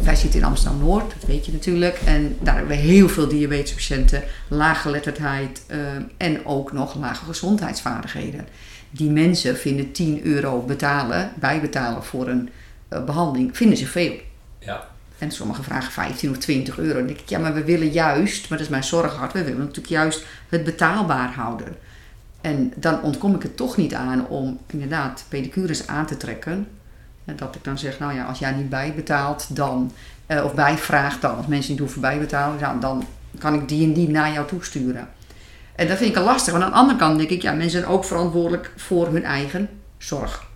wij 0.02 0.16
zitten 0.16 0.40
in 0.40 0.46
Amsterdam-Noord, 0.46 1.14
dat 1.20 1.30
weet 1.30 1.46
je 1.46 1.52
natuurlijk. 1.52 2.00
En 2.06 2.38
daar 2.42 2.56
hebben 2.56 2.76
we 2.78 2.82
heel 2.82 3.10
veel 3.10 3.28
diabetespatiënten, 3.28 4.24
lage 4.48 4.82
geletterdheid 4.82 5.62
eh, 5.68 5.78
en 6.18 6.46
ook 6.46 6.72
nog 6.72 6.96
lage 6.96 7.26
gezondheidsvaardigheden. 7.26 8.48
Die 8.90 9.10
mensen 9.10 9.58
vinden 9.58 9.92
10 9.92 10.26
euro 10.26 10.62
betalen, 10.62 11.32
bijbetalen 11.40 12.04
voor 12.04 12.28
een 12.28 12.50
eh, 12.88 13.04
behandeling, 13.04 13.58
vinden 13.58 13.78
ze 13.78 13.86
veel. 13.86 14.14
Ja. 14.60 14.88
En 15.18 15.32
sommigen 15.32 15.64
vragen 15.64 15.92
15 15.92 16.30
of 16.30 16.38
20 16.38 16.78
euro. 16.78 16.98
Dan 16.98 17.08
denk 17.08 17.20
ik, 17.20 17.30
ja, 17.30 17.40
maar 17.40 17.54
we 17.54 17.64
willen 17.64 17.92
juist, 17.92 18.50
maar 18.50 18.58
dat 18.58 18.68
is 18.68 18.74
mijn 18.74 18.84
zorghart, 18.84 19.34
we 19.34 19.44
willen 19.44 19.60
natuurlijk 19.60 19.88
juist 19.88 20.26
het 20.50 20.64
betaalbaar 20.64 21.34
houden. 21.34 21.76
En 22.42 22.74
dan 22.76 23.02
ontkom 23.02 23.36
ik 23.36 23.42
het 23.42 23.58
toch 23.58 23.78
niet 23.78 23.94
aan 23.94 24.28
om 24.28 24.60
inderdaad 24.68 25.26
pedicures 25.30 25.88
aan 25.88 26.06
te 26.06 26.18
trekken. 26.18 26.68
Dat 27.36 27.56
ik 27.56 27.64
dan 27.64 27.78
zeg, 27.78 28.00
nou 28.00 28.14
ja, 28.14 28.26
als 28.26 28.40
jij 28.40 28.52
niet 28.52 28.70
bijbetaalt, 28.70 29.56
dan, 29.56 29.92
eh, 30.26 30.44
of 30.44 30.54
bijvraagt 30.54 31.22
dan, 31.22 31.38
als 31.38 31.48
mensen 31.48 31.72
niet 31.72 31.80
hoeven 31.80 32.02
bijbetalen, 32.02 32.60
ja, 32.60 32.74
dan 32.74 33.06
kan 33.40 33.54
ik 33.54 33.68
die 33.68 33.88
en 33.88 33.94
die 33.94 34.10
naar 34.10 34.32
jou 34.32 34.48
toesturen. 34.48 35.10
En 35.76 35.88
dat 35.88 35.98
vind 35.98 36.10
ik 36.10 36.16
een 36.16 36.24
lastig. 36.24 36.54
Want 36.54 36.66
aan 36.66 36.72
de 36.72 36.78
andere 36.78 37.00
kant 37.00 37.18
denk 37.18 37.30
ik, 37.30 37.42
ja, 37.42 37.52
mensen 37.52 37.80
zijn 37.80 37.92
ook 37.92 38.06
verantwoordelijk 38.06 38.72
voor 38.76 39.08
hun 39.08 39.24
eigen 39.24 39.70
zorg. 39.98 40.48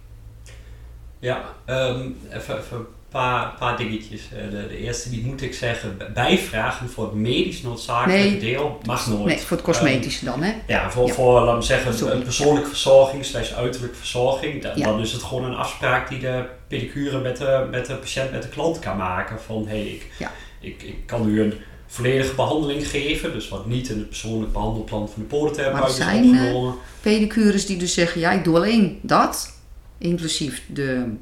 Ja, 1.19 1.41
um, 1.65 2.17
even, 2.29 2.85
paar, 3.13 3.53
paar 3.59 3.77
dingetjes. 3.77 4.21
Uh, 4.33 4.51
de, 4.51 4.67
de, 4.67 4.77
eerste 4.77 5.09
die 5.09 5.25
moet 5.25 5.41
ik 5.41 5.53
zeggen, 5.53 5.97
bijvragen 6.13 6.89
voor 6.89 7.03
het 7.03 7.13
medisch 7.13 7.61
noodzakelijke 7.61 8.29
Nee. 8.29 8.39
deel 8.39 8.79
mag 8.85 9.07
nooit. 9.07 9.25
Nee, 9.25 9.37
voor 9.37 9.57
het 9.57 9.65
cosmetische 9.65 10.25
dan, 10.25 10.43
hè? 10.43 10.53
Ja, 10.67 10.91
voor, 10.91 11.07
Ja. 11.07 11.13
voor 11.13 11.41
laten 11.41 11.59
we 11.59 11.65
zeggen, 11.65 11.93
Sorry. 11.93 12.15
een 12.15 12.23
persoonlijke 12.23 12.69
verzorging, 12.69 13.25
slash 13.25 13.51
uiterlijke 13.53 13.95
verzorging. 13.97 14.61
Dan, 14.61 14.71
Ja. 14.75 14.85
dan 14.85 14.99
is 15.01 15.11
het 15.11 15.23
gewoon 15.23 15.43
een 15.43 15.55
afspraak 15.55 16.09
die 16.09 16.19
de 16.19 16.43
pedicure 16.67 17.19
met 17.21 17.37
de, 17.37 17.67
met 17.71 17.85
de 17.85 17.95
patiënt, 17.95 18.31
met 18.31 18.41
de 18.43 18.49
klant 18.49 18.79
kan 18.79 18.97
maken. 18.97 19.39
Van, 19.45 19.63
hé, 19.67 19.77
hey, 19.81 19.85
ik, 19.87 20.07
Ja. 20.19 20.31
ik, 20.59 20.81
ik 20.83 20.97
kan 21.05 21.29
u 21.29 21.41
een 21.41 21.53
volledige 21.87 22.35
behandeling 22.35 22.87
geven. 22.87 23.33
Dus 23.33 23.49
wat 23.49 23.65
niet 23.65 23.89
in 23.89 23.97
het 23.97 24.07
persoonlijk 24.09 24.51
behandelplan 24.53 25.09
van 25.09 25.21
de 25.21 25.27
podotherapeut 25.27 25.79
Maar 25.79 25.89
is 25.89 25.95
zijn, 25.95 26.23
eh, 26.23 26.29
opgenomen. 26.29 26.75
pedicures 27.01 27.65
die 27.65 27.77
dus 27.77 27.93
zeggen, 27.93 28.21
ja, 28.21 28.31
ik 28.31 28.43
doe 28.43 28.55
alleen 28.55 28.99
dat, 29.01 29.57
inclusief 29.97 30.63
de 30.67 31.13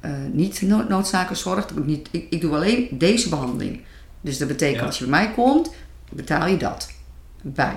eh, 0.00 0.10
niet 0.32 0.62
no- 0.62 0.84
noodzakelijke 0.88 1.34
zorg. 1.42 1.64
Ik, 1.70 1.84
niet, 1.84 2.08
ik, 2.10 2.26
ik 2.30 2.40
doe 2.40 2.54
alleen 2.54 2.88
deze 2.90 3.28
behandeling. 3.28 3.80
Dus 4.20 4.38
dat 4.38 4.48
betekent 4.48 4.80
Ja. 4.80 4.86
als 4.86 4.98
je 4.98 5.06
bij 5.06 5.24
mij 5.24 5.32
komt, 5.34 5.74
betaal 6.10 6.46
je 6.46 6.56
dat 6.56 6.90
bij. 7.42 7.76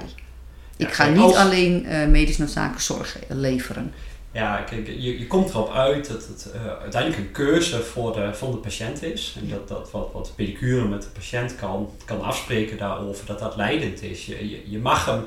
Ik 0.77 0.91
ga 0.93 1.03
kijk, 1.03 1.15
niet 1.15 1.25
als- 1.25 1.35
alleen 1.35 1.85
eh, 1.85 2.07
medisch 2.07 2.37
noodzakelijke 2.37 2.83
zorg 2.83 3.17
leveren. 3.27 3.93
Ja, 4.33 4.57
kijk, 4.57 4.87
je, 4.87 5.19
je 5.19 5.27
komt 5.27 5.49
erop 5.49 5.71
uit 5.71 6.07
dat 6.07 6.27
het 6.27 6.51
eh, 6.51 6.65
uiteindelijk 6.81 7.21
een 7.21 7.31
keuze 7.31 7.79
voor 7.83 8.13
de, 8.13 8.33
van 8.33 8.51
de 8.51 8.57
patiënt 8.57 9.03
is. 9.03 9.37
En 9.41 9.49
dat, 9.49 9.67
dat 9.67 9.91
wat, 9.91 10.09
wat 10.13 10.25
de 10.25 10.31
pedicure 10.35 10.87
met 10.87 11.01
de 11.01 11.07
patiënt 11.13 11.55
kan, 11.55 11.89
kan 12.05 12.21
afspreken 12.21 12.77
daarover, 12.77 13.25
dat 13.25 13.39
dat 13.39 13.55
leidend 13.55 14.01
is. 14.03 14.25
Je, 14.25 14.49
je, 14.49 14.61
je 14.65 14.77
mag 14.79 15.05
hem 15.05 15.23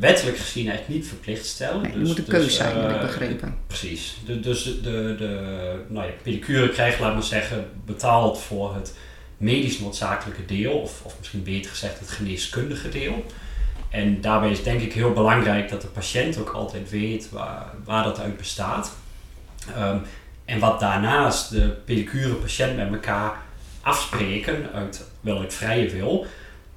wettelijk 0.00 0.38
gezien 0.38 0.68
eigenlijk 0.68 0.98
niet 0.98 1.08
verplicht 1.08 1.46
stellen. 1.46 1.82
Nee, 1.82 1.92
dus, 1.92 2.08
moet 2.08 2.18
een 2.18 2.24
dus, 2.24 2.34
keuze 2.34 2.50
zijn, 2.50 2.76
heb 2.76 2.90
ik 2.90 2.96
eh, 2.96 3.00
begrepen. 3.00 3.58
Precies. 3.66 4.16
De, 4.26 4.40
dus 4.40 4.64
de, 4.64 4.80
de, 4.80 5.14
de 5.18 5.84
nou 5.88 6.06
ja, 6.06 6.12
pedicure 6.22 6.68
krijgt, 6.68 7.00
laat 7.00 7.14
maar 7.14 7.22
zeggen, 7.22 7.66
betaald 7.84 8.40
voor 8.40 8.74
het 8.74 8.94
medisch 9.36 9.78
noodzakelijke 9.78 10.44
deel. 10.44 10.72
Of, 10.72 11.00
of 11.02 11.14
misschien 11.18 11.42
beter 11.42 11.70
gezegd 11.70 11.98
het 11.98 12.10
geneeskundige 12.10 12.88
deel. 12.88 13.24
En 13.90 14.20
daarbij 14.20 14.50
is 14.50 14.62
denk 14.62 14.80
ik 14.80 14.92
heel 14.92 15.12
belangrijk 15.12 15.68
dat 15.68 15.80
de 15.80 15.86
patiënt 15.86 16.38
ook 16.38 16.50
altijd 16.50 16.90
weet 16.90 17.30
waar, 17.30 17.72
waar 17.84 18.04
dat 18.04 18.20
uit 18.20 18.36
bestaat. 18.36 18.96
Um, 19.78 20.02
en 20.44 20.58
wat 20.58 20.80
daarnaast 20.80 21.50
de 21.50 21.68
pedicure 21.68 22.34
patiënt 22.34 22.76
met 22.76 22.92
elkaar 22.92 23.36
afspreken 23.80 24.72
uit 24.72 25.04
wel 25.20 25.38
uit 25.38 25.54
vrije 25.54 25.90
wil, 25.90 26.26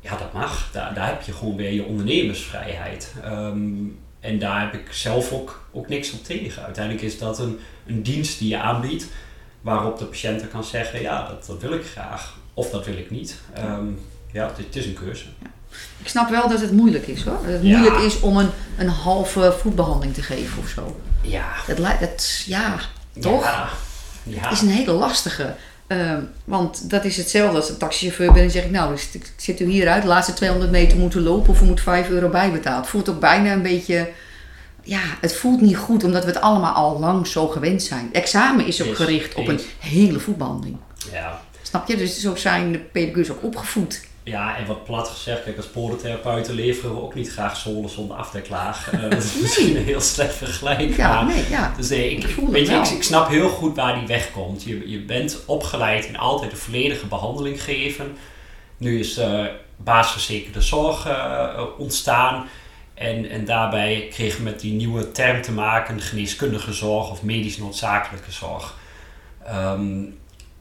ja 0.02 0.18
dat 0.18 0.34
mag. 0.34 0.70
Daar, 0.72 0.94
daar 0.94 1.08
heb 1.08 1.22
je 1.22 1.34
gewoon 1.34 1.56
weer 1.56 1.72
je 1.74 1.84
ondernemersvrijheid. 1.84 3.14
Um, 3.26 4.00
en 4.20 4.40
daar 4.40 4.62
heb 4.62 4.74
ik 4.74 4.94
zelf 4.94 5.32
ook, 5.32 5.62
ook 5.72 5.88
niks 5.88 6.12
op 6.12 6.24
tegen. 6.24 6.64
Uiteindelijk 6.64 7.06
is 7.06 7.18
dat 7.20 7.40
een, 7.40 7.60
een 7.88 8.04
dienst 8.04 8.40
die 8.40 8.50
je 8.50 8.60
aanbiedt 8.60 9.06
waarop 9.62 9.98
de 10.00 10.06
patiënt 10.06 10.48
kan 10.48 10.64
zeggen, 10.64 11.02
ja 11.02 11.28
dat, 11.28 11.46
dat 11.46 11.62
wil 11.62 11.74
ik 11.74 11.86
graag 11.86 12.38
of 12.54 12.70
dat 12.70 12.86
wil 12.86 12.98
ik 12.98 13.12
niet. 13.12 13.36
Um, 13.58 14.00
ja, 14.32 14.48
het, 14.48 14.58
het 14.58 14.76
is 14.76 14.86
een 14.86 14.94
keuze. 14.94 15.26
Ik 15.98 16.08
snap 16.08 16.30
wel 16.30 16.50
dat 16.50 16.62
het 16.62 16.72
moeilijk 16.72 17.08
is 17.08 17.24
hoor. 17.24 17.34
Dat 17.44 17.52
het 17.52 17.64
Ja. 17.64 17.78
moeilijk 17.78 18.04
is 18.04 18.20
om 18.20 18.38
een, 18.38 18.50
een 18.78 18.88
halve 18.90 19.56
voetbehandeling 19.62 20.14
te 20.14 20.22
geven 20.22 20.60
of 20.64 20.70
zo. 20.70 21.00
Ja, 21.22 21.52
Dat, 21.68 21.78
dat, 22.00 22.44
ja, 22.46 22.80
toch? 23.20 23.44
Ja, 23.44 23.70
ja. 24.24 24.42
Het 24.42 24.52
is 24.52 24.62
een 24.62 24.70
hele 24.70 24.92
lastige. 24.92 25.56
Ehm, 25.90 26.22
want 26.44 26.90
dat 26.90 27.06
is 27.06 27.18
hetzelfde 27.18 27.58
als 27.58 27.70
een 27.70 27.78
taxichauffeur 27.78 28.34
ben 28.34 28.44
en 28.44 28.52
zeg 28.52 28.64
ik, 28.64 28.72
nou, 28.72 28.92
dus 28.92 29.10
ik 29.12 29.32
zit 29.36 29.60
u 29.60 29.66
hieruit, 29.66 30.02
de 30.02 30.08
laatste 30.08 30.34
200 30.34 30.72
meter 30.72 30.98
moeten 30.98 31.22
lopen 31.22 31.50
of 31.50 31.62
u 31.62 31.66
moet 31.66 31.82
5 31.82 32.10
euro 32.10 32.30
bijbetaald. 32.30 32.88
Voelt 32.88 33.10
ook 33.10 33.20
bijna 33.20 33.54
een 33.54 33.62
beetje, 33.62 34.10
ja, 34.84 35.02
het 35.22 35.36
voelt 35.36 35.62
niet 35.62 35.78
goed 35.78 36.04
omdat 36.04 36.24
we 36.24 36.32
het 36.32 36.42
allemaal 36.42 36.74
al 36.74 37.00
lang 37.00 37.28
zo 37.28 37.48
gewend 37.48 37.84
zijn. 37.84 38.06
Het 38.06 38.16
examen 38.16 38.66
is 38.66 38.84
ook 38.84 38.96
gericht 38.96 39.36
op 39.36 39.48
een 39.48 39.60
hele 39.80 40.20
voetbehandeling. 40.20 40.78
ja. 41.12 41.42
Snap 41.62 41.88
je? 41.88 41.98
Dus 41.98 42.20
zo 42.20 42.36
zijn 42.36 42.72
de 42.72 42.78
pedicures 42.78 43.32
ook 43.32 43.44
opgevoed. 43.44 44.02
Ja, 44.30 44.58
en 44.58 44.66
wat 44.66 44.84
plat 44.84 45.08
gezegd, 45.08 45.44
kijk, 45.44 45.58
als 45.58 45.68
podotherapeuten 45.68 46.54
leveren 46.54 46.96
we 46.96 47.02
ook 47.02 47.16
niet 47.16 47.32
graag 47.32 47.58
zolen 47.58 47.90
zonder 47.90 48.18
afdeklaag. 48.18 48.94
Uh, 48.94 49.02
dat 49.02 49.24
is 49.24 49.40
misschien 49.42 49.76
een 49.76 49.84
heel 49.84 50.02
slecht 50.02 50.36
vergelijk. 50.36 50.96
Ja, 50.96 51.24
nee, 51.24 51.50
ja. 51.50 51.74
Dus 51.78 51.90
nee, 51.90 52.12
ik, 52.12 52.36
weet 52.50 52.68
je, 52.68 52.76
ik, 52.76 52.88
ik 52.88 53.04
snap 53.04 53.30
heel 53.30 53.50
goed 53.50 53.76
waar 53.76 54.00
die 54.00 54.08
wegkomt. 54.08 54.64
Je, 54.64 54.90
je 54.90 55.00
bent 55.00 55.44
opgeleid 55.46 56.06
in 56.06 56.18
altijd 56.18 56.52
de 56.52 56.58
volledige 56.58 57.06
behandeling 57.06 57.64
geven. 57.64 58.18
Nu 58.78 59.00
is 59.00 59.18
uh, 59.18 59.46
baasverzekerde 59.78 60.62
zorg 60.62 61.08
uh, 61.08 61.64
ontstaan. 61.78 62.48
En, 62.94 63.30
en 63.30 63.46
daarbij 63.46 64.08
kregen 64.12 64.38
we 64.38 64.44
met 64.44 64.60
die 64.60 64.74
nieuwe 64.74 65.12
term 65.12 65.42
te 65.42 65.52
maken, 65.52 66.02
geneeskundige 66.02 66.74
zorg 66.74 67.12
of 67.12 67.24
medisch 67.24 67.58
noodzakelijke 67.58 68.32
zorg. 68.32 68.78
Ehm, 69.46 70.04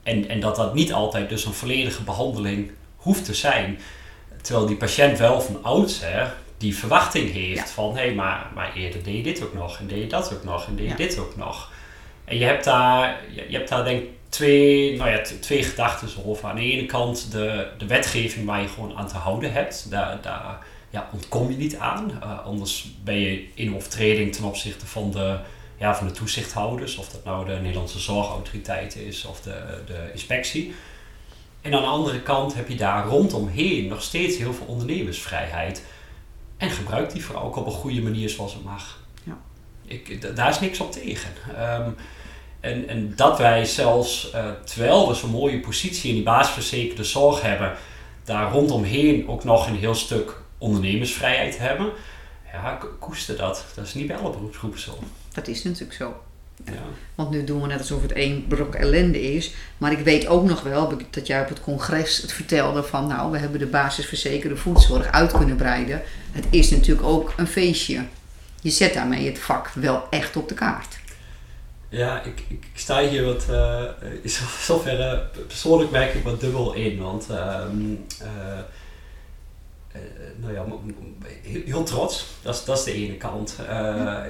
en, 0.02 0.28
en 0.28 0.40
dat 0.40 0.56
dat 0.56 0.74
niet 0.74 0.92
altijd 0.92 1.28
dus 1.28 1.44
een 1.44 1.52
volledige 1.52 2.02
behandeling 2.02 2.70
hoeft 2.98 3.24
te 3.24 3.34
zijn. 3.34 3.78
Terwijl 4.42 4.66
die 4.66 4.76
patiënt 4.76 5.18
wel 5.18 5.40
van 5.40 5.62
oudsher 5.62 6.34
die 6.58 6.76
verwachting 6.76 7.32
heeft 7.32 7.70
van 7.70 7.96
hé, 7.96 8.04
hey, 8.04 8.14
maar, 8.14 8.50
maar 8.54 8.74
eerder 8.74 9.02
deed 9.02 9.16
je 9.16 9.22
dit 9.22 9.42
ook 9.42 9.54
nog 9.54 9.78
en 9.78 9.86
deed 9.86 9.98
je 9.98 10.06
dat 10.06 10.32
ook 10.32 10.44
nog 10.44 10.66
en 10.66 10.76
deed 10.76 10.88
je 10.88 10.94
dit 10.94 11.18
ook 11.18 11.36
nog. 11.36 11.72
En 12.24 12.38
je 12.38 12.44
hebt 12.44 12.64
daar, 12.64 13.20
je, 13.30 13.44
je 13.48 13.56
hebt 13.56 13.68
daar 13.68 13.84
denk 13.84 14.02
ik 14.02 14.08
twee, 14.28 14.96
nou 14.96 15.10
ja, 15.10 15.20
twee 15.40 15.62
gedachten 15.62 16.08
over. 16.24 16.48
Aan 16.48 16.56
de 16.56 16.62
ene 16.62 16.86
kant 16.86 17.32
de, 17.32 17.68
de 17.78 17.86
wetgeving 17.86 18.46
waar 18.46 18.60
je 18.60 18.68
gewoon 18.68 18.96
aan 18.96 19.08
te 19.08 19.16
houden 19.16 19.52
hebt. 19.52 19.90
Daar, 19.90 20.18
daar 20.22 20.58
ja, 20.90 21.08
ontkom 21.12 21.50
je 21.50 21.56
niet 21.56 21.76
aan. 21.76 22.10
Uh, 22.22 22.46
anders 22.46 22.90
ben 23.04 23.18
je 23.18 23.46
in 23.54 23.74
overtreding 23.74 24.34
ten 24.34 24.44
opzichte 24.44 24.86
van 24.86 25.10
de, 25.10 25.38
ja, 25.76 25.94
van 25.96 26.06
de 26.06 26.12
toezichthouders. 26.12 26.96
Of 26.96 27.08
dat 27.08 27.24
nou 27.24 27.46
de 27.46 27.58
Nederlandse 27.62 27.98
Zorgautoriteit 27.98 28.96
is 28.96 29.24
of 29.24 29.40
de, 29.40 29.82
de 29.86 30.08
inspectie. 30.12 30.74
En 31.60 31.74
aan 31.74 31.82
de 31.82 31.88
andere 31.88 32.22
kant 32.22 32.54
heb 32.54 32.68
je 32.68 32.76
daar 32.76 33.06
rondomheen 33.06 33.86
nog 33.86 34.02
steeds 34.02 34.36
heel 34.36 34.52
veel 34.52 34.66
ondernemersvrijheid. 34.66 35.84
En 36.56 36.70
gebruik 36.70 37.12
die 37.12 37.24
vooral 37.24 37.44
ook 37.44 37.56
op 37.56 37.66
een 37.66 37.72
goede 37.72 38.02
manier 38.02 38.28
zoals 38.28 38.54
het 38.54 38.64
mag. 38.64 38.98
Ja. 39.24 39.38
Ik, 39.84 40.36
daar 40.36 40.50
is 40.50 40.60
niks 40.60 40.80
op 40.80 40.92
tegen. 40.92 41.30
Um, 41.58 41.96
en, 42.60 42.88
en 42.88 43.12
dat 43.16 43.38
wij 43.38 43.64
zelfs, 43.64 44.32
uh, 44.34 44.50
terwijl 44.64 45.08
we 45.08 45.14
zo'n 45.14 45.30
mooie 45.30 45.60
positie 45.60 46.08
in 46.08 46.14
die 46.14 46.24
basisverzekerde 46.24 47.04
zorg 47.04 47.42
hebben, 47.42 47.76
daar 48.24 48.52
rondomheen 48.52 49.28
ook 49.28 49.44
nog 49.44 49.66
een 49.66 49.76
heel 49.76 49.94
stuk 49.94 50.40
ondernemersvrijheid 50.58 51.58
hebben. 51.58 51.92
Ja, 52.52 52.78
koester 52.98 53.36
dat. 53.36 53.64
Dat 53.74 53.86
is 53.86 53.94
niet 53.94 54.06
bij 54.06 54.16
alle 54.16 54.30
beroepsgroepen 54.30 54.80
zo. 54.80 54.98
Dat 55.34 55.48
is 55.48 55.62
natuurlijk 55.62 55.92
zo. 55.92 56.20
Ja. 56.64 56.72
Want 57.14 57.30
nu 57.30 57.44
doen 57.44 57.60
we 57.60 57.66
net 57.66 57.78
alsof 57.78 58.02
het 58.02 58.12
één 58.12 58.46
brok 58.46 58.74
ellende 58.74 59.22
is. 59.22 59.54
Maar 59.78 59.92
ik 59.92 59.98
weet 59.98 60.26
ook 60.26 60.44
nog 60.44 60.62
wel 60.62 60.98
dat 61.10 61.26
jij 61.26 61.40
op 61.40 61.48
het 61.48 61.60
congres 61.60 62.16
het 62.22 62.32
vertelde 62.32 62.82
van 62.82 63.06
nou, 63.06 63.30
we 63.30 63.38
hebben 63.38 63.58
de 63.58 63.66
basisverzekerde 63.66 64.56
voedzorg 64.56 65.06
uit 65.06 65.32
kunnen 65.32 65.56
breiden. 65.56 66.02
Het 66.32 66.46
is 66.50 66.70
natuurlijk 66.70 67.06
ook 67.06 67.32
een 67.36 67.46
feestje. 67.46 68.04
Je 68.60 68.70
zet 68.70 68.94
daarmee 68.94 69.26
het 69.26 69.38
vak 69.38 69.68
wel 69.68 70.06
echt 70.10 70.36
op 70.36 70.48
de 70.48 70.54
kaart. 70.54 70.98
Ja, 71.88 72.22
ik, 72.22 72.44
ik, 72.48 72.66
sta 72.74 73.00
hier 73.00 73.24
wat, 73.24 73.46
uh, 73.50 73.82
in 74.22 74.30
zoverre 74.60 75.22
persoonlijk 75.46 75.90
merk 75.90 76.14
ik 76.14 76.24
wat 76.24 76.40
dubbel 76.40 76.72
in. 76.72 76.98
Want 76.98 77.26
uh, 77.30 77.60
uh, 78.22 78.28
nou 80.36 80.52
ja, 80.52 80.64
heel, 81.42 81.82
trots, 81.82 82.26
dat 82.42 82.54
is, 82.54 82.64
dat 82.64 82.78
is 82.78 82.84
de 82.84 82.92
ene 82.92 83.16
kant. 83.16 83.56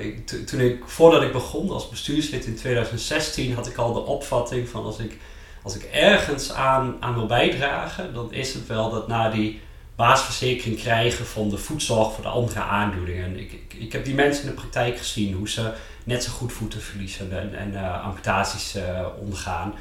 Ik, 0.01 0.27
toen 0.27 0.61
ik, 0.61 0.83
voordat 0.87 1.23
ik 1.23 1.33
begon 1.33 1.71
als 1.71 1.89
bestuurslid 1.89 2.45
in 2.45 2.57
2016 2.57 3.55
had 3.55 3.67
ik 3.67 3.77
al 3.77 3.93
de 3.93 4.05
opvatting 4.05 4.69
van 4.69 4.85
als 4.85 4.99
ik, 4.99 5.19
als 5.63 5.77
ik 5.77 5.83
ergens 5.83 6.53
aan, 6.53 6.97
aan 7.01 7.15
wil 7.15 7.27
bijdragen, 7.27 8.15
dan 8.15 8.33
is 8.33 8.55
het 8.55 8.67
wel 8.67 8.91
dat 8.91 9.09
na 9.09 9.31
die 9.31 9.61
basisverzekering 9.99 10.79
krijgen 10.79 11.27
van 11.27 11.49
de 11.49 11.59
voedzorg 11.59 12.13
voor 12.13 12.23
de 12.23 12.31
andere 12.31 12.61
aandoeningen. 12.61 13.39
Ik, 13.39 13.61
ik, 13.79 13.93
heb 13.93 14.05
die 14.05 14.15
mensen 14.15 14.43
in 14.45 14.49
de 14.49 14.55
praktijk 14.55 14.99
gezien, 14.99 15.35
hoe 15.35 15.49
ze 15.49 15.73
net 16.05 16.25
zo 16.25 16.31
goed 16.31 16.53
voeten 16.53 16.81
verliezen 16.81 17.39
en, 17.39 17.59
en 17.59 17.73
uh, 17.73 18.05
amputaties 18.05 18.77
uh, 18.77 19.07
ondergaan. 19.21 19.75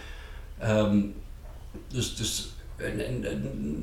Um, 0.64 1.16
dus 1.88 2.16
dus 2.16 2.50
en, 2.78 3.20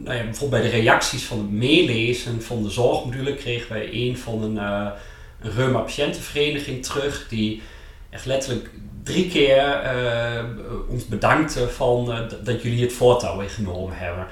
nou 0.04 0.24
bijvoorbeeld 0.24 0.62
bij 0.62 0.70
de 0.70 0.76
reacties 0.76 1.24
van 1.24 1.38
het 1.38 1.50
meelezen 1.50 2.42
van 2.42 2.62
de 2.62 2.70
zorgmodule 2.70 3.34
kregen 3.34 3.72
wij 3.72 3.88
een 3.92 4.18
van 4.18 4.42
een, 4.42 4.56
een 4.56 4.92
reuma 5.40 5.78
patiëntenvereniging 5.78 6.84
terug 6.84 7.28
die 7.28 7.62
echt 8.10 8.26
letterlijk 8.26 8.70
drie 9.02 9.28
keer 9.28 9.80
ons 10.88 11.06
bedankte 11.06 11.68
van 11.68 12.28
dat 12.44 12.62
jullie 12.62 12.82
het 12.82 12.92
voortouw 12.92 13.40
ingenomen 13.40 13.96
hebben. 13.96 14.26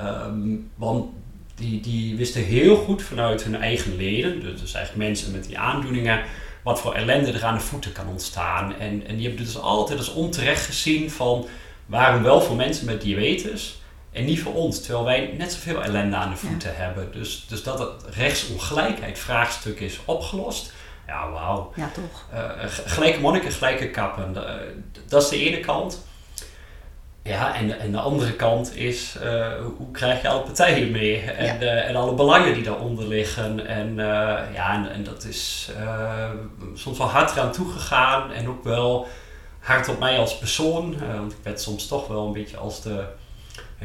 Um, 0.00 0.70
want 0.74 1.10
die, 1.54 1.80
die 1.80 2.16
wisten 2.16 2.44
heel 2.44 2.76
goed 2.76 3.02
vanuit 3.02 3.42
hun 3.42 3.56
eigen 3.56 3.96
leden, 3.96 4.40
dus, 4.40 4.60
dus 4.60 4.74
eigenlijk 4.74 5.08
mensen 5.08 5.32
met 5.32 5.44
die 5.46 5.58
aandoeningen, 5.58 6.22
wat 6.62 6.80
voor 6.80 6.94
ellende 6.94 7.32
er 7.32 7.44
aan 7.44 7.54
de 7.54 7.60
voeten 7.60 7.92
kan 7.92 8.08
ontstaan. 8.08 8.78
En, 8.78 9.06
en 9.06 9.16
die 9.16 9.26
hebben 9.26 9.44
dus 9.44 9.58
altijd 9.58 9.98
als 9.98 10.12
onterecht 10.12 10.64
gezien 10.64 11.10
van 11.10 11.46
waarom 11.86 12.22
wel 12.22 12.40
voor 12.40 12.56
mensen 12.56 12.86
met 12.86 13.00
diabetes 13.00 13.82
en 14.14 14.24
niet 14.24 14.40
voor 14.40 14.54
ons, 14.54 14.80
terwijl 14.80 15.04
wij 15.04 15.34
net 15.38 15.52
zoveel 15.52 15.82
ellende 15.82 16.16
aan 16.16 16.30
de 16.30 16.36
voeten 16.36 16.76
hebben. 16.76 17.12
Dus, 17.12 17.44
dus 17.48 17.62
dat 17.62 17.78
het 17.78 18.04
rechtsongelijkheid 18.10 19.18
vraagstuk 19.18 19.80
is 19.80 20.00
opgelost. 20.04 20.72
Ja, 21.06 21.30
wauw. 21.30 21.72
Ja, 21.76 21.90
toch. 21.94 22.26
Uh, 22.34 22.40
gelijke 22.66 23.20
monniken, 23.20 23.52
gelijke 23.52 23.90
kappen. 23.90 24.32
Uh, 24.36 24.42
dat 25.08 25.22
is 25.22 25.28
de 25.28 25.44
ene 25.44 25.60
kant. 25.60 26.04
Ja, 27.22 27.54
en, 27.54 27.78
en 27.80 27.92
de 27.92 28.00
andere 28.00 28.32
kant 28.32 28.76
is, 28.76 29.16
uh, 29.24 29.46
hoe 29.76 29.90
krijg 29.90 30.22
je 30.22 30.28
alle 30.28 30.42
partijen 30.42 30.90
mee? 30.90 31.20
En, 31.20 31.60
ja. 31.60 31.66
en 31.66 31.96
alle 31.96 32.14
belangen 32.14 32.54
die 32.54 32.62
daaronder 32.62 33.08
liggen. 33.08 33.66
En, 33.66 33.94
ja, 34.54 34.74
en, 34.74 34.92
en, 34.92 35.04
dat 35.04 35.24
is 35.24 35.70
soms 36.74 36.98
wel 36.98 37.08
hard 37.08 37.30
eraan 37.30 37.52
toegegaan. 37.52 38.32
En 38.32 38.48
ook 38.48 38.64
wel 38.64 39.06
hard 39.58 39.88
op 39.88 39.98
mij 39.98 40.18
als 40.18 40.38
persoon. 40.38 40.96
want 41.16 41.32
ik 41.32 41.38
werd 41.42 41.60
soms 41.60 41.86
toch 41.86 42.06
wel 42.06 42.26
een 42.26 42.32
beetje 42.32 42.56
als 42.56 42.82
de, 42.82 43.04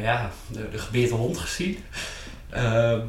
ja, 0.01 0.31
de, 0.47 0.69
de 0.69 0.77
gebeten 0.77 1.15
hond 1.15 1.37
gezien. 1.37 1.77
Uh, 2.53 2.99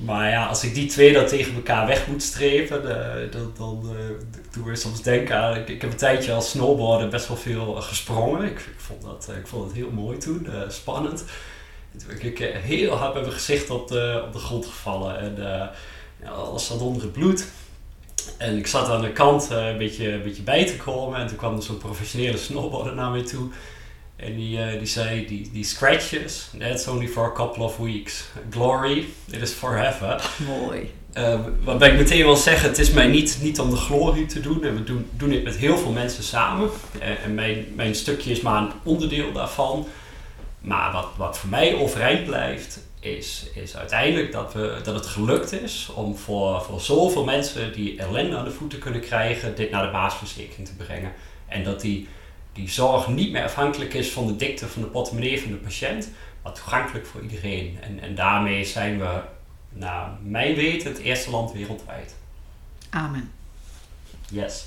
maar 0.00 0.30
ja, 0.30 0.46
als 0.46 0.64
ik 0.64 0.74
die 0.74 0.88
twee 0.88 1.12
dan 1.12 1.26
tegen 1.26 1.54
elkaar 1.54 1.86
weg 1.86 2.06
moet 2.06 2.22
strepen, 2.22 2.82
uh, 2.82 3.32
dan, 3.32 3.52
dan 3.56 3.82
uh, 3.84 4.00
doe 4.52 4.70
ik 4.70 4.76
soms 4.76 5.02
denken 5.02 5.36
aan. 5.36 5.56
Ik, 5.56 5.68
ik, 5.68 5.80
heb 5.80 5.90
een 5.90 5.96
tijdje 5.96 6.32
als 6.32 6.50
snowboarder 6.50 7.08
best 7.08 7.28
wel 7.28 7.36
veel 7.36 7.74
gesprongen. 7.74 8.44
Ik, 8.44 8.58
ik, 8.58 8.74
vond 8.76 9.02
dat, 9.02 9.30
ik 9.38 9.46
vond 9.46 9.64
het 9.64 9.72
heel 9.72 9.90
mooi 9.90 10.18
toen, 10.18 10.48
spannend. 10.68 11.24
toen 11.98 12.08
ben 12.08 12.26
ik 12.26 12.38
heel 12.38 12.94
hard 12.94 13.14
met 13.14 13.22
mijn 13.22 13.34
gezicht 13.34 13.70
op 13.70 13.88
de, 13.88 14.22
op 14.26 14.32
de 14.32 14.38
grond 14.38 14.66
gevallen 14.66 15.18
en 15.18 15.34
ja, 16.22 16.28
alles 16.28 16.66
zat 16.66 16.80
onder 16.80 17.02
het 17.02 17.12
bloed. 17.12 17.46
En 18.38 18.56
ik 18.56 18.66
zat 18.66 18.88
aan 18.88 19.02
de 19.02 19.12
kant 19.12 19.50
een, 19.50 19.78
beetje, 19.78 20.12
een 20.12 20.22
beetje 20.22 20.42
bij 20.42 20.66
te 20.66 20.76
komen 20.76 21.20
en 21.20 21.26
toen 21.26 21.36
kwam 21.36 21.56
er 21.56 21.62
zo'n 21.62 21.78
professionele 21.78 22.36
snowboarder 22.36 22.94
naar 22.94 23.10
mij 23.10 23.24
toe. 23.24 23.50
En 24.24 24.36
die, 24.36 24.58
uh, 24.58 24.78
die 24.78 24.86
zei, 24.86 25.26
die, 25.26 25.50
die 25.52 25.64
scratches, 25.64 26.50
that's 26.58 26.86
only 26.86 27.08
for 27.08 27.24
a 27.24 27.32
couple 27.32 27.64
of 27.64 27.78
weeks. 27.78 28.24
Glory, 28.50 29.06
it 29.30 29.42
is 29.42 29.52
forever. 29.52 30.30
Mooi. 30.46 30.90
Uh, 31.14 31.40
waarbij 31.64 31.90
ik 31.90 31.98
meteen 31.98 32.24
wil 32.24 32.36
zeggen, 32.36 32.68
het 32.68 32.78
is 32.78 32.90
mij 32.90 33.06
niet, 33.06 33.38
niet 33.42 33.60
om 33.60 33.70
de 33.70 33.76
glorie 33.76 34.26
te 34.26 34.40
doen. 34.40 34.64
En 34.64 34.74
we 34.74 34.84
doen, 34.84 35.06
doen 35.16 35.28
dit 35.28 35.44
met 35.44 35.56
heel 35.56 35.78
veel 35.78 35.92
mensen 35.92 36.22
samen. 36.22 36.70
En, 36.98 37.22
en 37.22 37.34
mijn, 37.34 37.66
mijn 37.74 37.94
stukje 37.94 38.30
is 38.30 38.40
maar 38.40 38.62
een 38.62 38.72
onderdeel 38.82 39.32
daarvan. 39.32 39.86
Maar 40.60 40.92
wat, 40.92 41.08
wat 41.16 41.38
voor 41.38 41.50
mij 41.50 41.74
overeind 41.74 42.24
blijft, 42.24 42.80
is, 43.00 43.46
is 43.54 43.76
uiteindelijk 43.76 44.32
dat, 44.32 44.52
we, 44.52 44.80
dat 44.82 44.94
het 44.94 45.06
gelukt 45.06 45.52
is 45.52 45.90
om 45.94 46.16
voor, 46.16 46.62
voor 46.62 46.80
zoveel 46.80 47.24
mensen 47.24 47.72
die 47.72 47.98
ellende 47.98 48.36
aan 48.36 48.44
de 48.44 48.50
voeten 48.50 48.78
kunnen 48.78 49.00
krijgen, 49.00 49.56
dit 49.56 49.70
naar 49.70 49.84
de 49.86 49.92
basisverzekering 49.92 50.68
te 50.68 50.74
brengen. 50.74 51.12
En 51.46 51.64
dat 51.64 51.80
die 51.80 52.08
die 52.54 52.70
zorg 52.70 53.08
niet 53.08 53.32
meer 53.32 53.44
afhankelijk 53.44 53.94
is 53.94 54.10
van 54.10 54.26
de 54.26 54.36
dikte 54.36 54.68
van 54.68 54.82
de 54.82 54.88
portemonnee 54.88 55.40
van 55.40 55.50
de 55.50 55.56
patiënt, 55.56 56.08
maar 56.42 56.52
toegankelijk 56.52 57.06
voor 57.06 57.22
iedereen. 57.22 57.78
En, 57.80 58.00
en 58.00 58.14
daarmee 58.14 58.64
zijn 58.64 58.98
we, 58.98 59.20
naar 59.68 60.10
mijn 60.22 60.54
weten, 60.54 60.88
het 60.92 60.98
eerste 60.98 61.30
land 61.30 61.52
wereldwijd. 61.52 62.14
Amen. 62.90 63.30
Yes. 64.30 64.64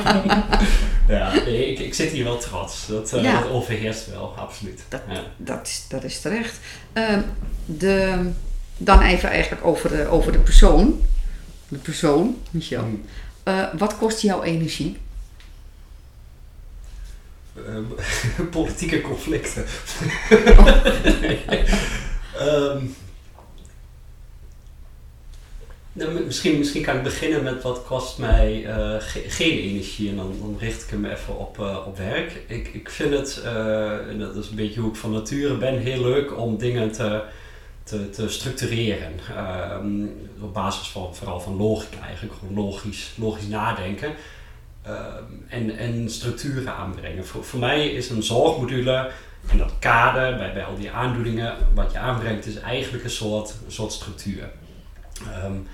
ja, 1.08 1.32
ik, 1.32 1.78
ik 1.78 1.94
zit 1.94 2.10
hier 2.10 2.24
wel 2.24 2.38
trots. 2.38 2.86
Dat, 2.86 3.14
uh, 3.14 3.40
dat 3.40 3.50
overheerst 3.50 4.10
wel, 4.10 4.34
absoluut. 4.36 4.82
Dat, 4.88 5.00
ja. 5.08 5.22
dat, 5.36 5.66
is, 5.66 5.84
dat 5.88 6.04
is 6.04 6.20
terecht. 6.20 6.58
Uh, 6.94 7.18
de, 7.64 8.30
dan 8.76 9.02
even 9.02 9.28
eigenlijk 9.28 9.64
over 9.64 9.90
de, 9.90 10.06
over 10.06 10.32
de 10.32 10.38
persoon. 10.38 11.00
De 11.68 11.78
persoon, 11.78 12.36
Michel. 12.50 12.84
Mm. 12.84 13.02
Uh, 13.44 13.66
wat 13.78 13.96
kost 13.96 14.20
jouw 14.20 14.42
energie? 14.42 14.96
Uh, 17.56 18.46
politieke 18.56 19.00
conflicten. 19.00 19.64
um, 22.40 22.94
nou, 25.92 26.24
misschien, 26.24 26.58
misschien 26.58 26.82
kan 26.82 26.96
ik 26.96 27.02
beginnen 27.02 27.42
met 27.42 27.62
wat 27.62 27.84
kost 27.84 28.18
mij 28.18 28.62
uh, 28.66 28.94
ge 28.98 29.24
geen 29.28 29.58
energie 29.58 30.08
en 30.08 30.16
dan, 30.16 30.34
dan, 30.40 30.56
richt 30.58 30.82
ik 30.82 30.90
hem 30.90 31.04
even 31.04 31.38
op, 31.38 31.58
uh, 31.58 31.78
op 31.86 31.98
werk. 31.98 32.42
Ik, 32.46 32.68
ik 32.68 32.90
vind 32.90 33.14
het, 33.14 33.42
en 34.08 34.18
dat 34.18 34.36
is 34.36 34.48
een 34.48 34.56
beetje 34.56 34.80
hoe 34.80 34.90
ik 34.90 34.96
van 34.96 35.12
nature 35.12 35.56
ben, 35.56 35.78
heel 35.78 36.02
leuk 36.02 36.38
om 36.38 36.58
dingen 36.58 36.92
te, 36.92 37.22
te, 37.82 38.10
te 38.10 38.28
structureren. 38.28 39.12
Um, 39.82 40.28
op 40.40 40.54
basis 40.54 40.88
van 40.88 41.14
vooral 41.14 41.40
van 41.40 41.56
logica 41.56 42.00
eigenlijk, 42.06 42.34
gewoon 42.38 42.64
logisch, 42.64 43.12
logisch 43.16 43.46
nadenken. 43.46 44.14
Ehm, 44.82 45.24
en, 45.48 45.76
en 45.76 46.10
structuren 46.10 46.74
aanbrengen. 46.74 47.26
Voor, 47.26 47.44
voor 47.44 47.60
mij 47.60 47.88
is 47.88 48.10
een 48.10 48.22
zorgmodule 48.22 49.10
en 49.48 49.58
dat 49.58 49.72
kader 49.78 50.36
bij, 50.36 50.52
bij 50.52 50.64
al 50.64 50.76
die 50.76 50.90
aandoeningen, 50.90 51.54
wat 51.74 51.92
je 51.92 51.98
aanbrengt, 51.98 52.46
is 52.46 52.56
eigenlijk 52.56 53.04
een 53.04 53.10
soort, 53.10 53.54
soort 53.68 53.92
structuur. 53.92 54.50
Um, 55.44 55.66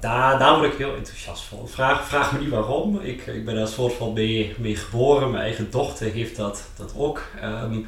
daar, 0.00 0.38
daar 0.38 0.58
word 0.58 0.72
ik 0.72 0.78
heel 0.78 0.96
enthousiast 0.96 1.42
van. 1.42 1.68
Vraag, 1.68 2.08
vraag 2.08 2.32
me 2.32 2.38
niet 2.38 2.48
waarom. 2.48 3.00
Ik, 3.00 3.26
ik 3.26 3.44
ben 3.44 3.54
daar 3.54 3.68
soort 3.68 3.92
van 3.92 4.12
mee, 4.12 4.54
mee 4.58 4.76
geboren. 4.76 5.30
Mijn 5.30 5.42
eigen 5.42 5.70
dochter 5.70 6.12
heeft 6.12 6.36
dat, 6.36 6.68
dat 6.76 6.92
ook. 6.96 7.22
Ehm, 7.40 7.78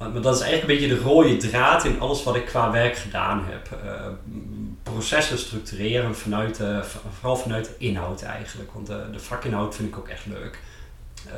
maar, 0.00 0.22
dat 0.22 0.34
is 0.34 0.40
eigenlijk 0.40 0.62
een 0.62 0.78
beetje 0.78 0.96
de 0.96 1.10
rode 1.10 1.36
draad 1.36 1.84
in 1.84 2.00
alles 2.00 2.22
wat 2.22 2.36
ik 2.36 2.46
qua 2.46 2.70
werk 2.70 2.96
gedaan 2.96 3.44
heb. 3.48 3.68
Uh, 3.84 4.06
processen 4.82 5.38
structureren 5.38 6.16
vanuit 6.16 6.60
vooral 7.18 7.36
vanuit 7.36 7.64
de 7.64 7.74
inhoud 7.78 8.22
eigenlijk. 8.22 8.72
Want 8.72 8.86
de, 8.86 9.10
de 9.12 9.18
vakinhoud 9.18 9.74
vind 9.74 9.88
ik 9.88 9.98
ook 9.98 10.08
echt 10.08 10.26
leuk. 10.26 10.58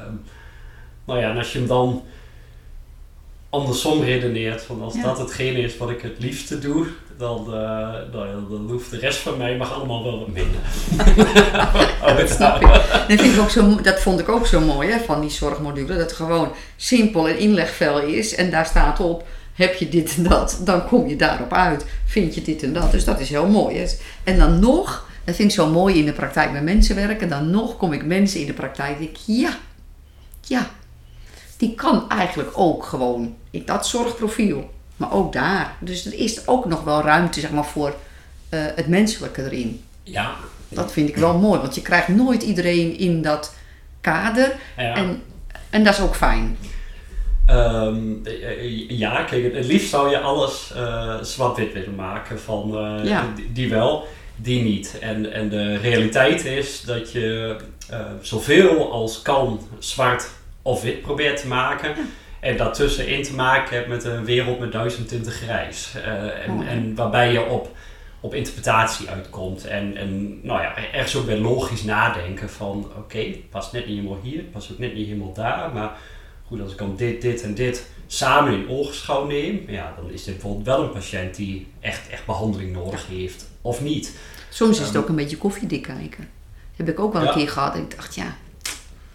Um, 0.06 0.22
nou 1.04 1.20
ja, 1.20 1.30
en 1.30 1.38
als 1.38 1.52
je 1.52 1.58
hem 1.58 1.68
dan 1.68 2.04
andersom 3.52 4.02
redeneert, 4.02 4.62
van 4.62 4.82
als 4.82 5.02
dat 5.02 5.18
hetgene 5.18 5.58
is 5.58 5.76
wat 5.76 5.90
ik 5.90 6.02
het 6.02 6.16
liefste 6.18 6.58
doe, 6.58 6.86
dan, 7.16 7.44
uh, 7.46 7.54
nou, 8.12 8.48
dan 8.50 8.66
hoeft 8.70 8.90
de 8.90 8.98
rest 8.98 9.18
van 9.18 9.36
mij 9.36 9.56
mag 9.56 9.72
allemaal 9.72 10.02
wel 10.02 10.18
wat 10.18 10.28
minder. 10.28 10.60
oh, 12.04 12.16
dat, 12.16 12.30
snap 12.30 12.60
ik. 12.60 12.68
Dat, 12.68 13.20
vind 13.20 13.34
ik 13.34 13.40
ook 13.40 13.50
zo, 13.50 13.80
dat 13.80 14.00
vond 14.00 14.20
ik 14.20 14.28
ook 14.28 14.46
zo 14.46 14.60
mooi 14.60 14.90
hè, 14.90 14.98
van 14.98 15.20
die 15.20 15.30
zorgmodule, 15.30 15.86
dat 15.86 15.98
het 15.98 16.12
gewoon 16.12 16.52
simpel 16.76 17.28
en 17.28 17.38
inlegvel 17.38 18.00
is 18.00 18.34
en 18.34 18.50
daar 18.50 18.66
staat 18.66 19.00
op, 19.00 19.26
heb 19.54 19.74
je 19.74 19.88
dit 19.88 20.14
en 20.16 20.22
dat, 20.22 20.60
dan 20.64 20.86
kom 20.86 21.08
je 21.08 21.16
daarop 21.16 21.52
uit. 21.52 21.86
Vind 22.06 22.34
je 22.34 22.42
dit 22.42 22.62
en 22.62 22.72
dat, 22.72 22.90
dus 22.90 23.04
dat 23.04 23.20
is 23.20 23.28
heel 23.28 23.48
mooi. 23.48 23.78
Hè. 23.78 23.86
En 24.24 24.38
dan 24.38 24.58
nog, 24.58 25.08
dat 25.24 25.34
vind 25.34 25.48
ik 25.48 25.54
zo 25.54 25.66
mooi 25.66 25.98
in 25.98 26.04
de 26.04 26.12
praktijk 26.12 26.52
met 26.52 26.62
mensen 26.62 26.96
werken, 26.96 27.28
dan 27.28 27.50
nog 27.50 27.76
kom 27.76 27.92
ik 27.92 28.04
mensen 28.04 28.40
in 28.40 28.46
de 28.46 28.52
praktijk, 28.52 28.98
denk 28.98 29.10
ik, 29.10 29.18
ja, 29.26 29.58
ja, 30.40 30.70
die 31.56 31.74
kan 31.74 32.08
eigenlijk 32.10 32.50
ook 32.54 32.84
gewoon 32.84 33.40
dat 33.66 33.86
zorgprofiel. 33.86 34.70
Maar 34.96 35.12
ook 35.12 35.32
daar. 35.32 35.76
Dus 35.80 36.06
er 36.06 36.14
is 36.14 36.46
ook 36.46 36.66
nog 36.66 36.84
wel 36.84 37.02
ruimte 37.02 37.40
zeg 37.40 37.50
maar, 37.50 37.64
voor 37.64 37.88
uh, 37.88 38.60
het 38.74 38.86
menselijke 38.86 39.44
erin. 39.44 39.84
Ja. 40.02 40.34
Dat 40.68 40.92
vind 40.92 41.08
ik 41.08 41.16
wel 41.16 41.38
mooi, 41.38 41.60
want 41.60 41.74
je 41.74 41.82
krijgt 41.82 42.08
nooit 42.08 42.42
iedereen 42.42 42.98
in 42.98 43.22
dat 43.22 43.54
kader. 44.00 44.56
Ja. 44.76 44.94
En, 44.94 45.22
en 45.70 45.84
dat 45.84 45.94
is 45.94 46.00
ook 46.00 46.16
fijn. 46.16 46.56
Um, 47.50 48.22
ja, 48.88 49.22
kijk, 49.22 49.54
het 49.54 49.64
liefst 49.64 49.90
zou 49.90 50.10
je 50.10 50.18
alles 50.18 50.72
uh, 50.76 51.22
zwart-wit 51.22 51.72
willen 51.72 51.94
maken. 51.94 52.40
Van 52.40 52.70
uh, 52.74 53.04
ja. 53.04 53.32
die, 53.34 53.52
die, 53.52 53.68
wel, 53.68 54.08
die 54.36 54.62
niet. 54.62 54.98
En, 55.00 55.32
en 55.32 55.48
de 55.48 55.76
realiteit 55.76 56.44
is 56.44 56.80
dat 56.80 57.12
je 57.12 57.56
uh, 57.90 57.98
zoveel 58.20 58.92
als 58.92 59.22
kan 59.22 59.60
zwart 59.78 60.30
of 60.62 60.82
wit 60.82 61.02
probeert 61.02 61.40
te 61.40 61.46
maken. 61.46 61.94
En 62.42 62.56
daartussenin 62.56 63.22
te 63.22 63.34
maken 63.34 63.76
hebt 63.76 63.88
met 63.88 64.04
een 64.04 64.24
wereld 64.24 64.58
met 64.58 64.72
duizend 64.72 65.08
tinten 65.08 65.32
grijs. 65.32 65.92
Uh, 65.96 66.46
en, 66.46 66.66
en, 66.68 66.94
waarbij 66.94 67.32
je 67.32 67.44
op, 67.44 67.76
op 68.20 68.34
interpretatie 68.34 69.08
uitkomt. 69.08 69.66
En, 69.66 69.96
en 69.96 70.40
nou 70.46 70.62
ja, 70.62 70.76
ergens 70.92 71.16
ook 71.16 71.26
bij 71.26 71.38
logisch 71.38 71.82
nadenken 71.82 72.50
van 72.50 72.78
oké, 72.78 72.98
okay, 72.98 73.44
past 73.50 73.72
net 73.72 73.86
niet 73.86 73.96
helemaal 73.96 74.18
hier, 74.22 74.42
past 74.42 74.72
ook 74.72 74.78
net 74.78 74.94
niet 74.94 75.06
helemaal 75.06 75.32
daar. 75.32 75.72
Maar 75.72 75.90
goed, 76.46 76.60
als 76.60 76.72
ik 76.72 76.78
dan 76.78 76.96
dit, 76.96 77.22
dit 77.22 77.42
en 77.42 77.54
dit 77.54 77.86
samen 78.06 78.52
in 78.52 78.68
oogschouw 78.68 79.26
neem, 79.26 79.64
ja, 79.66 79.94
dan 79.96 80.10
is 80.10 80.24
dit 80.24 80.34
bijvoorbeeld 80.34 80.66
wel 80.66 80.82
een 80.82 80.92
patiënt 80.92 81.34
die 81.34 81.66
echt, 81.80 82.08
echt 82.08 82.26
behandeling 82.26 82.72
nodig 82.72 83.06
heeft 83.06 83.50
of 83.60 83.80
niet. 83.80 84.18
Soms 84.50 84.78
is 84.78 84.86
het 84.86 84.94
ehm, 84.94 85.02
ook 85.02 85.08
een 85.08 85.16
beetje 85.16 85.38
koffiedik 85.38 85.82
kijken. 85.82 86.28
Dat 86.76 86.86
heb 86.86 86.88
ik 86.88 87.00
ook 87.00 87.12
wel 87.12 87.22
een 87.22 87.34
keer 87.34 87.48
gehad. 87.48 87.74
En 87.74 87.82
ik 87.82 87.96
dacht, 87.96 88.14
ja, 88.14 88.36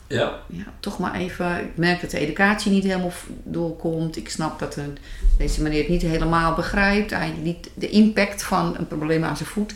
ja. 0.07 0.39
ja. 0.47 0.63
Toch 0.79 0.99
maar 0.99 1.15
even. 1.15 1.59
Ik 1.59 1.77
merk 1.77 2.01
dat 2.01 2.09
de 2.09 2.19
educatie 2.19 2.71
niet 2.71 2.83
helemaal 2.83 3.11
doorkomt. 3.43 4.17
Ik 4.17 4.29
snap 4.29 4.59
dat 4.59 4.75
een, 4.75 4.97
deze 5.37 5.61
meneer 5.61 5.79
het 5.79 5.89
niet 5.89 6.01
helemaal 6.01 6.55
begrijpt. 6.55 7.11
Eigenlijk 7.11 7.45
niet 7.45 7.69
de 7.73 7.89
impact 7.89 8.43
van 8.43 8.77
een 8.77 8.87
probleem 8.87 9.23
aan 9.23 9.37
zijn 9.37 9.49
voet. 9.49 9.73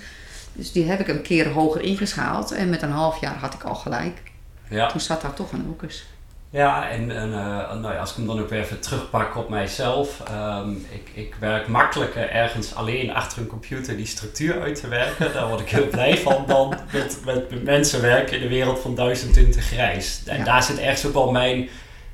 Dus 0.54 0.72
die 0.72 0.86
heb 0.86 1.00
ik 1.00 1.08
een 1.08 1.22
keer 1.22 1.50
hoger 1.50 1.82
ingeschaald. 1.82 2.52
En 2.52 2.70
met 2.70 2.82
een 2.82 2.92
half 2.92 3.22
jaar 3.22 3.36
had 3.36 3.54
ik 3.54 3.64
al 3.64 3.76
gelijk. 3.76 4.22
Ja. 4.70 4.88
Toen 4.88 5.00
zat 5.00 5.22
daar 5.22 5.34
toch 5.34 5.52
een 5.52 5.68
okus. 5.70 6.06
Ja, 6.52 6.90
en, 6.90 7.18
en 7.18 7.30
uh, 7.30 7.74
nou 7.74 7.94
ja, 7.94 8.00
als 8.00 8.10
ik 8.10 8.16
hem 8.16 8.28
dan 8.28 8.40
ook 8.40 8.50
weer 8.50 8.60
even 8.60 8.80
terugpak 8.80 9.36
op 9.36 9.50
mijzelf. 9.50 10.24
Um, 10.32 10.86
ik, 10.92 11.12
ik 11.14 11.36
werk 11.40 11.68
makkelijker 11.68 12.30
ergens 12.30 12.76
alleen 12.76 13.14
achter 13.14 13.42
een 13.42 13.48
computer 13.48 13.98
die 13.98 14.06
structuur 14.06 14.62
uit 14.62 14.76
te 14.82 14.88
werken. 14.88 15.34
Daar 15.34 15.48
word 15.48 15.60
ik 15.60 15.70
heel 15.70 15.88
blij 15.98 16.18
van 16.18 16.44
dan 16.48 16.76
met, 16.92 17.20
met, 17.26 17.64
mensen 17.64 18.02
werken 18.02 18.36
in 18.36 18.42
de 18.42 18.48
wereld 18.48 18.80
van 18.80 18.96
duizend 18.96 19.34
tinten 19.34 19.62
grijs. 19.62 20.22
En 20.26 20.44
daar 20.44 20.64
zit 20.64 20.80
ergens 20.80 21.06
ook 21.06 21.14
wel 21.14 21.32
mijn, 21.32 21.70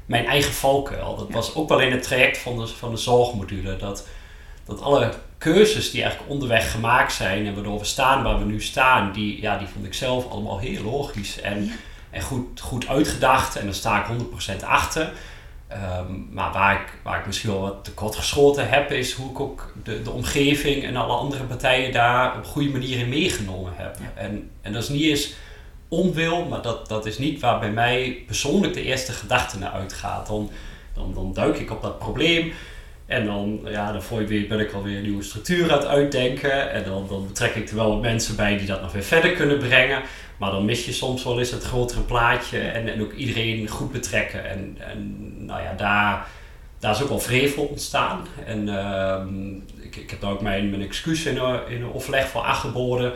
mijn 0.05 0.25
eigen 0.25 0.53
valkuil. 0.53 1.15
Dat 1.15 1.29
was 1.31 1.55
ook 1.55 1.69
wel 1.69 1.79
in 1.79 1.91
het 1.91 2.03
traject 2.03 2.37
van 2.37 2.57
de, 2.57 2.67
van 2.67 2.91
de 2.91 2.97
zorgmodule. 2.97 3.77
Dat, 3.77 4.07
dat 4.65 4.81
alle 4.81 5.13
keuzes 5.37 5.91
die 5.91 6.01
eigenlijk 6.01 6.31
onderweg 6.31 6.71
gemaakt 6.71 7.13
zijn 7.13 7.45
en 7.45 7.53
waardoor 7.53 7.79
we 7.79 7.85
staan 7.85 8.23
waar 8.23 8.39
we 8.39 8.45
nu 8.45 8.61
staan, 8.61 9.11
die, 9.11 9.41
ja, 9.41 9.57
die 9.57 9.67
vond 9.67 9.85
ik 9.85 9.93
zelf 9.93 10.29
allemaal 10.29 10.59
heel 10.59 10.83
logisch. 10.83 11.41
En 11.41 11.71
en 12.17 12.23
goed, 12.23 12.59
goed 12.59 12.87
uitgedacht 12.87 13.55
en 13.55 13.65
daar 13.65 13.73
sta 13.73 14.05
ik 14.05 14.17
100% 14.61 14.65
achter. 14.65 15.11
Um, 15.71 16.27
maar 16.31 16.51
waar 16.51 16.81
ik, 16.81 16.87
waar 17.03 17.19
ik 17.19 17.25
misschien 17.25 17.49
wel 17.49 17.61
wat 17.61 17.83
tekort 17.83 18.15
geschoten 18.15 18.69
heb, 18.69 18.91
is 18.91 19.13
hoe 19.13 19.29
ik 19.29 19.39
ook 19.39 19.73
de, 19.83 20.01
de 20.01 20.11
omgeving 20.11 20.83
en 20.83 20.95
alle 20.95 21.13
andere 21.13 21.43
partijen 21.43 21.91
daar 21.91 22.37
op 22.37 22.45
goede 22.45 22.69
manier 22.69 22.99
in 22.99 23.09
meegenomen 23.09 23.73
heb. 23.75 23.97
En, 24.15 24.49
en 24.61 24.73
dat 24.73 24.83
is 24.83 24.89
niet 24.89 25.01
eens 25.01 25.33
onwil, 25.87 26.45
maar 26.45 26.61
dat, 26.61 26.87
dat 26.87 27.05
is 27.05 27.17
niet 27.17 27.39
waar 27.39 27.59
bij 27.59 27.71
mij 27.71 28.23
persoonlijk 28.25 28.73
de 28.73 28.83
eerste 28.83 29.11
gedachte 29.11 29.57
naar 29.57 29.71
uitgaat. 29.71 30.27
Dan, 30.27 30.49
dan, 30.93 31.13
dan 31.13 31.33
duik 31.33 31.57
ik 31.59 31.71
op 31.71 31.81
dat 31.81 31.99
probleem 31.99 32.53
en 33.07 33.25
dan, 33.25 33.59
ja, 33.65 33.91
dan 33.91 34.01
voor 34.03 34.21
je 34.21 34.27
weer, 34.27 34.47
ben 34.47 34.59
ik 34.59 34.73
alweer 34.73 34.97
een 34.97 35.03
nieuwe 35.03 35.23
structuur 35.23 35.71
aan 35.71 35.77
het 35.77 35.87
uitdenken. 35.87 36.71
En 36.71 36.83
dan, 36.83 37.07
dan 37.09 37.27
betrek 37.27 37.55
ik 37.55 37.69
er 37.69 37.75
wel 37.75 37.89
wat 37.89 38.01
mensen 38.01 38.35
bij 38.35 38.57
die 38.57 38.67
dat 38.67 38.81
nog 38.81 38.91
weer 38.91 39.03
verder 39.03 39.31
kunnen 39.31 39.57
brengen. 39.57 40.01
Maar 40.37 40.51
dan 40.51 40.65
mis 40.65 40.85
je 40.85 40.93
soms 40.93 41.23
wel 41.23 41.39
eens 41.39 41.51
het 41.51 41.63
grotere 41.63 42.01
plaatje 42.01 42.59
en, 42.59 42.93
en 42.93 43.01
ook 43.01 43.13
iedereen 43.13 43.67
goed 43.67 43.91
betrekken. 43.91 44.49
En, 44.49 44.77
en 44.79 45.25
nou 45.45 45.61
ja, 45.61 45.73
daar, 45.73 46.27
daar 46.79 46.91
is 46.91 47.01
ook 47.01 47.09
wel 47.09 47.19
vrevel 47.19 47.63
ontstaan. 47.63 48.27
En 48.45 48.67
uh, 48.67 49.85
ik, 49.85 49.95
ik 49.95 50.09
heb 50.09 50.21
daar 50.21 50.31
ook 50.31 50.41
mijn, 50.41 50.69
mijn 50.69 50.81
excuus 50.81 51.25
in, 51.25 51.35
in 51.67 51.81
een 51.81 51.93
overleg 51.93 52.27
voor 52.27 52.41
aangeboden. 52.41 53.13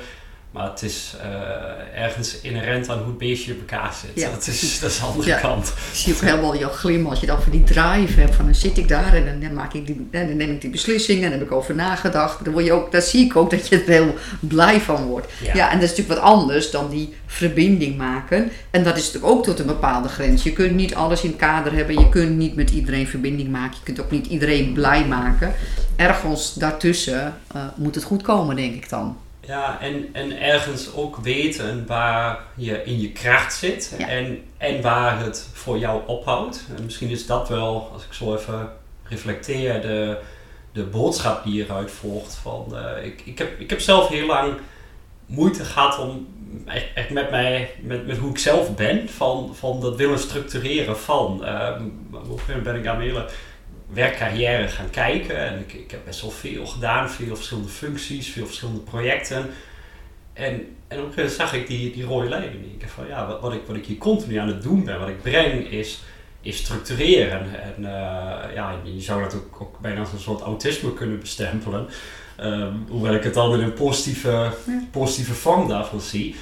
Maar 0.51 0.69
het 0.69 0.81
is 0.81 1.15
uh, 1.17 2.01
ergens 2.03 2.41
inherent 2.41 2.89
aan 2.89 2.97
hoe 2.97 3.07
het 3.07 3.17
beestje 3.17 3.53
op 3.53 3.59
elkaar 3.59 3.93
zit. 4.01 4.23
Ja, 4.23 4.29
dat, 4.29 4.47
is, 4.47 4.79
dat 4.79 4.89
is 4.89 4.99
de 4.99 5.05
andere 5.05 5.39
kant. 5.39 5.67
Ik 5.67 5.97
zie 5.97 6.13
ook 6.13 6.21
helemaal 6.21 6.57
jouw 6.57 6.69
glim 6.69 7.07
als 7.07 7.19
je 7.19 7.25
dan 7.25 7.41
voor 7.41 7.51
die 7.51 7.63
drive 7.63 8.19
hebt. 8.19 8.35
Van 8.35 8.45
dan 8.45 8.55
zit 8.55 8.77
ik 8.77 8.87
daar 8.87 9.13
en 9.13 9.39
dan, 9.41 9.53
maak 9.53 9.73
ik 9.73 9.85
die, 9.85 10.07
dan 10.11 10.37
neem 10.37 10.51
ik 10.51 10.61
die 10.61 10.69
beslissing 10.69 11.17
en 11.23 11.29
dan 11.29 11.39
heb 11.39 11.47
ik 11.47 11.53
over 11.53 11.75
nagedacht. 11.75 12.43
Dan 12.43 12.53
word 12.53 12.65
je 12.65 12.71
ook, 12.71 12.91
daar 12.91 13.01
zie 13.01 13.25
ik 13.25 13.35
ook 13.35 13.49
dat 13.49 13.67
je 13.67 13.81
er 13.81 13.89
heel 13.89 14.15
blij 14.39 14.81
van 14.81 15.05
wordt. 15.05 15.27
Ja. 15.43 15.53
ja. 15.53 15.71
en 15.71 15.79
dat 15.79 15.89
is 15.89 15.97
natuurlijk 15.97 16.19
wat 16.19 16.31
anders 16.31 16.71
dan 16.71 16.89
die 16.89 17.13
verbinding 17.25 17.97
maken. 17.97 18.51
En 18.71 18.83
dat 18.83 18.97
is 18.97 19.05
natuurlijk 19.05 19.33
ook 19.33 19.43
tot 19.43 19.59
een 19.59 19.65
bepaalde 19.65 20.07
grens. 20.07 20.43
Je 20.43 20.53
kunt 20.53 20.75
niet 20.75 20.95
alles 20.95 21.23
in 21.23 21.29
het 21.29 21.39
kader 21.39 21.73
hebben. 21.73 21.99
Je 21.99 22.09
kunt 22.09 22.37
niet 22.37 22.55
met 22.55 22.69
iedereen 22.69 23.07
verbinding 23.07 23.49
maken. 23.49 23.77
Je 23.77 23.83
kunt 23.83 24.01
ook 24.01 24.11
niet 24.11 24.27
iedereen 24.27 24.73
blij 24.73 25.05
maken. 25.05 25.53
Ergens 25.95 26.53
daartussen 26.53 27.33
uh, 27.55 27.61
moet 27.75 27.95
het 27.95 28.03
goed 28.03 28.21
komen, 28.21 28.55
denk 28.55 28.75
ik 28.75 28.89
dan. 28.89 29.17
Ja, 29.51 29.81
en, 29.81 30.09
en 30.13 30.41
ergens 30.41 30.93
ook 30.93 31.15
weten 31.15 31.87
waar 31.87 32.39
je 32.55 32.83
in 32.83 33.01
je 33.01 33.11
kracht 33.11 33.53
zit 33.53 33.95
en, 33.97 34.43
en 34.57 34.81
waar 34.81 35.19
het 35.19 35.49
voor 35.53 35.77
jou 35.77 36.01
ophoudt. 36.07 36.65
En 36.77 36.83
misschien 36.83 37.09
is 37.09 37.25
dat 37.25 37.49
wel, 37.49 37.89
als 37.93 38.05
ik 38.05 38.13
zo 38.13 38.35
even 38.35 38.69
reflecteer, 39.03 39.81
de, 39.81 40.17
de 40.71 40.83
boodschap 40.83 41.43
die 41.43 41.53
hieruit 41.53 41.91
volgt. 41.91 42.35
Van, 42.35 42.67
uh, 42.71 43.05
ik, 43.05 43.21
ik, 43.25 43.37
heb, 43.37 43.59
ik 43.59 43.69
heb 43.69 43.79
zelf 43.79 44.07
heel 44.07 44.25
lang 44.25 44.53
moeite 45.25 45.63
gehad 45.65 45.99
om 45.99 46.27
echt, 46.93 47.09
met, 47.09 47.31
mij, 47.31 47.71
met, 47.81 48.07
met 48.07 48.17
hoe 48.17 48.29
ik 48.29 48.37
zelf 48.37 48.75
ben, 48.75 49.09
van, 49.09 49.55
van 49.55 49.81
dat 49.81 49.95
willen 49.95 50.19
structureren 50.19 50.97
van. 50.97 51.39
Uh, 51.43 51.69
op 52.11 52.21
een 52.21 52.39
gegeven 52.39 52.45
moment 52.47 52.63
ben 52.63 52.75
ik 52.75 52.87
aan 52.87 53.01
hele 53.01 53.25
werkcarrière 53.93 54.67
gaan 54.67 54.89
kijken. 54.89 55.37
En 55.37 55.59
ik, 55.59 55.73
ik 55.73 55.91
heb 55.91 55.99
best 56.05 56.21
wel 56.21 56.31
veel 56.31 56.65
gedaan, 56.65 57.09
veel 57.09 57.35
verschillende 57.35 57.69
functies, 57.69 58.29
veel 58.29 58.45
verschillende 58.45 58.79
projecten. 58.79 59.49
En, 60.33 60.53
en 60.87 60.99
op 60.99 61.05
een 61.05 61.13
gegeven 61.13 61.15
moment 61.15 61.31
zag 61.31 61.53
ik 61.53 61.67
die, 61.67 61.91
die 61.91 62.03
rode 62.03 62.29
lijn. 62.29 62.43
En 62.43 62.75
ik 62.79 62.89
van 62.89 63.07
ja, 63.07 63.27
wat, 63.27 63.41
wat, 63.41 63.53
ik, 63.53 63.61
wat 63.67 63.75
ik 63.75 63.85
hier 63.85 63.97
continu 63.97 64.37
aan 64.37 64.47
het 64.47 64.61
doen 64.61 64.83
ben, 64.83 64.99
wat 64.99 65.07
ik 65.07 65.21
breng, 65.21 65.71
is, 65.71 66.01
is 66.41 66.57
structureren. 66.57 67.61
En 67.61 67.75
uh, 67.79 68.55
ja, 68.55 68.75
je 68.83 69.01
zou 69.01 69.21
dat 69.21 69.35
ook, 69.35 69.61
ook 69.61 69.79
bijna 69.79 69.99
als 69.99 70.11
een 70.11 70.19
soort 70.19 70.41
autisme 70.41 70.93
kunnen 70.93 71.19
bestempelen. 71.19 71.87
Um, 72.43 72.85
hoewel 72.89 73.13
ik 73.13 73.23
het 73.23 73.33
dan 73.33 73.53
in 73.53 73.59
een 73.59 73.73
positieve, 73.73 74.51
positieve 74.91 75.33
vorm 75.33 75.67
daarvan 75.67 76.01
zie. 76.01 76.35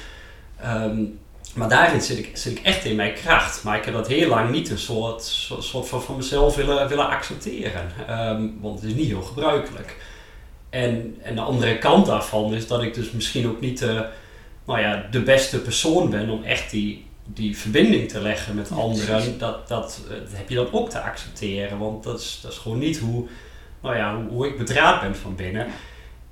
Um, 0.64 1.18
maar 1.54 1.68
daarin 1.68 2.00
zit 2.00 2.18
ik, 2.18 2.30
zit 2.32 2.58
ik 2.58 2.64
echt 2.64 2.84
in 2.84 2.96
mijn 2.96 3.14
kracht. 3.14 3.64
Maar 3.64 3.78
ik 3.78 3.84
heb 3.84 3.94
dat 3.94 4.08
heel 4.08 4.28
lang 4.28 4.50
niet 4.50 4.70
een 4.70 4.78
soort, 4.78 5.22
soort 5.58 5.88
van, 5.88 6.02
van 6.02 6.16
mezelf 6.16 6.56
willen, 6.56 6.88
willen 6.88 7.08
accepteren. 7.08 7.92
Ehm, 8.06 8.48
want 8.60 8.80
het 8.80 8.90
is 8.90 8.96
niet 8.96 9.06
heel 9.06 9.22
gebruikelijk. 9.22 9.96
En, 10.70 11.16
en 11.22 11.34
de 11.34 11.40
andere 11.40 11.78
kant 11.78 12.06
daarvan 12.06 12.54
is 12.54 12.66
dat 12.66 12.82
ik 12.82 12.94
dus 12.94 13.10
misschien 13.10 13.48
ook 13.48 13.60
niet 13.60 13.78
de, 13.78 14.06
nou 14.66 14.80
ja, 14.80 15.06
de 15.10 15.22
beste 15.22 15.60
persoon 15.60 16.10
ben 16.10 16.30
om 16.30 16.42
echt 16.42 16.70
die, 16.70 17.06
die 17.24 17.58
verbinding 17.58 18.08
te 18.08 18.20
leggen 18.20 18.54
met 18.54 18.70
anderen. 18.70 19.38
Dat, 19.38 19.68
dat, 19.68 19.68
dat, 19.68 20.00
heb 20.32 20.48
je 20.48 20.54
dan 20.54 20.72
ook 20.72 20.90
te 20.90 21.00
accepteren. 21.00 21.78
Want 21.78 22.04
dat 22.04 22.20
is, 22.20 22.38
dat 22.42 22.52
is 22.52 22.58
gewoon 22.58 22.78
niet 22.78 22.98
hoe, 22.98 23.26
nou 23.82 23.96
ja, 23.96 24.16
hoe, 24.16 24.28
hoe 24.28 24.46
ik 24.46 24.58
bedraad 24.58 25.00
ben 25.00 25.16
van 25.16 25.36
binnen. 25.36 25.66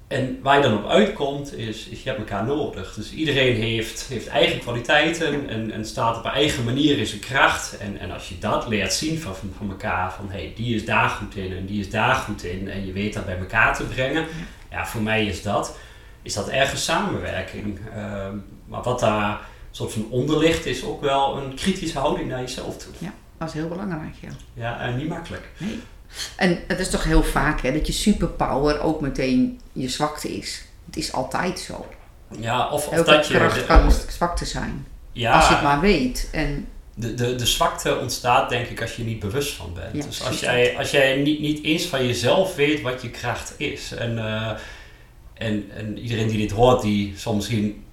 En 0.08 0.38
waar 0.42 0.56
je 0.56 0.62
dan 0.62 0.78
op 0.78 0.86
uitkomt, 0.86 1.54
is, 1.54 1.86
is 1.86 2.02
je 2.02 2.08
hebt 2.08 2.20
elkaar 2.20 2.44
nodig. 2.44 2.94
Dus 2.94 3.12
iedereen 3.12 3.56
heeft, 3.56 4.06
heeft 4.08 4.26
eigen 4.26 4.58
kwaliteiten 4.60 5.48
en, 5.48 5.70
en 5.70 5.86
staat 5.86 6.16
op 6.16 6.24
een 6.24 6.30
eigen 6.30 6.64
manier 6.64 6.98
in 6.98 7.06
zijn 7.06 7.20
kracht. 7.20 7.78
En, 7.78 7.98
en 7.98 8.10
als 8.10 8.28
je 8.28 8.38
dat 8.38 8.68
leert 8.68 8.92
zien 8.92 9.18
van, 9.18 9.34
van 9.56 9.70
elkaar, 9.70 10.12
van 10.12 10.30
hey, 10.30 10.52
die 10.56 10.74
is 10.74 10.84
daar 10.84 11.08
goed 11.08 11.36
in 11.36 11.56
en 11.56 11.66
die 11.66 11.80
is 11.80 11.90
daar 11.90 12.14
goed 12.14 12.44
in. 12.44 12.70
En 12.70 12.86
je 12.86 12.92
weet 12.92 13.14
dat 13.14 13.24
bij 13.24 13.38
elkaar 13.38 13.76
te 13.76 13.84
brengen. 13.84 14.26
Ja, 14.70 14.86
voor 14.86 15.02
mij 15.02 15.26
is 15.26 15.42
dat, 15.42 15.78
is 16.22 16.34
dat 16.34 16.48
ergens 16.48 16.84
samenwerking. 16.84 17.80
Ehm, 17.94 18.36
maar 18.66 18.82
wat 18.82 19.00
daar 19.00 19.40
soort 19.70 19.92
van 19.92 20.06
onder 20.10 20.38
ligt, 20.38 20.66
is 20.66 20.84
ook 20.84 21.00
wel 21.00 21.36
een 21.36 21.54
kritische 21.54 21.98
houding 21.98 22.28
naar 22.28 22.40
jezelf 22.40 22.76
toe. 22.76 22.92
Ja, 22.98 23.12
dat 23.38 23.48
is 23.48 23.54
heel 23.54 23.68
belangrijk, 23.68 24.14
ja. 24.20 24.30
Ja, 24.54 24.80
en 24.80 24.96
niet 24.96 25.08
makkelijk. 25.08 25.48
Nee. 25.58 25.80
En 26.36 26.58
het 26.66 26.78
is 26.78 26.90
toch 26.90 27.04
heel 27.04 27.22
vaak 27.22 27.60
hè, 27.60 27.72
dat 27.72 27.86
je 27.86 27.92
superpower 27.92 28.80
ook 28.80 29.00
meteen 29.00 29.60
je 29.72 29.88
zwakte 29.88 30.36
is. 30.36 30.64
Het 30.86 30.96
is 30.96 31.12
altijd 31.12 31.58
zo. 31.58 31.86
Ja, 32.38 32.68
of, 32.70 32.88
of 32.88 33.04
dat 33.04 33.26
je... 33.26 33.34
kracht 33.34 33.66
kan 33.66 33.84
een 33.84 33.92
zwakte 34.08 34.44
zijn. 34.44 34.86
ja, 35.12 35.32
Als 35.32 35.48
je 35.48 35.54
het 35.54 35.62
maar 35.62 35.80
weet. 35.80 36.28
En 36.32 36.68
de, 36.94 37.14
de, 37.14 37.34
de 37.34 37.46
zwakte 37.46 37.98
ontstaat 37.98 38.48
denk 38.48 38.66
ik 38.66 38.80
als 38.80 38.96
je 38.96 39.02
er 39.02 39.08
niet 39.08 39.20
bewust 39.20 39.54
van 39.54 39.74
bent. 39.74 39.96
Ja, 39.96 40.02
dus 40.02 40.24
als 40.24 40.40
jij, 40.40 40.76
als 40.78 40.90
jij 40.90 41.16
niet, 41.16 41.40
niet 41.40 41.64
eens 41.64 41.84
van 41.84 42.06
jezelf 42.06 42.54
weet 42.54 42.80
wat 42.80 43.02
je 43.02 43.10
kracht 43.10 43.54
is. 43.56 43.92
En, 43.92 44.18
eh, 44.18 44.50
en, 45.34 45.70
en 45.74 45.98
iedereen 45.98 46.28
die 46.28 46.38
dit 46.38 46.50
hoort, 46.50 46.82
die 46.82 47.14
zal 47.16 47.34
misschien 47.34 47.84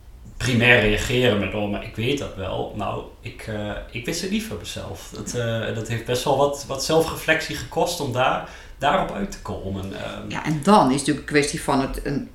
primair 0.45 0.79
reageren 0.79 1.39
met 1.39 1.53
oh, 1.53 1.71
maar 1.71 1.83
ik 1.83 1.95
weet 1.95 2.17
dat 2.17 2.35
wel. 2.35 2.73
Nou, 2.75 3.03
ik, 3.21 3.45
eh, 3.47 3.71
ik 3.91 4.05
wist 4.05 4.21
het 4.21 4.31
niet 4.31 4.43
van 4.43 4.57
mezelf. 4.57 5.11
Dat, 5.13 5.33
eh, 5.33 5.75
dat 5.75 5.87
heeft 5.87 6.05
best 6.05 6.23
wel 6.23 6.37
wat, 6.37 6.65
wat 6.67 6.83
zelfreflectie 6.83 7.55
gekost 7.55 7.99
om 7.99 8.11
daar, 8.13 8.49
daarop 8.77 9.11
uit 9.11 9.31
te 9.31 9.41
komen. 9.41 9.83
Ehm, 10.03 10.29
Ja, 10.29 10.45
en 10.45 10.59
dan 10.63 10.85
is 10.85 10.91
het 10.91 10.99
natuurlijk 10.99 11.17
een 11.29 11.33
kwestie 11.35 11.61
van 11.61 11.81
het 11.81 11.99
een, 12.05 12.29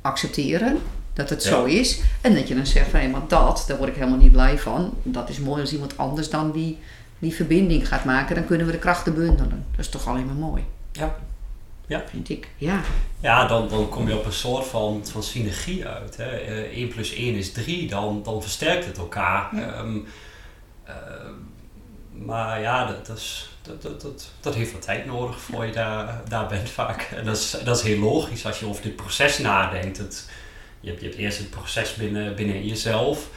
accepteren 0.00 0.78
dat 1.12 1.30
het 1.30 1.42
Ja. 1.42 1.48
zo 1.50 1.64
is. 1.64 2.00
En 2.20 2.34
dat 2.34 2.48
je 2.48 2.54
dan 2.54 2.66
zegt 2.66 2.90
van, 2.90 3.00
hé, 3.00 3.08
maar 3.08 3.28
dat, 3.28 3.64
daar 3.68 3.76
word 3.76 3.88
ik 3.90 3.96
helemaal 3.96 4.18
niet 4.18 4.32
blij 4.32 4.58
van. 4.58 4.94
Dat 5.02 5.28
is 5.28 5.38
mooi 5.38 5.60
als 5.60 5.72
iemand 5.72 5.98
anders 5.98 6.30
dan 6.30 6.52
die, 6.52 6.78
die 7.18 7.34
verbinding 7.34 7.88
gaat 7.88 8.04
maken. 8.04 8.34
Dan 8.34 8.46
kunnen 8.46 8.66
we 8.66 8.72
de 8.72 8.78
krachten 8.78 9.14
bundelen. 9.14 9.64
Dat 9.70 9.80
is 9.84 9.88
toch 9.88 10.06
alleen 10.08 10.26
maar 10.26 10.34
mooi, 10.34 10.64
Ja. 10.92 11.16
Vind 12.06 12.28
ik. 12.28 12.48
Ja, 12.56 12.80
Ja, 13.20 13.46
dan, 13.46 13.68
dan 13.68 13.88
kom 13.88 14.08
je 14.08 14.18
op 14.18 14.24
een 14.24 14.32
soort 14.32 14.66
van, 14.66 15.06
van 15.06 15.22
synergie 15.22 15.86
uit. 15.86 16.16
Hè. 16.16 16.30
Eh, 16.30 16.76
1 16.76 16.88
plus 16.88 17.14
1 17.14 17.34
is 17.34 17.52
3, 17.52 17.88
dan, 17.88 18.22
dan 18.22 18.42
versterkt 18.42 18.84
het 18.84 18.98
elkaar. 18.98 19.56
Ja. 19.56 19.72
Ehm, 19.72 19.98
ehm, 20.84 21.32
maar 22.24 22.60
ja, 22.60 22.86
dat, 22.86 23.06
dat, 23.06 23.16
is, 23.16 23.50
dat, 23.62 23.82
dat, 23.82 24.00
dat, 24.00 24.30
dat 24.40 24.54
heeft 24.54 24.72
wat 24.72 24.82
tijd 24.82 25.06
nodig 25.06 25.40
voor 25.40 25.66
je 25.66 25.72
daar, 25.72 26.22
daar 26.28 26.46
bent 26.46 26.70
vaak. 26.70 27.02
En 27.02 27.24
dat 27.24 27.36
is, 27.36 27.56
dat 27.64 27.76
is 27.76 27.82
heel 27.82 27.98
logisch 27.98 28.46
als 28.46 28.58
je 28.58 28.66
over 28.66 28.82
dit 28.82 28.96
proces 28.96 29.38
nadenkt. 29.38 29.98
Het, 29.98 30.28
je, 30.80 30.88
hebt, 30.88 31.00
je 31.00 31.06
hebt 31.06 31.18
eerst 31.18 31.38
het 31.38 31.50
proces 31.50 31.94
binnen, 31.94 32.34
binnen 32.34 32.66
jezelf. 32.66 33.28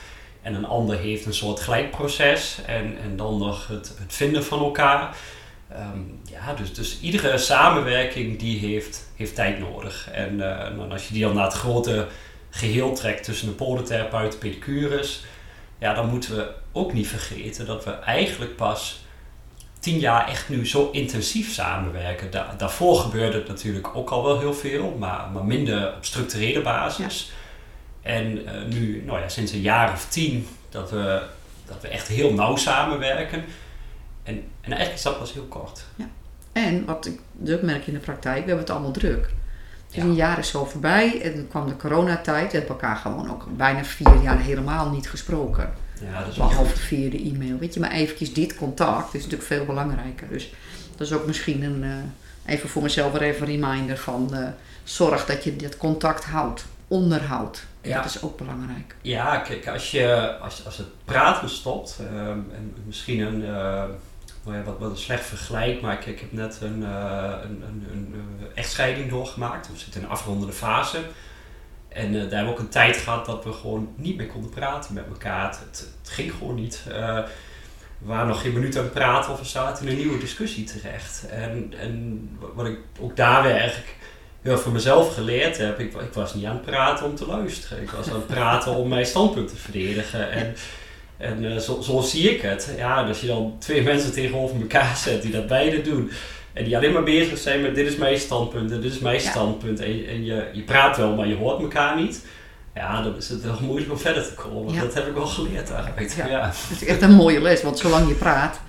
En 0.41 0.53
een 0.53 0.65
ander 0.65 0.97
heeft 0.97 1.25
een 1.25 1.33
soort 1.33 1.59
gelijkproces. 1.59 2.57
En, 2.65 2.97
en 3.03 3.17
dan 3.17 3.37
nog 3.37 3.67
het, 3.67 3.93
het 3.99 4.13
vinden 4.13 4.43
van 4.43 4.59
elkaar. 4.59 5.15
Ehm, 5.69 5.99
ja, 6.23 6.53
dus, 6.53 6.73
dus 6.73 6.99
iedere 7.01 7.37
samenwerking 7.37 8.39
die 8.39 8.59
heeft, 8.59 9.09
heeft 9.15 9.35
tijd 9.35 9.59
nodig. 9.59 10.09
En 10.11 10.41
eh, 10.41 10.77
dan 10.77 10.91
als 10.91 11.07
je 11.07 11.13
die 11.13 11.23
dan 11.23 11.35
naar 11.35 11.43
het 11.43 11.53
grote 11.53 12.07
geheel 12.49 12.93
trekt 12.93 13.23
tussen 13.23 13.47
de 13.47 13.53
podotherapeut 13.53 14.33
en 14.33 14.39
pedicurus, 14.39 15.23
ja, 15.79 15.93
dan 15.93 16.09
moeten 16.09 16.35
we 16.35 16.51
ook 16.71 16.93
niet 16.93 17.07
vergeten 17.07 17.65
dat 17.65 17.85
we 17.85 17.91
eigenlijk 17.91 18.55
pas 18.55 19.03
tien 19.79 19.99
jaar 19.99 20.27
echt 20.27 20.49
nu 20.49 20.67
zo 20.67 20.89
intensief 20.91 21.53
samenwerken. 21.53 22.31
Da- 22.31 22.53
daarvoor 22.57 22.95
gebeurde 22.95 23.37
het 23.37 23.47
natuurlijk 23.47 23.95
ook 23.95 24.09
al 24.09 24.23
wel 24.23 24.39
heel 24.39 24.53
veel, 24.53 24.95
maar, 24.99 25.29
maar 25.33 25.45
minder 25.45 25.93
op 25.97 26.05
structurele 26.05 26.61
basis. 26.61 27.31
En 28.01 28.45
eh, 28.47 28.53
nu, 28.67 29.03
nou 29.05 29.19
ja, 29.19 29.29
sinds 29.29 29.51
een 29.51 29.61
jaar 29.61 29.91
of 29.91 30.09
tien, 30.09 30.47
dat 30.69 30.91
we, 30.91 31.21
dat 31.65 31.81
we 31.81 31.87
echt 31.87 32.07
heel 32.07 32.33
nauw 32.33 32.55
samenwerken. 32.55 33.43
En, 34.23 34.35
en 34.61 34.71
eigenlijk 34.71 34.93
is 34.93 35.01
dat 35.01 35.19
pas 35.19 35.33
heel 35.33 35.45
kort. 35.49 35.83
en 36.51 36.85
wat 36.85 37.05
ik 37.05 37.19
druk 37.37 37.61
merk 37.61 37.87
in 37.87 37.93
de 37.93 37.99
praktijk, 37.99 38.39
we 38.39 38.47
hebben 38.47 38.59
het 38.59 38.69
allemaal 38.69 38.91
druk. 38.91 39.29
Dus 39.87 39.95
Ja. 39.97 40.03
een 40.03 40.13
jaar 40.15 40.39
is 40.39 40.49
zo 40.49 40.65
voorbij 40.65 41.21
en 41.21 41.35
dan 41.35 41.47
kwam 41.47 41.67
de 41.67 41.75
coronatijd. 41.75 42.51
We 42.51 42.57
hebben 42.57 42.75
elkaar 42.75 42.95
gewoon 42.95 43.29
ook 43.31 43.45
bijna 43.57 43.83
vier 43.83 44.21
jaar 44.21 44.39
helemaal 44.39 44.89
niet 44.89 45.09
gesproken. 45.09 45.73
Ja, 46.11 46.19
dat 46.19 46.27
is 46.31 46.35
Behalve 46.37 46.75
via 46.77 47.09
de 47.09 47.17
e-mail. 47.23 47.57
Weet 47.57 47.73
je, 47.73 47.79
maar 47.79 47.91
eventjes 47.91 48.33
dit 48.33 48.55
contact 48.55 49.13
is 49.13 49.21
natuurlijk 49.23 49.49
veel 49.49 49.65
belangrijker. 49.65 50.27
Dus 50.29 50.53
dat 50.95 51.07
is 51.07 51.13
ook 51.13 51.25
misschien 51.25 51.63
een, 51.63 51.83
eh, 51.83 52.53
even 52.53 52.69
voor 52.69 52.81
mezelf 52.83 53.11
weer 53.11 53.21
even 53.21 53.47
een 53.49 53.61
reminder 53.61 53.97
van 53.97 54.33
eh, 54.33 54.47
zorg 54.83 55.25
dat 55.25 55.43
je 55.43 55.55
dat 55.55 55.77
contact 55.77 56.23
houdt. 56.25 56.65
Onderhoud. 56.87 57.65
Ja. 57.81 57.95
Dat 58.01 58.05
is 58.05 58.21
ook 58.21 58.37
belangrijk. 58.37 58.95
Ja, 59.01 59.37
kijk, 59.37 59.67
als, 59.67 59.91
je, 59.91 60.37
als, 60.41 60.65
als 60.65 60.77
het 60.77 60.87
praten 61.05 61.49
stopt, 61.49 61.99
ehm, 61.99 62.29
en 62.29 62.73
misschien 62.85 63.19
een, 63.19 63.43
eh, 63.45 63.49
ja, 63.49 63.87
wat, 64.65 64.79
wat 64.79 64.91
een 64.91 64.97
slecht 64.97 65.25
vergelijk, 65.25 65.81
maar 65.81 65.93
ik, 65.93 66.05
ik 66.05 66.19
heb 66.19 66.31
net 66.31 66.57
een, 66.61 66.83
eh, 66.83 67.33
een, 67.43 67.63
een, 67.67 67.87
een 67.91 68.15
eh, 68.39 68.57
echtscheiding 68.57 69.09
doorgemaakt. 69.09 69.67
We 69.71 69.77
zitten 69.77 70.01
in 70.01 70.05
een 70.05 70.13
afrondende 70.13 70.53
fase. 70.53 70.97
En 71.87 72.05
eh, 72.05 72.13
daar 72.13 72.19
hebben 72.21 72.45
we 72.45 72.51
ook 72.51 72.59
een 72.59 72.69
tijd 72.69 72.97
gehad 72.97 73.25
dat 73.25 73.43
we 73.43 73.53
gewoon 73.53 73.93
niet 73.95 74.17
meer 74.17 74.27
konden 74.27 74.49
praten 74.49 74.93
met 74.93 75.05
elkaar. 75.07 75.49
Het, 75.49 75.87
ging 76.03 76.31
gewoon 76.31 76.55
niet. 76.55 76.83
We 77.97 78.07
waren 78.07 78.27
nog 78.27 78.41
geen 78.41 78.53
minuut 78.53 78.77
aan 78.77 78.83
het 78.83 78.93
praten 78.93 79.31
of 79.31 79.39
we 79.39 79.45
zaten 79.45 79.85
in 79.85 79.91
een 79.91 79.97
nieuwe 79.97 80.17
discussie 80.17 80.63
terecht. 80.63 81.25
En, 81.29 81.73
en 81.79 82.29
wat 82.53 82.65
ik 82.65 82.77
ook 82.99 83.15
daar 83.15 83.43
weer 83.43 83.55
eigenlijk 83.55 83.95
heel 84.41 84.57
voor 84.57 84.71
mezelf 84.71 85.13
geleerd 85.13 85.57
heb, 85.57 85.79
ik, 85.79 85.93
ik 85.93 86.13
was 86.13 86.33
niet 86.33 86.45
aan 86.45 86.55
het 86.55 86.65
praten 86.65 87.05
om 87.05 87.15
te 87.15 87.25
luisteren. 87.25 87.81
Ik 87.81 87.89
was 87.89 88.09
aan 88.09 88.15
het 88.15 88.27
praten 88.27 88.75
om 88.75 88.87
mijn 88.87 89.05
standpunt 89.05 89.49
te 89.49 89.55
verdedigen. 89.55 90.31
En, 90.31 90.55
en 91.19 91.51
eh, 91.51 91.57
zo, 91.57 91.81
zo 91.81 92.01
zie 92.01 92.29
ik 92.35 92.41
het. 92.41 92.73
Ja, 92.77 93.03
dus 93.03 93.21
je 93.21 93.27
dan 93.27 93.55
twee 93.59 93.81
mensen 93.91 94.11
tegenover 94.11 94.55
elkaar 94.61 94.97
zet 94.97 95.21
die 95.21 95.31
dat 95.31 95.47
beide 95.47 95.81
doen. 95.81 96.11
En 96.53 96.63
die 96.63 96.77
alleen 96.77 96.93
maar 96.93 97.03
bezig 97.03 97.37
zijn 97.37 97.61
met 97.61 97.75
dit 97.75 97.87
is 97.87 97.95
mijn 97.95 98.17
standpunt 98.19 98.71
en 98.71 98.81
dit 98.81 98.91
is 98.93 98.99
mijn 98.99 99.21
Ja. 99.21 99.29
standpunt. 99.29 99.79
En, 99.79 99.97
je- 99.97 100.05
en 100.07 100.25
je, 100.25 100.43
je 100.53 100.61
praat 100.61 100.97
wel, 100.97 101.15
maar 101.15 101.27
je 101.27 101.35
hoort 101.35 101.61
elkaar 101.61 102.01
niet. 102.01 102.25
Ja, 102.75 103.01
dan 103.01 103.15
is 103.17 103.29
het 103.29 103.43
wel 103.43 103.57
moeilijk 103.61 103.91
om 103.91 103.97
verder 103.97 104.23
te 104.23 104.33
komen. 104.33 104.73
Ja. 104.73 104.81
Dat 104.81 104.93
heb 104.93 105.07
ik 105.07 105.13
wel 105.13 105.25
geleerd 105.25 105.71
eigenlijk. 105.71 106.13
Ja. 106.15 106.27
Ja. 106.27 106.45
Dat 106.45 106.81
is 106.81 106.85
echt 106.85 107.01
een 107.01 107.11
mooie 107.13 107.41
les, 107.41 107.61
want 107.63 107.79
zolang 107.79 108.07
je 108.07 108.13
praat, 108.13 108.59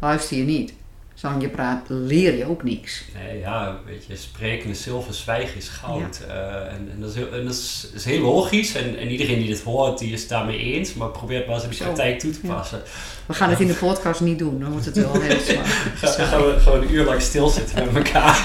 luister 0.00 0.36
je 0.36 0.42
niet. 0.42 0.72
Zolang 1.14 1.42
je 1.42 1.48
praat, 1.48 1.80
leer 1.88 2.36
je 2.36 2.48
ook 2.48 2.62
niks. 2.62 3.04
Nee, 3.14 3.38
ja, 3.38 3.76
weet 3.86 4.04
je, 4.06 4.16
spreken 4.16 4.70
is 4.70 4.82
zilver, 4.82 5.14
zwijgen 5.14 5.56
is 5.56 5.68
goud. 5.68 6.20
Eh, 6.28 6.34
en, 6.56 6.88
en 6.92 7.00
dat, 7.00 7.10
is 7.10 7.14
heel, 7.16 7.32
en 7.32 7.44
dat 7.44 7.52
is, 7.54 7.86
is 7.94 8.04
heel 8.04 8.20
logisch. 8.20 8.74
En, 8.74 8.98
en 8.98 9.08
iedereen 9.08 9.38
die 9.38 9.46
dit 9.48 9.62
hoort, 9.62 9.98
die 9.98 10.12
is 10.12 10.20
het 10.20 10.28
daarmee 10.28 10.58
eens. 10.58 10.94
Maar 10.94 11.08
probeer 11.08 11.36
het 11.36 11.46
maar 11.46 11.54
eens 11.54 11.64
in 11.64 11.70
de 11.70 11.76
praktijk 11.76 12.18
toe 12.18 12.30
te 12.30 12.38
Ja. 12.42 12.54
passen. 12.54 12.82
We 13.26 13.34
gaan 13.34 13.50
het 13.50 13.60
in 13.60 13.66
de 13.66 13.74
podcast 13.74 14.20
niet 14.20 14.38
doen, 14.38 14.60
dan 14.60 14.70
wordt 14.70 14.84
het 14.86 14.96
wel 14.96 15.20
heel 15.20 15.40
zwaar. 15.40 15.66
Ga, 15.94 16.24
gaan 16.24 16.40
we 16.46 16.56
gewoon 16.60 16.82
een 16.82 16.92
uur 16.94 17.04
lang 17.04 17.20
stilzitten 17.22 17.92
met 17.92 18.04
elkaar. 18.06 18.44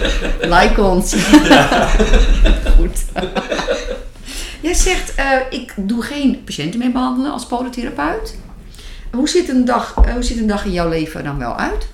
Like 0.60 0.82
ons. 0.82 1.14
Goed. 2.76 3.04
Jij 4.60 4.74
zegt, 4.74 5.14
eh, 5.14 5.36
ik 5.50 5.74
doe 5.76 6.02
geen 6.02 6.44
patiënten 6.44 6.78
meer 6.78 6.92
behandelen 6.92 7.32
als 7.32 7.46
podotherapeut. 7.46 8.38
Hoe 9.12 9.28
ziet, 9.28 9.48
een 9.48 9.64
dag, 9.64 9.94
eh, 10.04 10.12
hoe 10.12 10.22
ziet 10.22 10.38
een 10.38 10.46
dag 10.46 10.64
in 10.64 10.72
jouw 10.72 10.88
leven 10.88 11.24
dan 11.24 11.38
wel 11.38 11.56
uit? 11.56 11.86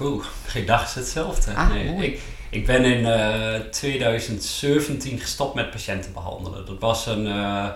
Poeh, 0.00 0.24
geen 0.46 0.66
dag 0.66 0.84
is 0.84 0.94
hetzelfde. 0.94 1.54
Ah, 1.54 1.68
nee, 1.68 1.84
mooi. 1.84 2.06
ik, 2.06 2.20
ik 2.50 2.66
ben 2.66 2.84
in 2.84 3.06
eh, 3.06 3.60
2017 3.60 5.18
gestopt 5.18 5.54
met 5.54 5.70
patiënten 5.70 6.12
behandelen. 6.12 6.66
Dat 6.66 6.78
was 6.78 7.06
een 7.06 7.26
eh, 7.26 7.68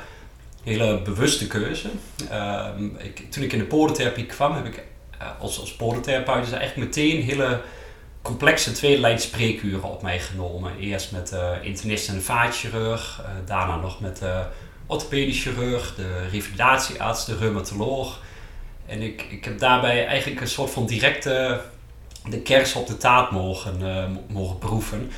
hele 0.63 1.03
bewuste 1.03 1.47
keuze. 1.47 1.89
Ehm, 2.31 2.85
ik, 2.85 3.31
toen 3.31 3.43
ik 3.43 3.53
in 3.53 3.59
de 3.59 3.65
podotherapie 3.65 4.27
kwam, 4.27 4.55
heb 4.55 4.67
ik 4.67 4.85
eh, 5.19 5.29
als, 5.41 5.61
als 5.61 5.77
dus 5.77 6.29
eigenlijk 6.29 6.77
meteen 6.77 7.23
hele 7.23 7.61
complexe 8.23 8.73
tweede 8.73 9.01
lijn 9.01 9.21
spreekuren 9.21 9.83
op 9.83 10.03
mij 10.03 10.21
genomen. 10.21 10.79
Eerst 10.79 11.13
met 11.13 11.29
de 11.29 11.59
internist 11.63 12.09
en 12.09 12.23
vaatchirurg, 12.23 13.23
eh, 13.25 13.31
daarna 13.47 13.77
nog 13.77 14.01
met 14.01 14.19
de 14.19 14.45
orthopedisch 14.87 15.43
chirurg, 15.43 15.95
de 15.95 16.29
revalidatiearts, 16.31 17.25
de 17.25 17.37
reumatoloog. 17.37 18.21
En 18.87 19.03
ik, 19.03 19.23
ik 19.31 19.45
heb 19.45 19.59
daarbij 19.59 20.07
eigenlijk 20.07 20.41
een 20.41 20.49
soort 20.49 20.71
van 20.71 20.87
directe 20.87 21.61
de 22.31 22.41
kers 22.41 22.75
op 22.75 22.87
de 22.87 22.97
taart 22.97 23.31
mogen, 23.31 23.75
eh, 23.83 24.09
mo- 24.09 24.25
mogen 24.29 24.59
proeven. 24.59 25.11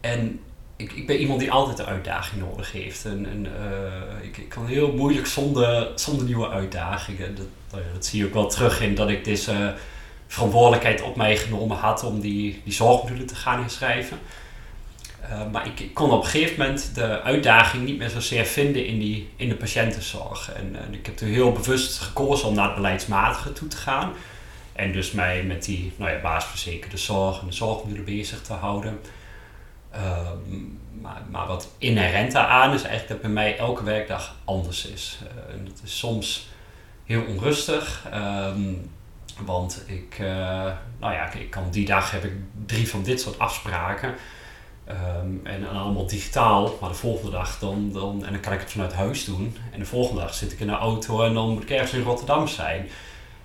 En 0.00 0.40
ik, 0.76 0.92
ik 0.92 1.06
ben 1.06 1.16
iemand 1.16 1.40
die 1.40 1.50
altijd 1.50 1.78
een 1.78 1.86
uitdaging 1.86 2.42
nodig 2.42 2.72
heeft. 2.72 3.04
En, 3.04 3.46
eh, 3.46 4.24
ik, 4.24 4.36
ik 4.36 4.48
kan 4.48 4.66
heel 4.66 4.92
moeilijk 4.92 5.26
zonder, 5.26 5.88
zonder 5.94 6.24
nieuwe 6.24 6.48
uitdagingen. 6.48 7.34
Dat, 7.34 7.46
nou 7.70 7.82
dat 7.94 8.06
zie 8.06 8.18
je 8.18 8.26
ook 8.26 8.34
wel 8.34 8.48
terug 8.48 8.80
in 8.80 8.94
dat 8.94 9.08
ik 9.08 9.24
deze 9.24 9.74
verantwoordelijkheid 10.26 11.02
op 11.02 11.16
mij 11.16 11.36
genomen 11.36 11.76
had 11.76 12.04
om 12.04 12.20
die, 12.20 12.60
die 12.64 12.72
zorgmodulen 12.72 13.26
te 13.26 13.34
gaan 13.34 13.62
inschrijven. 13.62 14.18
Eh, 15.20 15.40
maar 15.52 15.66
ik, 15.66 15.80
ik 15.80 15.94
kon 15.94 16.10
op 16.10 16.22
een 16.22 16.30
gegeven 16.30 16.58
moment 16.58 16.94
de 16.94 17.22
uitdaging 17.22 17.84
niet 17.84 17.98
meer 17.98 18.08
zozeer 18.10 18.44
vinden 18.44 18.86
in, 18.86 18.98
die, 18.98 19.28
in 19.36 19.48
de 19.48 19.54
patiëntenzorg. 19.54 20.52
En, 20.52 20.76
en 20.86 20.94
ik 20.94 21.06
heb 21.06 21.16
toen 21.16 21.28
heel 21.28 21.52
bewust 21.52 21.98
gekozen 21.98 22.48
om 22.48 22.54
naar 22.54 22.66
het 22.66 22.74
beleidsmatige 22.74 23.52
toe 23.52 23.68
te 23.68 23.76
gaan. 23.76 24.12
En 24.80 24.92
dus 24.92 25.12
mij 25.12 25.42
met 25.42 25.64
die 25.64 25.92
nou 25.96 26.10
ja, 26.10 26.20
basisverzekerde 26.20 26.96
zorg 26.96 27.40
en 27.40 27.46
de 27.46 27.52
zorgmodulen 27.52 28.04
bezig 28.04 28.42
te 28.42 28.52
houden. 28.52 29.00
Eh, 29.90 30.30
maar 31.30 31.46
wat 31.46 31.68
inherent 31.78 32.32
daaraan 32.32 32.74
is 32.74 32.82
eigenlijk 32.82 33.08
dat 33.08 33.20
bij 33.20 33.30
mij 33.30 33.58
elke 33.58 33.84
werkdag 33.84 34.36
anders 34.44 34.86
is. 34.86 35.18
Uh, 35.22 35.54
en 35.54 35.66
het 35.66 35.80
is 35.84 35.98
soms 35.98 36.48
heel 37.04 37.22
onrustig. 37.22 38.06
Ehm, 38.10 38.72
want 39.44 39.84
ik, 39.86 40.18
uh, 40.20 40.28
nou 40.98 41.12
ja, 41.12 41.32
ik 41.32 41.50
kan 41.50 41.70
die 41.70 41.86
dag 41.86 42.10
heb 42.10 42.24
ik 42.24 42.32
drie 42.66 42.88
van 42.88 43.02
dit 43.02 43.20
soort 43.20 43.38
afspraken. 43.38 44.14
Um, 44.88 45.40
en, 45.44 45.68
allemaal 45.68 46.06
digitaal, 46.06 46.78
maar 46.80 46.90
de 46.90 46.94
volgende 46.96 47.30
dag 47.30 47.58
dan, 47.58 47.92
dan, 47.92 48.24
en 48.24 48.32
dan 48.32 48.40
kan 48.40 48.52
ik 48.52 48.60
het 48.60 48.70
vanuit 48.70 48.92
huis 48.92 49.24
doen. 49.24 49.56
En 49.72 49.78
de 49.78 49.84
volgende 49.84 50.20
dag 50.20 50.34
zit 50.34 50.52
ik 50.52 50.60
in 50.60 50.66
de 50.66 50.72
auto 50.72 51.22
en 51.22 51.34
dan 51.34 51.50
moet 51.50 51.62
ik 51.62 51.70
ergens 51.70 51.92
in 51.92 52.02
Rotterdam 52.02 52.46
zijn. 52.46 52.88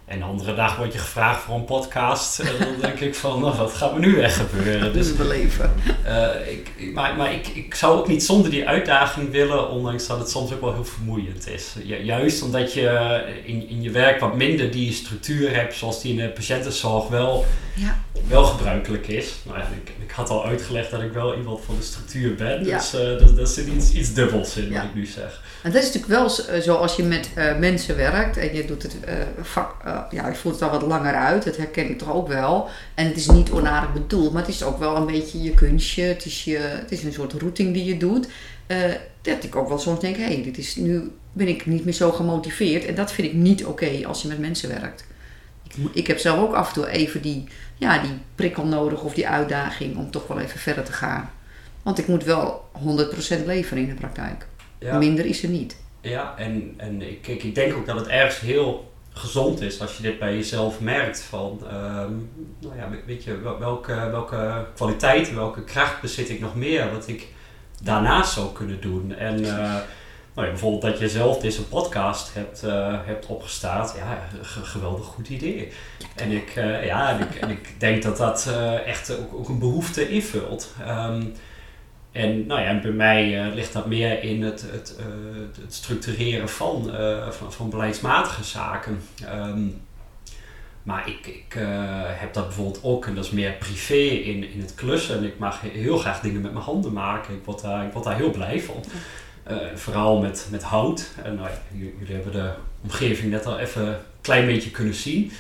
En 0.06 0.20
de 0.20 0.26
andere 0.26 0.56
dag 0.56 0.78
word 0.78 0.94
je 0.94 1.00
gevraagd 1.00 1.42
voor 1.42 1.56
een 1.56 1.66
podcast. 1.66 2.40
En 2.40 2.48
dan 2.60 2.76
denk 2.82 3.00
ik 3.00 3.16
van, 3.16 3.42
nou, 3.42 3.58
wat 3.58 3.74
gaat 3.74 3.94
me 3.94 4.00
nu 4.00 4.16
weer 4.16 4.30
gebeuren? 4.30 4.94
Dus 4.94 5.16
beleven. 5.16 5.74
Uh, 6.06 6.52
ik, 6.52 6.94
maar 6.94 7.16
maar 7.16 7.34
ik, 7.34 7.48
ik 7.48 7.76
zou 7.76 7.98
ook 7.98 8.08
niet 8.08 8.24
zonder 8.24 8.52
die 8.52 8.68
uitdaging 8.68 9.32
willen, 9.32 9.70
ondanks 9.70 10.08
dat 10.08 10.20
het 10.20 10.30
soms 10.30 10.54
ook 10.54 10.62
wel 10.62 10.74
heel 10.74 10.86
vermoeiend 10.86 11.50
is. 11.50 11.76
juist 12.04 12.42
omdat 12.42 12.74
je 12.74 13.24
in, 13.44 13.70
in 13.70 13.82
je 13.82 13.92
werk 13.92 14.20
wat 14.20 14.36
minder 14.36 14.72
die 14.72 14.94
structuur 14.94 15.56
hebt, 15.56 15.76
zoals 15.76 16.02
die 16.02 16.12
in 16.12 16.26
de 16.26 16.30
patiëntenzorg 16.30 17.08
wel, 17.08 17.46
ja. 17.74 18.00
wel 18.28 18.44
gebruikelijk 18.44 19.08
is. 19.08 19.34
Nou 19.44 19.58
ja, 19.58 19.64
ik, 19.64 19.92
ik 20.06 20.12
had 20.12 20.30
al 20.30 20.46
uitgelegd 20.46 20.92
dat 20.92 21.02
ik 21.02 21.12
wel 21.12 21.38
iemand 21.38 21.62
van 21.66 21.76
de 21.76 21.84
structuur 21.84 22.36
ben. 22.36 22.64
Dus 22.64 22.94
uh, 22.94 23.02
dat, 23.02 23.38
dat 23.38 23.50
zit 23.50 23.68
iets, 23.68 23.92
iets 23.92 24.14
dubbels 24.14 24.58
in 24.58 24.74
wat 24.74 24.84
ik 24.84 24.94
nu 24.94 25.06
zeg. 25.06 25.42
En 25.64 25.72
dat 25.72 25.84
is 25.84 25.94
natuurlijk 25.94 26.14
wel 26.14 26.62
zo 26.62 26.76
als 26.76 26.96
je 26.96 27.04
met 27.04 27.30
uh, 27.38 27.58
mensen 27.58 27.96
werkt 27.96 28.38
en 28.38 28.56
je 28.56 28.66
doet 28.66 28.84
het 28.84 28.98
vak 29.42 29.76
ja, 30.10 30.28
ik 30.28 30.36
voel 30.36 30.52
het 30.52 30.62
al 30.62 30.70
wat 30.70 30.82
langer 30.82 31.14
uit. 31.14 31.44
Dat 31.44 31.58
herken 31.58 31.90
ik 31.90 31.98
toch 31.98 32.14
ook 32.14 32.28
wel. 32.28 32.70
En 32.94 33.08
het 33.08 33.18
is 33.18 33.28
niet 33.28 33.52
onaardig 33.52 33.94
bedoeld, 33.94 34.34
maar 34.34 34.42
het 34.42 34.52
is 34.52 34.64
ook 34.64 34.80
wel 34.80 34.96
een 34.96 35.06
beetje 35.06 35.42
je 35.42 35.54
kunstje. 35.54 36.04
Het 36.04 36.26
is, 36.26 36.44
je, 36.44 36.58
het 36.58 36.92
is 36.92 37.04
een 37.04 37.14
soort 37.14 37.34
routing 37.34 37.74
die 37.74 37.86
je 37.86 37.98
doet. 37.98 38.28
Uh, 38.68 38.78
dat 39.22 39.44
ik 39.44 39.56
ook 39.56 39.68
wel 39.68 39.80
soms 39.80 40.00
denk, 40.00 40.16
hé, 40.16 40.24
hey, 40.24 40.44
dit 40.44 40.58
is 40.58 40.76
nu 40.76 41.12
ben 41.34 41.48
ik 41.48 41.66
niet 41.66 41.86
meer 41.86 41.94
zo 41.94 42.12
gemotiveerd. 42.12 42.86
En 42.86 42.96
dat 42.96 43.12
vind 43.12 43.28
ik 43.28 43.34
niet 43.34 43.66
oké 43.66 44.06
als 44.06 44.22
je 44.22 44.28
met 44.28 44.40
mensen 44.40 44.70
werkt. 44.70 45.06
Ik, 45.64 45.76
ik 45.94 46.08
heb 46.08 46.18
zelf 46.18 46.40
ook 46.40 46.54
af 46.54 46.68
en 46.68 46.74
toe 46.74 46.88
even 46.88 47.22
die, 47.22 47.44
ja, 47.76 48.02
die 48.02 48.12
prikkel 48.36 48.66
nodig 48.66 49.04
of 49.04 49.14
die 49.14 49.28
uitdaging 49.28 49.98
om 49.98 50.12
toch 50.12 50.28
wel 50.28 50.40
even 50.40 50.60
verder 50.60 50.84
te 50.84 50.92
gaan. 50.92 51.30
Want 51.84 51.98
ik 51.98 52.08
moet 52.08 52.24
wel 52.24 52.70
100% 53.42 53.46
leveren 53.46 53.84
in 53.84 53.90
de 53.90 53.96
praktijk. 53.96 54.48
Minder 54.80 55.26
is 55.26 55.44
er 55.44 55.50
niet. 55.50 55.76
Ja, 56.02 56.34
en, 56.38 56.74
en 56.78 57.02
ik, 57.02 57.28
ik 57.28 57.56
denk 57.56 57.74
ook 57.74 57.86
dat 57.86 57.96
het 57.96 58.08
ergens 58.08 58.40
heel 58.40 58.94
gezond 59.16 59.62
is 59.62 59.82
als 59.82 59.98
je 59.98 60.04
dit 60.04 60.20
bij 60.20 60.36
jezelf 60.36 60.80
merkt. 60.80 61.22
Van, 61.22 61.60
ehm, 61.70 62.12
nou 62.60 62.76
ja, 62.78 62.90
weet 63.06 63.24
je, 63.24 63.58
welke, 63.60 64.10
welke 64.12 64.66
kwaliteiten, 64.76 65.36
welke 65.36 65.64
kracht 65.64 66.02
bezit 66.02 66.30
ik 66.30 66.40
nog 66.40 66.56
meer 66.56 66.92
wat 66.92 67.08
ik 67.08 67.28
daarnaast 67.82 68.34
zou 68.34 68.52
kunnen 68.52 68.82
doen. 68.82 69.16
En 69.16 69.40
uh, 69.40 69.48
nou 70.34 70.48
ja, 70.48 70.54
bijvoorbeeld 70.54 70.82
dat 70.82 71.00
je 71.00 71.10
zelf 71.10 71.40
deze 71.40 71.64
podcast 71.64 72.34
hebt, 72.34 72.64
uh, 72.64 73.00
hebt 73.06 73.26
opgestart. 73.26 73.96
Ja, 73.98 74.20
geweldig 74.42 75.06
goed 75.06 75.30
idee. 75.30 75.72
En 76.16 76.32
ik, 76.32 76.56
uh, 76.56 76.86
ja, 76.86 77.10
en 77.10 77.20
ik, 77.20 77.36
en 77.36 77.50
ik 77.50 77.80
denk 77.80 78.04
dat 78.04 78.18
dat 78.18 78.50
echt 78.86 79.18
ook, 79.18 79.34
ook, 79.34 79.50
een 79.50 79.60
behoefte 79.60 80.10
invult. 80.10 80.74
Um, 80.88 81.34
en 82.16 82.46
nou 82.46 82.62
ja, 82.62 82.80
bij 82.80 82.92
mij 82.92 83.48
uh, 83.48 83.54
ligt 83.54 83.74
dat 83.74 83.86
meer 83.86 84.24
in 84.24 84.44
het, 84.44 84.66
het, 84.72 84.96
uh, 85.00 85.06
het 85.62 85.74
structureren 85.74 86.50
van, 86.50 86.92
uh, 87.00 87.30
van, 87.30 87.54
van, 87.54 87.70
beleidsmatige 87.70 88.44
zaken. 88.44 89.02
Um, 89.34 89.82
maar 90.84 91.08
ik, 91.10 91.28
ik 91.28 91.58
heb 92.08 92.34
dat 92.34 92.46
bijvoorbeeld 92.46 92.84
ook, 92.84 93.06
en 93.06 93.16
dat 93.16 93.26
is 93.26 93.32
meer 93.32 93.52
privé 93.52 93.94
in, 94.04 94.52
in 94.52 94.60
het 94.60 94.76
klussen. 94.76 95.18
En 95.18 95.24
ik 95.24 95.40
mag 95.40 95.62
heel 95.62 95.98
graag 95.98 96.20
dingen 96.20 96.42
met 96.42 96.54
mijn 96.54 96.66
handen 96.66 96.94
maken. 96.94 97.34
Ik 97.34 97.46
word 97.46 97.62
daar, 97.62 97.86
ik 97.86 97.94
word 97.94 98.06
daar 98.06 98.16
heel 98.16 98.32
blij 98.32 98.62
van. 98.62 98.84
vooral 99.76 100.22
met, 100.22 100.48
met 100.52 100.64
hout. 100.64 101.12
En 101.24 101.36
nou, 101.36 101.50
jullie 101.72 102.14
hebben 102.14 102.32
de 102.32 102.52
omgeving 102.84 103.32
net 103.32 103.46
al 103.46 103.60
even 103.60 103.88
een 103.88 103.96
klein 104.22 104.46
beetje 104.46 104.72
kunnen 104.72 104.94
zien. 104.94 105.32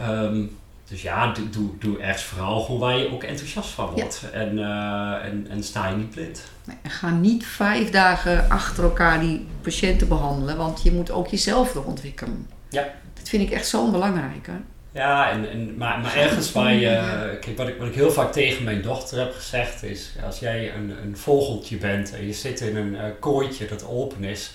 Um, 0.00 0.56
dus 0.92 1.02
ja, 1.02 1.32
doe, 1.50 1.68
doe 1.78 1.98
ergens 1.98 2.22
vooral 2.22 2.60
gewoon 2.60 2.80
waar 2.80 2.98
je 2.98 3.12
ook 3.12 3.22
enthousiast 3.24 3.68
van 3.68 3.90
wordt. 3.90 4.24
En, 4.32 4.58
uh, 4.58 5.24
en, 5.24 5.46
en 5.50 5.62
sta 5.62 5.88
je 5.88 5.96
niet 5.96 6.10
blind. 6.10 6.44
Nee, 6.64 6.76
ga 6.82 7.10
niet 7.10 7.46
vijf 7.46 7.90
dagen 7.90 8.50
achter 8.50 8.84
elkaar 8.84 9.20
die 9.20 9.46
patiënten 9.60 10.08
behandelen, 10.08 10.56
want 10.56 10.82
je 10.82 10.92
moet 10.92 11.10
ook 11.10 11.26
jezelf 11.28 11.74
nog 11.74 11.84
ontwikkelen. 11.84 12.46
Ja. 12.68 12.82
Dat 13.14 13.28
vind 13.28 13.42
ik 13.42 13.50
echt 13.50 13.66
zo 13.66 13.90
belangrijk. 13.90 14.46
Hè? 14.46 14.52
Ja, 15.00 15.30
en, 15.30 15.50
en, 15.50 15.76
maar, 15.76 16.00
maar 16.00 16.16
ergens 16.16 16.52
waar 16.52 16.74
je. 16.74 17.38
Kijk, 17.40 17.56
wat 17.56 17.68
ik, 17.68 17.78
wat 17.78 17.88
ik 17.88 17.94
heel 17.94 18.12
vaak 18.12 18.32
tegen 18.32 18.64
mijn 18.64 18.82
dochter 18.82 19.18
heb 19.18 19.34
gezegd 19.34 19.82
is: 19.82 20.12
als 20.24 20.38
jij 20.38 20.74
een, 20.74 20.94
een 21.02 21.16
vogeltje 21.16 21.76
bent 21.76 22.14
en 22.14 22.26
je 22.26 22.32
zit 22.32 22.60
in 22.60 22.76
een 22.76 22.92
uh, 22.92 23.00
kooitje 23.20 23.66
dat 23.66 23.86
open 23.86 24.24
is, 24.24 24.52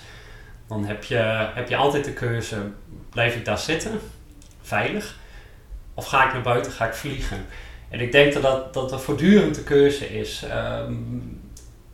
dan 0.68 0.84
heb 0.84 1.04
je, 1.04 1.50
heb 1.54 1.68
je 1.68 1.76
altijd 1.76 2.04
de 2.04 2.12
keuze: 2.12 2.56
blijf 3.10 3.34
ik 3.36 3.44
daar 3.44 3.58
zitten, 3.58 4.00
veilig? 4.62 5.17
Of 5.98 6.06
ga 6.06 6.26
ik 6.26 6.32
naar 6.32 6.42
buiten, 6.42 6.72
ga 6.72 6.86
ik 6.86 6.94
vliegen? 6.94 7.46
En 7.88 8.00
ik 8.00 8.12
denk 8.12 8.32
dat 8.32 8.42
dat, 8.42 8.74
dat 8.74 8.92
er 8.92 9.00
voortdurend 9.00 9.54
de 9.54 9.62
keuze 9.62 10.18
is. 10.18 10.42
Ehm, 10.42 10.92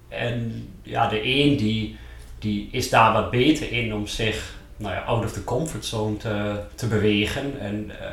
en 0.09 0.69
ja, 0.83 1.09
de 1.09 1.25
een 1.25 1.57
die, 1.57 1.97
die 2.39 2.69
is 2.73 2.91
daar 2.91 3.13
wat 3.13 3.31
beter 3.31 3.73
in 3.73 3.95
om 3.95 4.07
zich 4.07 4.55
nou 4.77 4.95
ja, 4.95 5.01
out 5.01 5.25
of 5.25 5.33
the 5.33 5.45
comfort 5.45 5.85
zone 5.85 6.17
te, 6.17 6.61
te 6.75 6.87
bewegen. 6.87 7.61
En, 7.61 7.91
uh, 7.91 8.09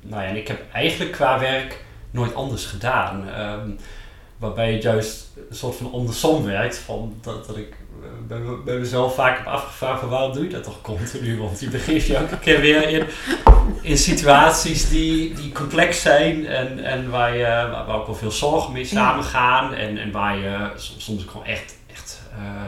nou 0.00 0.22
ja, 0.22 0.28
en 0.28 0.36
ik 0.36 0.48
heb 0.48 0.62
eigenlijk 0.72 1.12
qua 1.12 1.38
werk 1.38 1.84
nooit 2.10 2.34
anders 2.34 2.64
gedaan. 2.64 3.28
Um, 3.40 3.76
waarbij 4.38 4.72
het 4.72 4.82
juist 4.82 5.26
een 5.50 5.56
soort 5.56 5.76
van 5.76 5.92
andersom 5.92 6.44
werkt. 6.44 6.78
Van 6.78 7.14
dat, 7.20 7.46
dat 7.46 7.56
ik 7.56 7.76
bij, 8.26 8.40
bij 8.64 8.78
mezelf 8.78 9.14
vaak 9.14 9.36
heb 9.36 9.46
afgevraagd 9.46 10.00
van 10.00 10.08
waarom 10.08 10.32
doe 10.32 10.44
je 10.44 10.50
dat 10.50 10.62
toch 10.62 10.80
continu? 10.80 11.38
Want 11.38 11.60
je 11.60 11.68
begeeft 11.68 12.06
je 12.06 12.16
elke 12.16 12.38
keer 12.38 12.60
weer 12.60 12.88
in, 12.88 13.06
in 13.82 13.98
situaties 13.98 14.88
die, 14.88 15.34
die 15.34 15.52
complex 15.52 16.00
zijn 16.00 16.46
en, 16.46 16.84
en 16.84 17.10
waar, 17.10 17.36
je, 17.36 17.68
waar 17.70 17.88
ook 17.88 18.06
wel 18.06 18.14
veel 18.14 18.30
zorgen 18.30 18.72
mee 18.72 18.84
samengaan 18.84 19.74
en, 19.74 19.98
en 19.98 20.10
waar 20.10 20.36
je 20.36 20.70
soms 20.76 21.22
ook 21.22 21.30
gewoon 21.30 21.46
echt, 21.46 21.76
echt 21.92 22.20
uh, 22.38 22.62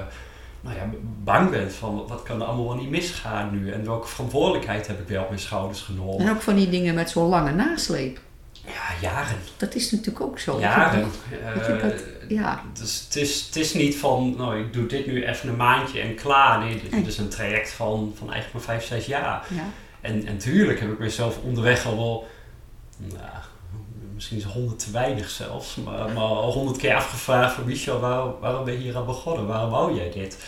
nou 0.61 0.77
ja, 0.77 0.83
bang 1.25 1.51
bent 1.51 1.73
van 1.73 2.05
wat 2.09 2.23
kan 2.23 2.41
er 2.41 2.47
allemaal 2.47 2.67
wel 2.67 2.77
niet 2.77 2.91
misgaan 2.91 3.51
nu 3.53 3.73
en 3.73 3.85
welke 3.85 4.09
verantwoordelijkheid 4.09 4.87
heb 4.87 5.01
ik 5.01 5.09
weer 5.09 5.21
op 5.21 5.29
mijn 5.29 5.41
schouders 5.41 5.81
genomen. 5.81 6.27
En 6.27 6.33
ook 6.33 6.43
van 6.43 6.55
die 6.55 6.69
dingen 6.69 6.95
met 6.95 7.11
zo'n 7.11 7.29
lange 7.29 7.53
nasleep. 7.53 8.19
Ja, 8.53 9.09
jaren. 9.09 9.37
Dat 9.57 9.75
is 9.75 9.91
natuurlijk 9.91 10.25
ook 10.25 10.39
zo. 10.39 10.61
Jaren. 10.61 11.11
Ja. 12.29 12.63
Dus 12.79 13.05
het 13.05 13.17
is, 13.17 13.45
het 13.47 13.57
is 13.57 13.75
niet 13.75 13.97
van, 13.97 14.35
nou, 14.37 14.61
ik 14.61 14.73
doe 14.73 14.87
dit 14.87 15.07
nu 15.07 15.25
even 15.25 15.49
een 15.49 15.57
maandje 15.57 16.01
en 16.01 16.15
klaar. 16.15 16.65
Nee, 16.65 16.83
dit 16.91 17.07
is 17.07 17.19
een 17.19 17.29
traject 17.29 17.71
van, 17.73 18.15
van 18.19 18.33
eigenlijk 18.33 18.67
maar 18.67 18.77
vijf, 18.77 18.87
zes 18.87 19.07
jaar. 19.07 19.47
Ja. 19.51 19.65
En, 20.01 20.27
en 20.27 20.39
tuurlijk 20.39 20.81
heb 20.81 20.93
ik 20.93 20.99
mezelf 20.99 21.39
onderweg 21.39 21.87
al 21.87 21.97
wel, 21.97 22.29
nou, 22.97 23.43
misschien 24.15 24.37
is 24.37 24.45
honderd 24.45 24.79
te 24.79 24.91
weinig 24.91 25.31
zelfs, 25.31 25.75
maar, 25.77 26.13
maar 26.13 26.23
al 26.23 26.53
honderd 26.53 26.79
keer 26.79 26.95
afgevraagd 26.95 27.55
van 27.55 27.65
Michel, 27.65 28.01
waarom, 28.01 28.35
waarom 28.41 28.65
ben 28.65 28.75
je 28.75 28.81
hier 28.81 28.97
aan 28.97 29.07
begonnen? 29.07 29.47
Waarom 29.47 29.71
wou 29.71 29.95
jij 29.95 30.11
dit? 30.11 30.39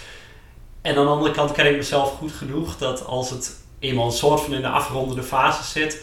En 0.83 0.97
aan 0.97 1.05
de 1.05 1.11
andere 1.11 1.35
kant 1.35 1.53
ken 1.53 1.67
ik 1.67 1.77
mezelf 1.77 2.13
goed 2.13 2.33
genoeg 2.33 2.77
dat 2.77 3.07
als 3.07 3.31
het 3.31 3.57
eenmaal 3.79 4.07
een 4.07 4.13
soort 4.13 4.41
van 4.41 4.55
in 4.55 4.61
de 4.61 4.69
afrondende 4.69 5.23
fase 5.23 5.63
zit, 5.63 6.03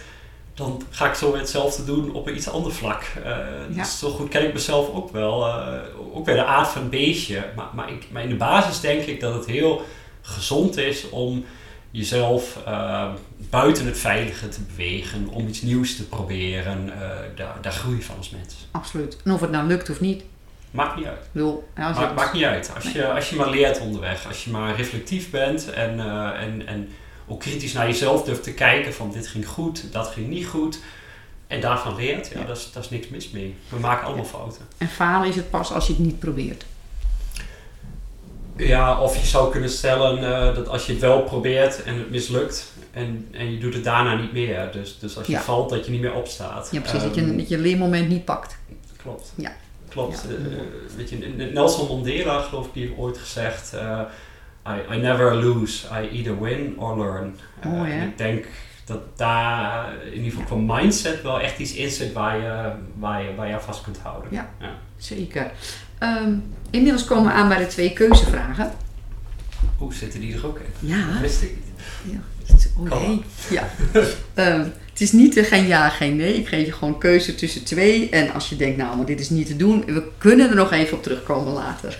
dan 0.61 0.81
ga 0.89 1.07
ik 1.07 1.13
zo 1.13 1.35
hetzelfde 1.35 1.85
doen 1.85 2.13
op 2.13 2.27
een 2.27 2.35
iets 2.35 2.49
ander 2.49 2.71
vlak. 2.71 3.03
Uh, 3.25 3.37
Dus 3.69 3.99
zo 3.99 4.09
goed 4.09 4.29
ken 4.29 4.47
ik 4.47 4.53
mezelf 4.53 4.89
ook 4.93 5.11
wel. 5.11 5.47
Uh, 5.47 5.73
ook 6.13 6.25
bij 6.25 6.35
de 6.35 6.45
aard 6.45 6.67
van 6.67 6.81
een 6.81 6.89
beestje. 6.89 7.45
Maar, 7.55 7.67
maar, 7.73 7.91
ik, 7.91 8.07
maar 8.11 8.23
in 8.23 8.29
de 8.29 8.35
basis 8.35 8.79
denk 8.79 9.01
ik 9.01 9.19
dat 9.19 9.33
het 9.33 9.45
heel 9.45 9.85
gezond 10.21 10.77
is 10.77 11.09
om 11.09 11.45
jezelf 11.91 12.59
uh, 12.67 13.09
buiten 13.49 13.85
het 13.85 13.99
veilige 13.99 14.47
te 14.47 14.61
bewegen, 14.61 15.27
om 15.27 15.47
iets 15.47 15.61
nieuws 15.61 15.95
te 15.95 16.07
proberen. 16.07 16.91
Daar, 17.35 17.57
daar 17.61 17.71
groei 17.71 17.95
je 17.95 18.03
van 18.03 18.17
als 18.17 18.29
mens. 18.29 18.67
Absoluut. 18.71 19.17
En 19.23 19.31
of 19.31 19.41
het 19.41 19.51
nou 19.51 19.67
lukt 19.67 19.89
of 19.89 19.99
niet. 19.99 20.23
Maakt 20.71 20.95
niet 20.95 21.05
uit. 21.05 21.29
Bedoel, 21.31 21.67
Maakt 22.15 22.33
niet 22.33 22.43
uit. 22.43 22.71
Als, 22.75 22.91
je, 22.91 23.11
als 23.11 23.29
je 23.29 23.35
maar 23.35 23.49
leert 23.49 23.79
onderweg, 23.79 24.27
als 24.27 24.43
je 24.43 24.51
maar 24.51 24.75
reflectief 24.75 25.29
bent 25.29 25.69
en, 25.71 25.99
en, 26.35 26.67
en 26.67 26.89
ook 27.31 27.39
kritisch 27.39 27.73
naar 27.73 27.87
jezelf 27.87 28.23
durft 28.23 28.43
te 28.43 28.53
kijken 28.53 28.93
van 28.93 29.11
dit 29.11 29.27
ging 29.27 29.47
goed, 29.47 29.83
dat 29.91 30.07
ging 30.07 30.27
niet 30.27 30.47
goed. 30.47 30.79
En 31.47 31.61
daarvan 31.61 31.95
leert, 31.95 32.27
ja, 32.33 32.43
Dat, 32.43 32.57
is, 32.57 32.69
dat 32.73 32.83
is 32.83 32.89
niks 32.89 33.07
mis 33.07 33.29
mee. 33.29 33.55
We 33.69 33.79
maken 33.79 34.05
allemaal 34.05 34.25
fouten. 34.25 34.61
En 34.77 34.87
falen 34.87 35.27
is 35.27 35.35
het 35.35 35.49
pas 35.49 35.71
als 35.71 35.87
je 35.87 35.93
het 35.93 36.01
niet 36.01 36.19
probeert. 36.19 36.65
Ja, 38.55 39.01
of 39.01 39.17
je 39.17 39.25
zou 39.25 39.51
kunnen 39.51 39.69
stellen 39.69 40.17
uh, 40.17 40.55
dat 40.55 40.67
als 40.67 40.85
je 40.85 40.91
het 40.91 41.01
wel 41.01 41.21
probeert 41.21 41.83
en 41.83 41.97
het 41.97 42.09
mislukt 42.09 42.71
en, 42.91 43.27
en 43.31 43.51
je 43.51 43.57
doet 43.57 43.73
het 43.73 43.83
daarna 43.83 44.15
niet 44.15 44.33
meer. 44.33 44.69
Dus, 44.71 44.99
dus 44.99 45.17
als 45.17 45.27
je 45.27 45.37
valt, 45.37 45.69
dat 45.69 45.85
je 45.85 45.91
niet 45.91 46.01
meer 46.01 46.13
opstaat. 46.13 46.69
Ja, 46.71 46.79
precies. 46.79 47.01
dat, 47.01 47.15
je, 47.15 47.21
ehm, 47.21 47.37
dat 47.37 47.49
je 47.49 47.57
leermoment 47.57 48.09
niet 48.09 48.25
pakt. 48.25 48.57
Klopt. 48.95 49.33
Ja. 49.35 49.55
Klopt. 49.89 50.25
Uh, 50.29 50.57
weet 50.95 51.09
je, 51.09 51.17
Nelson 51.53 51.87
Mandela, 51.87 52.41
geloof 52.41 52.65
ik, 52.65 52.73
die 52.73 52.83
heeft 52.83 52.97
ooit 52.97 53.17
gezegd... 53.17 53.71
Uh, 53.73 54.01
I, 54.67 54.95
I 54.95 54.97
never 54.97 55.35
lose, 55.35 55.87
I 55.87 56.09
either 56.17 56.41
win 56.41 56.75
or 56.77 56.97
learn. 56.97 57.35
Ja. 57.63 58.03
ik 58.03 58.17
denk 58.17 58.45
dat 58.85 59.17
daar 59.17 59.93
in 60.05 60.23
ieder 60.23 60.39
geval 60.39 60.45
qua 60.65 60.75
mindset 60.75 61.21
wel 61.21 61.39
echt 61.39 61.59
iets 61.59 61.73
in 61.73 61.89
zit 61.89 62.13
waar 62.13 62.37
je, 62.37 62.71
waar 62.99 63.23
je, 63.23 63.35
waar 63.35 63.47
je 63.47 63.59
vast 63.59 63.81
kunt 63.81 63.97
houden. 63.97 64.29
Ja. 64.31 64.49
Zeker. 64.97 65.51
Ehm, 65.97 66.33
inmiddels 66.69 67.05
komen 67.05 67.25
we 67.25 67.31
aan 67.31 67.47
bij 67.47 67.57
de 67.57 67.67
twee 67.67 67.93
keuzevragen. 67.93 68.71
Hoe 69.77 69.93
zitten 69.93 70.19
die 70.19 70.35
er 70.35 70.45
ook 70.45 70.59
in? 70.59 70.87
Ja. 70.87 71.11
Dat 71.11 71.19
wist 71.19 71.41
ik 71.41 71.55
niet. 71.55 72.13
Ja. 72.13 72.19
Oh 72.77 73.07
nee. 73.07 73.23
Ja. 73.49 73.69
Ehm, 74.33 74.59
het 74.89 75.01
is 75.01 75.11
niet 75.11 75.37
eh, 75.37 75.45
geen 75.45 75.67
ja, 75.67 75.89
geen 75.89 76.15
nee. 76.15 76.33
Ik 76.33 76.47
geef 76.47 76.65
je 76.65 76.71
gewoon 76.71 76.97
keuze 76.97 77.35
tussen 77.35 77.63
twee. 77.63 78.09
En 78.09 78.33
als 78.33 78.49
je 78.49 78.55
denkt, 78.55 78.77
nou, 78.77 78.97
maar 78.97 79.05
dit 79.05 79.19
is 79.19 79.29
niet 79.29 79.47
te 79.47 79.55
doen. 79.55 79.85
We 79.85 80.07
kunnen 80.17 80.49
er 80.49 80.55
nog 80.55 80.71
even 80.71 80.97
op 80.97 81.03
terugkomen 81.03 81.53
later. 81.53 81.99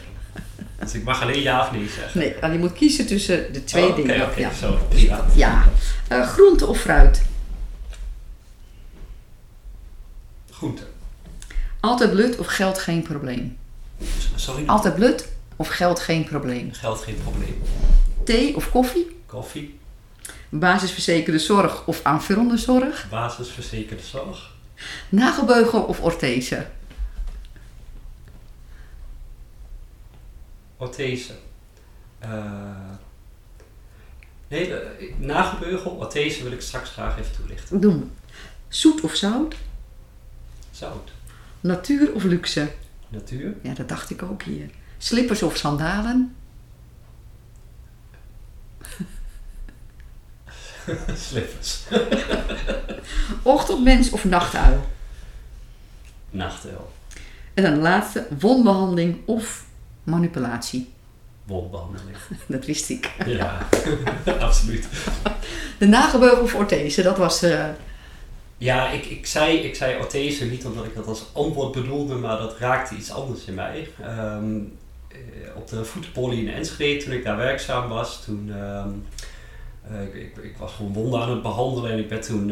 Dus 0.82 0.94
ik 0.94 1.04
mag 1.04 1.22
alleen 1.22 1.42
ja 1.42 1.62
of 1.62 1.72
nee 1.72 1.88
zeggen. 1.96 2.20
Nee, 2.20 2.36
dan 2.42 2.52
je 2.52 2.58
moet 2.60 2.74
kiezen 2.74 3.08
tussen 3.08 3.54
de 3.54 3.64
twee 3.64 3.88
Oh, 3.90 3.96
dingen. 3.96 4.22
oké, 4.30 4.40
ja. 4.40 4.54
zo. 4.54 4.78
Prima. 4.90 5.26
ja. 5.36 5.64
Eh, 6.08 6.28
groente 6.28 6.66
of 6.66 6.80
fruit? 6.80 7.22
Groente. 10.52 10.82
Altijd 11.80 12.12
blut 12.12 12.38
of 12.38 12.48
geld 12.48 12.78
geen 12.80 13.02
probleem? 13.02 13.58
Sorry, 14.36 14.64
Altijd 14.66 14.96
blut 14.96 15.28
of 15.56 15.68
geld 15.68 16.00
geen 16.00 16.24
probleem? 16.24 16.70
geld 16.74 17.00
geen 17.02 17.18
probleem. 17.24 17.62
Thee 18.26 18.56
of 18.56 18.70
koffie? 18.72 19.20
Koffie, 19.26 19.80
Basisverzekerde 20.50 21.40
zorg 21.40 21.86
of 21.88 22.00
aanvullende 22.04 22.58
zorg? 22.58 23.08
basisverzekerde 23.10 24.04
zorg, 24.04 24.52
Nagelbeugel 25.10 25.82
of 25.82 26.00
orthese? 26.02 26.68
Orthese. 30.82 31.34
Eh, 32.20 32.30
nee, 34.48 34.74
eh, 34.76 35.14
nagelbeugel, 35.18 35.92
orthese 35.92 36.44
wil 36.44 36.52
ik 36.52 36.62
straks 36.62 36.90
graag 36.90 37.20
even 37.20 37.36
toelichten. 37.36 37.82
Doen 37.82 38.00
we. 38.00 38.06
Zoet 38.68 39.02
of 39.02 39.16
zout? 39.16 39.56
Zout, 40.72 41.12
Natuur 41.60 42.14
of 42.14 42.24
luxe? 42.24 42.72
natuur, 43.08 43.56
Ja, 43.64 43.74
dat 43.74 43.90
dacht 43.90 44.10
ik 44.10 44.24
ook 44.24 44.44
hier. 44.44 44.70
Slippers 44.98 45.44
of 45.44 45.58
sandalen? 45.58 46.36
slippers, 51.16 51.84
Ochtendmens 53.44 54.10
of 54.10 54.26
nachtuil? 54.26 54.90
nachtuil, 56.30 56.92
En 57.54 57.64
dan 57.64 57.74
de 57.74 57.80
laatste, 57.80 58.28
wondbehandeling 58.40 59.28
of 59.28 59.66
manipulatie. 60.04 60.90
wondbehandeling. 61.46 62.18
Dat 62.48 62.66
wist 62.66 62.90
ik. 62.90 63.12
Ja, 63.26 63.68
absoluut. 64.40 64.88
De 65.78 65.88
nagelbeugel 65.88 66.42
of 66.44 66.56
orthese, 66.56 67.02
dat 67.02 67.18
was... 67.18 67.42
eh, 67.44 67.66
Ja, 68.58 68.90
ik, 68.90 69.06
ik, 69.06 69.26
zei, 69.26 69.58
ik 69.58 69.76
zei 69.76 70.00
orthese 70.00 70.46
niet 70.46 70.66
omdat 70.66 70.86
ik 70.86 70.96
dat 70.96 71.08
als 71.08 71.26
antwoord 71.34 71.72
bedoelde, 71.72 72.16
maar 72.16 72.38
dat 72.38 72.58
raakte 72.58 72.96
iets 72.96 73.12
anders 73.12 73.46
in 73.46 73.54
mij. 73.54 73.90
Ehm, 74.02 74.56
eh, 75.08 75.18
op 75.56 75.68
de 75.68 75.86
voetenpolie 75.86 76.42
in 76.46 76.54
Enschede, 76.54 77.04
toen 77.04 77.14
ik 77.14 77.24
daar 77.24 77.38
werkzaam 77.38 77.90
was, 77.90 78.24
toen... 78.24 78.52
ehm, 78.56 78.90
eh, 79.92 80.02
ik, 80.04 80.14
ik, 80.14 80.44
ik 80.44 80.58
was 80.58 80.74
gewoon 80.74 80.94
wonden 80.94 81.22
aan 81.22 81.30
het 81.30 81.42
behandelen 81.42 81.92
en 81.92 82.00
ik 82.00 82.10
werd 82.10 82.26
toen 82.26 82.50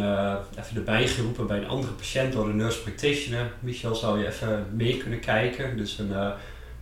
even 0.60 0.76
erbij 0.76 1.08
geroepen 1.08 1.48
bij 1.48 1.58
een 1.58 1.68
andere 1.68 1.92
patiënt 1.94 2.34
door 2.34 2.48
de 2.48 2.54
nurse 2.54 2.82
practitioner. 2.82 3.52
Michel, 3.60 3.96
zou 3.96 4.20
je 4.20 4.28
even 4.28 4.66
mee 4.76 4.98
kunnen 4.98 5.20
kijken? 5.20 5.78
Dus 5.78 5.98
een 6.00 6.12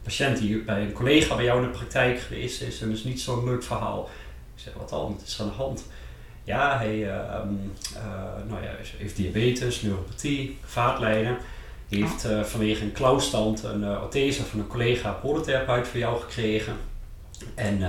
patiënt 0.08 0.38
die 0.38 0.58
bij 0.58 0.82
een 0.82 0.92
collega 0.92 1.36
bij 1.36 1.46
jou 1.46 1.62
in 1.62 1.72
de 1.72 1.78
praktijk 1.78 2.20
geweest 2.20 2.62
is 2.62 2.82
en 2.82 2.90
dus 2.90 3.04
niet 3.04 3.22
zo'n 3.22 3.46
leuk 3.46 3.64
verhaal. 3.64 4.10
Ik 4.56 4.62
zeg, 4.64 4.74
wat 4.74 4.90
dan? 4.90 5.12
Wat 5.12 5.22
is 5.26 5.38
er 5.38 5.42
aan 5.42 5.48
de 5.48 5.56
hand? 5.56 5.86
Ja, 6.44 6.78
hij 6.78 7.04
eh, 7.04 7.18
ehm, 7.18 7.54
eh, 7.96 8.50
nou 8.50 8.64
ja, 8.64 8.72
heeft 8.98 9.16
diabetes, 9.16 9.82
neuropathie, 9.82 10.58
vaatlijden. 10.66 11.38
Hij 11.90 12.00
heeft 12.00 12.26
eh, 12.26 12.44
vanwege 12.44 12.84
een 12.84 12.92
klauwstand 12.92 13.64
een 13.64 13.82
uh, 13.82 14.02
orthese 14.04 14.44
van 14.44 14.60
een 14.60 14.68
collega 14.68 15.12
podotherapeut 15.12 15.88
voor 15.88 16.00
jou 16.00 16.22
gekregen. 16.22 16.76
En 17.56 17.80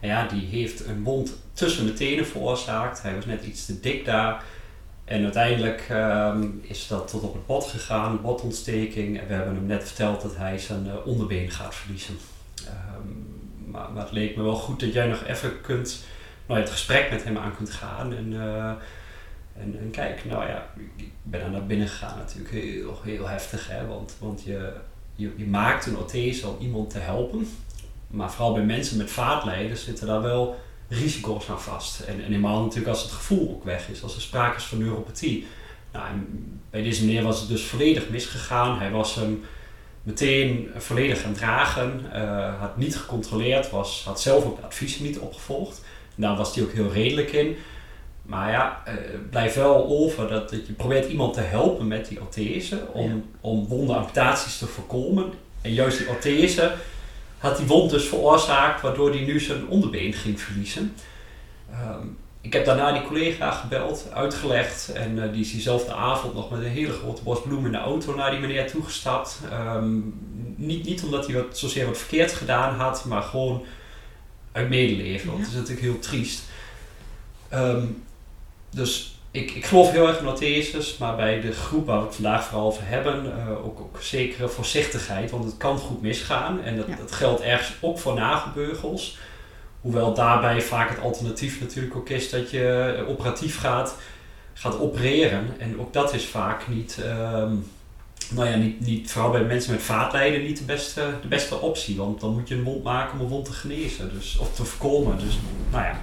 ja, 0.00 0.26
die 0.26 0.46
heeft 0.46 0.86
een 0.86 1.02
wond 1.02 1.36
tussen 1.52 1.86
de 1.86 1.92
tenen 1.92 2.26
veroorzaakt. 2.26 3.02
Hij 3.02 3.14
was 3.14 3.24
net 3.24 3.44
iets 3.44 3.66
te 3.66 3.80
dik 3.80 4.04
daar. 4.04 4.44
En 5.06 5.22
uiteindelijk 5.22 5.86
ehm, 5.88 6.48
is 6.60 6.86
dat 6.86 7.08
tot 7.08 7.22
op 7.22 7.32
het 7.32 7.46
bot 7.46 7.64
gegaan, 7.64 8.22
botontsteking. 8.22 9.20
En 9.20 9.26
we 9.26 9.34
hebben 9.34 9.54
hem 9.54 9.66
net 9.66 9.84
verteld 9.84 10.22
dat 10.22 10.36
hij 10.36 10.58
zijn 10.58 10.86
eh, 10.86 11.06
onderbeen 11.06 11.50
gaat 11.50 11.74
verliezen. 11.74 12.16
Ehm, 12.66 13.70
maar, 13.70 14.04
het 14.04 14.12
leek 14.12 14.36
me 14.36 14.42
wel 14.42 14.54
goed 14.54 14.80
dat 14.80 14.92
jij 14.92 15.06
nog 15.06 15.24
even 15.24 15.60
kunt, 15.60 16.04
nou, 16.46 16.60
het 16.60 16.70
gesprek 16.70 17.10
met 17.10 17.24
hem 17.24 17.38
aan 17.38 17.56
kunt 17.56 17.70
gaan. 17.70 18.14
En, 18.14 18.32
eh, 18.32 18.68
en, 19.62 19.78
en 19.80 19.90
kijk, 19.90 20.24
nou 20.24 20.48
ja, 20.48 20.66
ik 20.96 21.10
ben 21.22 21.40
er 21.40 21.50
naar 21.50 21.66
binnen 21.66 21.88
gegaan 21.88 22.18
natuurlijk 22.18 22.54
heel, 22.54 23.00
heel 23.02 23.28
heftig. 23.28 23.68
Hè? 23.68 23.86
Want, 23.86 24.16
want 24.18 24.42
je, 24.42 24.72
je, 25.14 25.32
je 25.36 25.46
maakt 25.46 25.86
een 25.86 25.96
orthese 25.96 26.48
om 26.48 26.56
iemand 26.60 26.90
te 26.90 26.98
helpen. 26.98 27.48
Maar 28.06 28.30
vooral 28.30 28.52
bij 28.54 28.64
mensen 28.64 28.96
met 28.96 29.10
vaatlijden 29.10 29.76
zitten 29.76 30.06
daar 30.06 30.22
wel 30.22 30.56
risico's 30.88 31.48
aan 31.48 31.60
vast. 31.60 32.00
En, 32.00 32.14
en 32.14 32.20
helemaal 32.20 32.62
natuurlijk 32.62 32.88
als 32.88 33.02
het 33.02 33.12
gevoel 33.12 33.50
ook 33.50 33.64
weg 33.64 33.88
is, 33.88 34.02
als 34.02 34.14
er 34.14 34.20
sprake 34.20 34.56
is 34.56 34.64
van 34.64 34.78
neuropathie. 34.78 35.46
Nou, 35.92 36.04
bij 36.70 36.82
deze 36.82 37.04
meneer 37.04 37.22
was 37.22 37.40
het 37.40 37.48
dus 37.48 37.64
volledig 37.64 38.08
misgegaan. 38.08 38.78
Hij 38.78 38.90
was 38.90 39.14
hem 39.14 39.44
meteen 40.02 40.70
volledig 40.76 41.20
gaan 41.20 41.32
dragen, 41.32 42.04
uh, 42.14 42.60
had 42.60 42.76
niet 42.76 42.96
gecontroleerd, 42.96 43.70
was, 43.70 44.02
had 44.04 44.20
zelf 44.20 44.44
ook 44.44 44.56
de 44.56 44.66
adviezen 44.66 45.02
niet 45.02 45.18
opgevolgd. 45.18 45.82
Daar 46.14 46.36
was 46.36 46.54
hij 46.54 46.64
ook 46.64 46.72
heel 46.72 46.92
redelijk 46.92 47.32
in. 47.32 47.56
Maar 48.22 48.50
ja, 48.50 48.82
uh, 48.88 48.94
blijft 49.30 49.54
wel 49.54 49.86
over 49.86 50.28
dat, 50.28 50.50
dat 50.50 50.66
je 50.66 50.72
probeert 50.72 51.08
iemand 51.08 51.34
te 51.34 51.40
helpen 51.40 51.86
met 51.86 52.08
die 52.08 52.20
orthese 52.20 52.86
om, 52.92 53.10
ja. 53.10 53.20
om 53.40 53.66
wondenamputaties 53.66 54.58
te 54.58 54.66
voorkomen. 54.66 55.32
En 55.62 55.72
juist 55.72 55.98
die 55.98 56.08
orthese 56.08 56.74
had 57.46 57.56
die 57.56 57.66
wond 57.66 57.90
dus 57.90 58.04
veroorzaakt, 58.04 58.80
waardoor 58.80 59.10
hij 59.10 59.20
nu 59.20 59.40
zijn 59.40 59.68
onderbeen 59.68 60.12
ging 60.12 60.40
verliezen. 60.40 60.94
Um, 61.70 62.18
ik 62.40 62.52
heb 62.52 62.64
daarna 62.64 62.92
die 62.92 63.02
collega 63.02 63.50
gebeld, 63.50 64.06
uitgelegd 64.12 64.92
en 64.92 65.16
uh, 65.16 65.32
die 65.32 65.40
is 65.40 65.50
diezelfde 65.50 65.92
avond 65.92 66.34
nog 66.34 66.50
met 66.50 66.60
een 66.60 66.66
hele 66.66 66.92
grote 66.92 67.22
bos 67.22 67.42
bloemen 67.42 67.66
in 67.66 67.72
de 67.72 67.78
auto 67.78 68.14
naar 68.14 68.30
die 68.30 68.40
meneer 68.40 68.70
toegestapt. 68.70 69.40
Um, 69.52 70.14
niet, 70.56 70.84
niet 70.84 71.02
omdat 71.02 71.26
hij 71.26 71.34
wat, 71.34 71.58
zozeer 71.58 71.86
wat 71.86 71.98
verkeerd 71.98 72.32
gedaan 72.32 72.74
had, 72.74 73.04
maar 73.04 73.22
gewoon 73.22 73.64
uit 74.52 74.68
medeleven, 74.68 75.26
want 75.26 75.38
ja. 75.38 75.44
het 75.44 75.54
is 75.54 75.60
natuurlijk 75.60 75.86
heel 75.86 75.98
triest. 75.98 76.42
Um, 77.54 78.04
dus 78.70 79.15
ik, 79.36 79.50
ik 79.50 79.66
geloof 79.66 79.90
heel 79.90 80.08
erg 80.08 80.18
in 80.18 80.28
ortheses, 80.28 80.96
maar 80.98 81.16
bij 81.16 81.40
de 81.40 81.52
groep 81.52 81.86
waar 81.86 81.98
we 81.98 82.04
het 82.06 82.14
vandaag 82.14 82.44
vooral 82.44 82.66
over 82.66 82.82
hebben, 82.86 83.24
uh, 83.26 83.66
ook, 83.66 83.80
ook 83.80 83.96
zekere 84.00 84.48
voorzichtigheid, 84.48 85.30
want 85.30 85.44
het 85.44 85.56
kan 85.56 85.78
goed 85.78 86.02
misgaan. 86.02 86.62
En 86.62 86.76
dat, 86.76 86.86
ja. 86.86 86.96
dat 86.96 87.12
geldt 87.12 87.40
ergens 87.40 87.72
ook 87.80 87.98
voor 87.98 88.14
nagelbeugels. 88.14 89.18
Hoewel 89.80 90.14
daarbij 90.14 90.60
vaak 90.62 90.88
het 90.88 91.00
alternatief 91.00 91.60
natuurlijk 91.60 91.96
ook 91.96 92.08
is 92.08 92.30
dat 92.30 92.50
je 92.50 93.04
operatief 93.08 93.58
gaat, 93.58 93.96
gaat 94.54 94.78
opereren. 94.78 95.54
En 95.58 95.80
ook 95.80 95.92
dat 95.92 96.14
is 96.14 96.24
vaak 96.24 96.68
niet, 96.68 96.98
um, 97.04 97.70
nou 98.30 98.48
ja, 98.48 98.56
niet, 98.56 98.80
niet, 98.80 99.10
vooral 99.10 99.30
bij 99.30 99.44
mensen 99.44 99.72
met 99.72 99.82
vaatlijden, 99.82 100.42
niet 100.42 100.58
de 100.58 100.64
beste, 100.64 101.14
de 101.22 101.28
beste 101.28 101.60
optie. 101.60 101.96
Want 101.96 102.20
dan 102.20 102.32
moet 102.32 102.48
je 102.48 102.54
een 102.54 102.62
wond 102.62 102.82
maken 102.82 103.18
om 103.18 103.24
een 103.24 103.30
wond 103.30 103.44
te 103.44 103.52
genezen, 103.52 104.10
dus, 104.14 104.38
of 104.38 104.54
te 104.54 104.64
voorkomen. 104.64 105.18
Dus, 105.18 105.38
nou 105.70 105.84
ja. 105.84 106.00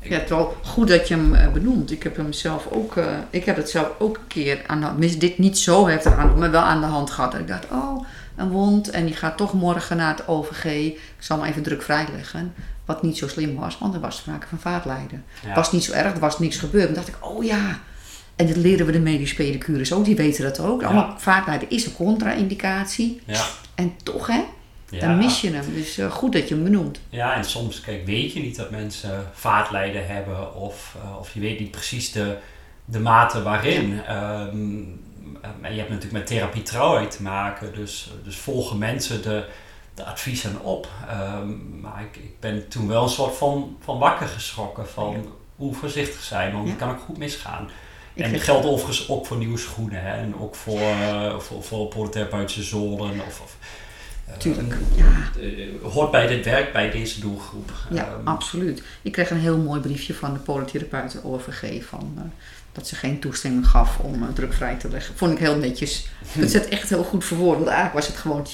Ja, 0.00 0.14
het 0.14 0.22
is 0.22 0.28
wel 0.28 0.56
goed 0.64 0.88
dat 0.88 1.08
je 1.08 1.14
hem 1.14 1.34
uh, 1.34 1.52
benoemt. 1.52 1.90
Ik 1.90 2.02
heb 2.02 2.16
hem 2.16 2.32
zelf 2.32 2.66
ook, 2.70 2.96
uh, 2.96 3.06
ik 3.30 3.44
heb 3.44 3.56
het 3.56 3.70
zelf 3.70 3.90
ook 3.98 4.16
een 4.16 4.26
keer 4.26 4.62
aan 4.66 4.80
de 4.80 4.86
hand, 4.86 5.20
dit 5.20 5.38
niet 5.38 5.58
zo 5.58 5.86
heftig 5.88 6.16
aan, 6.16 6.38
maar 6.38 6.50
wel 6.50 6.60
aan 6.60 6.80
de 6.80 6.86
hand 6.86 7.10
gehad. 7.10 7.34
En 7.34 7.40
ik 7.40 7.48
dacht, 7.48 7.66
oh, 7.70 8.04
een 8.36 8.50
wond 8.50 8.90
en 8.90 9.04
die 9.04 9.14
gaat 9.14 9.36
toch 9.36 9.52
morgen 9.52 9.96
naar 9.96 10.16
het 10.16 10.28
OVG. 10.28 10.64
Ik 10.64 10.98
zal 11.18 11.38
hem 11.38 11.48
even 11.48 11.62
druk 11.62 11.82
vrijleggen. 11.82 12.54
Wat 12.84 13.02
niet 13.02 13.18
zo 13.18 13.28
slim 13.28 13.56
was, 13.56 13.78
want 13.78 13.94
er 13.94 14.00
was 14.00 14.16
sprake 14.16 14.46
van 14.46 14.58
vaatlijden. 14.58 15.24
Het 15.34 15.48
ja. 15.48 15.54
was 15.54 15.72
niet 15.72 15.84
zo 15.84 15.92
erg, 15.92 16.12
er 16.12 16.18
was 16.18 16.38
niks 16.38 16.56
gebeurd. 16.56 16.88
En 16.88 16.94
dacht 16.94 17.08
ik, 17.08 17.16
oh 17.20 17.44
ja. 17.44 17.80
En 18.36 18.46
dat 18.46 18.56
leren 18.56 18.86
we 18.86 18.92
de 18.92 19.00
medisch 19.00 19.34
pedicures 19.34 19.92
ook, 19.92 20.04
die 20.04 20.16
weten 20.16 20.44
dat 20.44 20.60
ook. 20.60 20.80
Ja. 20.80 20.86
Allemaal 20.86 21.14
vaatlijden 21.18 21.70
is 21.70 21.86
een 21.86 21.94
contra-indicatie. 21.94 23.20
Ja. 23.24 23.44
En 23.74 23.92
toch, 24.02 24.26
hè? 24.26 24.44
Ja. 24.90 25.06
Dan 25.06 25.18
mis 25.18 25.40
je 25.40 25.50
hem. 25.50 25.74
Dus 25.74 25.98
uh, 25.98 26.10
goed 26.10 26.32
dat 26.32 26.48
je 26.48 26.54
hem 26.54 26.64
benoemt. 26.64 27.00
Ja, 27.08 27.34
en 27.34 27.44
soms 27.44 27.80
kijk, 27.80 28.06
weet 28.06 28.32
je 28.32 28.40
niet 28.40 28.56
dat 28.56 28.70
mensen 28.70 29.30
vaatlijden 29.32 30.06
hebben. 30.06 30.54
Of, 30.54 30.96
uh, 31.04 31.18
of 31.18 31.34
je 31.34 31.40
weet 31.40 31.60
niet 31.60 31.70
precies 31.70 32.12
de, 32.12 32.36
de 32.84 33.00
mate 33.00 33.42
waarin. 33.42 33.94
Ja. 33.94 34.46
Um, 34.46 35.06
en 35.60 35.72
je 35.72 35.78
hebt 35.78 35.90
natuurlijk 35.90 36.12
met 36.12 36.26
therapie 36.26 36.62
trouwheid 36.62 37.10
te 37.10 37.22
maken. 37.22 37.74
Dus, 37.74 38.10
dus 38.24 38.36
volgen 38.36 38.78
mensen 38.78 39.22
de, 39.22 39.44
de 39.94 40.04
adviezen 40.04 40.60
op. 40.60 40.88
Um, 41.40 41.80
maar 41.80 42.02
ik, 42.02 42.22
ik 42.22 42.40
ben 42.40 42.68
toen 42.68 42.88
wel 42.88 43.02
een 43.02 43.08
soort 43.08 43.36
van, 43.36 43.76
van 43.80 43.98
wakker 43.98 44.26
geschrokken. 44.26 44.88
Van 44.88 45.10
ja. 45.10 45.18
hoe 45.56 45.74
voorzichtig 45.74 46.22
zijn, 46.22 46.52
want 46.52 46.68
het 46.68 46.78
kan 46.78 46.90
ook 46.90 47.00
goed 47.00 47.18
misgaan. 47.18 47.70
Ik 48.14 48.24
en 48.24 48.32
dat 48.32 48.42
geldt 48.42 48.66
overigens 48.66 49.08
ook 49.08 49.26
voor 49.26 49.36
nieuwe 49.36 49.58
schoenen. 49.58 50.02
Hè, 50.02 50.12
en 50.12 50.34
ook 50.40 50.54
voor, 50.54 50.80
uh, 50.80 51.38
voor, 51.38 51.62
voor. 51.62 51.86
Of, 53.26 53.40
of, 53.40 53.56
Tuurlijk, 54.38 54.72
Ehm, 54.72 54.98
ja. 54.98 55.30
eh, 55.40 55.92
hoort 55.92 56.10
bij 56.10 56.26
dit 56.26 56.44
werk, 56.44 56.72
bij 56.72 56.90
deze 56.90 57.20
doelgroep. 57.20 57.72
Ja, 57.90 58.06
Ehm, 58.06 58.26
absoluut. 58.28 58.82
Ik 59.02 59.12
kreeg 59.12 59.30
een 59.30 59.38
heel 59.40 59.58
mooi 59.58 59.80
briefje 59.80 60.14
van 60.14 60.32
de 60.32 60.38
polytherapeuten 60.38 61.24
OVG 61.24 61.84
van, 61.84 62.12
eh, 62.16 62.22
dat 62.72 62.86
ze 62.86 62.94
geen 62.96 63.20
toestemming 63.20 63.66
gaf 63.66 63.98
om 63.98 64.22
eh, 64.22 64.28
drukvrij 64.34 64.76
te 64.76 64.88
leggen. 64.90 65.16
Vond 65.16 65.32
ik 65.32 65.38
heel 65.38 65.56
netjes. 65.56 66.08
Het 66.38 66.50
zet 66.50 66.68
echt 66.68 66.88
heel 66.88 67.04
goed 67.04 67.24
verwoord. 67.24 67.56
Want 67.56 67.68
eigenlijk 67.68 67.98
was 67.98 68.06
het 68.06 68.16
gewoon, 68.16 68.46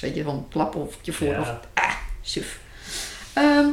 weet 0.00 0.14
je, 0.14 0.20
gewoon 0.22 0.36
een 0.36 0.48
klap 0.48 0.74
of 0.74 0.96
je 1.02 1.12
voor 1.12 1.26
Ja. 1.26 1.40
of 1.40 1.54
ah, 1.74 1.90
suf. 2.20 2.58
Ehm, 3.32 3.66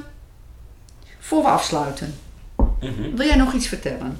voor 1.20 1.42
we 1.42 1.48
afsluiten, 1.48 2.16
mhm. 2.80 3.16
wil 3.16 3.26
jij 3.28 3.36
nog 3.36 3.54
iets 3.54 3.68
vertellen? 3.68 4.18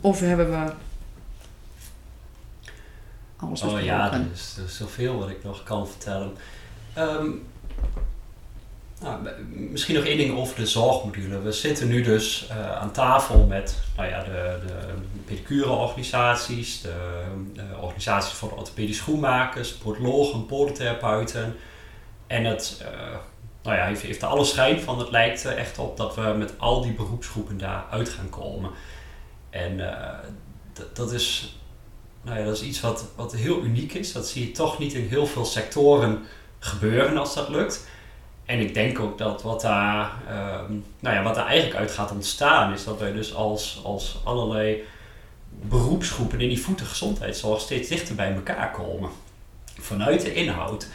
Of 0.00 0.20
hebben 0.20 0.50
we 0.50 0.72
alles 3.36 3.62
Oh 3.62 3.80
ja, 3.80 4.12
er 4.12 4.20
is, 4.32 4.54
er 4.58 4.64
is 4.64 4.76
zoveel 4.76 5.18
wat 5.18 5.28
ik 5.30 5.44
nog 5.44 5.62
kan 5.62 5.88
vertellen. 5.88 6.32
Ehm, 6.98 7.30
nou, 9.00 9.28
misschien 9.50 9.94
nog 9.94 10.04
één 10.04 10.16
ding 10.16 10.38
over 10.38 10.56
de 10.56 10.66
zorgmodule. 10.66 11.40
We 11.40 11.52
zitten 11.52 11.88
nu 11.88 12.02
dus 12.02 12.46
eh, 12.48 12.76
aan 12.76 12.92
tafel 12.92 13.46
met 13.46 13.78
nou 13.96 14.08
ja, 14.08 14.22
de, 14.22 14.58
de 14.66 14.74
pedicureorganisaties, 15.24 16.80
de, 16.80 17.22
de 17.54 17.64
organisaties 17.80 18.32
voor 18.32 18.48
de 18.48 18.54
orthopedisch 18.54 18.96
schoenmakers, 18.96 19.74
podologen, 19.74 20.46
podotherapeuten. 20.46 21.56
En 22.26 22.44
het 22.44 22.82
eh, 22.82 23.16
nou 23.62 23.76
ja, 23.76 23.86
heeft, 23.86 24.02
heeft 24.02 24.22
er 24.22 24.28
alle 24.28 24.44
schijn 24.44 24.80
van. 24.80 24.98
Het 24.98 25.10
lijkt 25.10 25.44
er 25.44 25.56
echt 25.56 25.78
op 25.78 25.96
dat 25.96 26.14
we 26.14 26.34
met 26.38 26.52
al 26.58 26.82
die 26.82 26.92
beroepsgroepen 26.92 27.58
daar 27.58 27.84
uit 27.90 28.08
gaan 28.08 28.28
komen. 28.28 28.70
En 29.50 29.90
eh, 29.90 30.18
dat 30.92 31.12
is 31.12 31.56
nou 32.22 32.38
ja, 32.38 32.44
dat 32.44 32.56
is 32.56 32.62
iets 32.62 32.80
wat, 32.80 33.04
wat 33.16 33.32
heel 33.34 33.62
uniek 33.62 33.92
is. 33.92 34.12
Dat 34.12 34.28
zie 34.28 34.46
je 34.46 34.52
toch 34.52 34.78
niet 34.78 34.92
in 34.92 35.08
heel 35.08 35.26
veel 35.26 35.44
sectoren 35.44 36.26
gebeuren 36.58 37.18
als 37.18 37.34
dat 37.34 37.48
lukt. 37.48 37.88
En 38.44 38.60
ik 38.60 38.74
denk 38.74 38.98
ook 38.98 39.18
dat 39.18 39.42
wat 39.42 39.60
daar, 39.60 40.12
ehm, 40.28 40.72
nou 41.00 41.16
ja, 41.16 41.22
wat 41.22 41.34
daar 41.34 41.46
eigenlijk 41.46 41.80
uit 41.80 41.90
gaat 41.90 42.10
ontstaan, 42.10 42.72
is 42.72 42.84
dat 42.84 42.98
wij 42.98 43.12
dus 43.12 43.34
als, 43.34 43.80
als 43.84 44.20
allerlei 44.24 44.82
beroepsgroepen 45.48 46.40
in 46.40 46.48
die 46.48 46.60
voetengezondheidszorg 46.60 47.60
steeds 47.60 47.88
dichter 47.88 48.14
bij 48.14 48.34
elkaar 48.34 48.70
komen. 48.70 49.10
Vanuit 49.80 50.22
de 50.22 50.34
inhoud. 50.34 50.88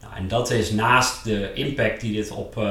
Nou, 0.00 0.14
en 0.14 0.28
dat 0.28 0.50
is 0.50 0.70
naast 0.70 1.24
de 1.24 1.52
impact 1.52 2.00
die 2.00 2.12
dit 2.12 2.30
op, 2.30 2.56
eh, 2.56 2.62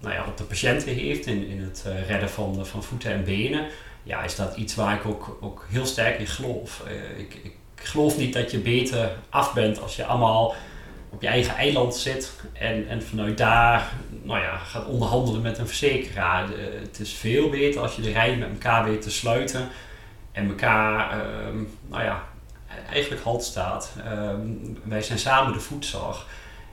nou 0.00 0.14
ja, 0.14 0.24
op 0.28 0.36
de 0.36 0.44
patiënten 0.44 0.94
heeft 0.94 1.26
in, 1.26 1.46
in 1.48 1.62
het 1.62 1.84
eh, 1.86 2.08
redden 2.08 2.30
van, 2.30 2.66
van 2.66 2.82
voeten 2.82 3.12
en 3.12 3.24
benen 3.24 3.66
ja, 4.02 4.22
is 4.22 4.36
dat 4.36 4.56
iets 4.56 4.74
waar 4.74 4.94
ik 4.94 5.04
ook, 5.04 5.38
ook 5.40 5.66
heel 5.68 5.86
sterk 5.86 6.18
in 6.18 6.26
geloof. 6.26 6.82
Eh, 6.86 7.18
ik, 7.18 7.34
ik 7.42 7.54
geloof 7.74 8.16
niet 8.16 8.32
dat 8.32 8.50
je 8.50 8.58
beter 8.58 9.12
af 9.28 9.52
bent 9.52 9.80
als 9.80 9.96
je 9.96 10.04
allemaal 10.04 10.54
op 11.12 11.22
je 11.22 11.28
eigen 11.28 11.54
eiland 11.56 11.96
zit 11.96 12.32
en, 12.52 12.88
en 12.88 13.02
vanuit 13.02 13.38
daar 13.38 13.92
nou 14.22 14.40
ja, 14.40 14.56
gaat 14.56 14.86
onderhandelen 14.86 15.42
met 15.42 15.58
een 15.58 15.66
verzekeraar. 15.66 16.44
Eh, 16.44 16.64
het 16.80 17.00
is 17.00 17.12
veel 17.12 17.48
beter 17.48 17.80
als 17.80 17.94
je 17.96 18.02
de 18.02 18.12
rij 18.12 18.36
met 18.36 18.48
elkaar 18.48 18.84
weet 18.84 19.02
te 19.02 19.10
sluiten 19.10 19.68
en 20.32 20.48
elkaar 20.48 21.10
ehm, 21.20 21.56
nou 21.88 22.02
ja, 22.02 22.22
eigenlijk 22.90 23.22
halt 23.22 23.44
staat. 23.44 23.92
Ehm, 24.04 24.40
wij 24.84 25.02
zijn 25.02 25.18
samen 25.18 25.52
de 25.52 25.60
voedzorg. 25.60 26.26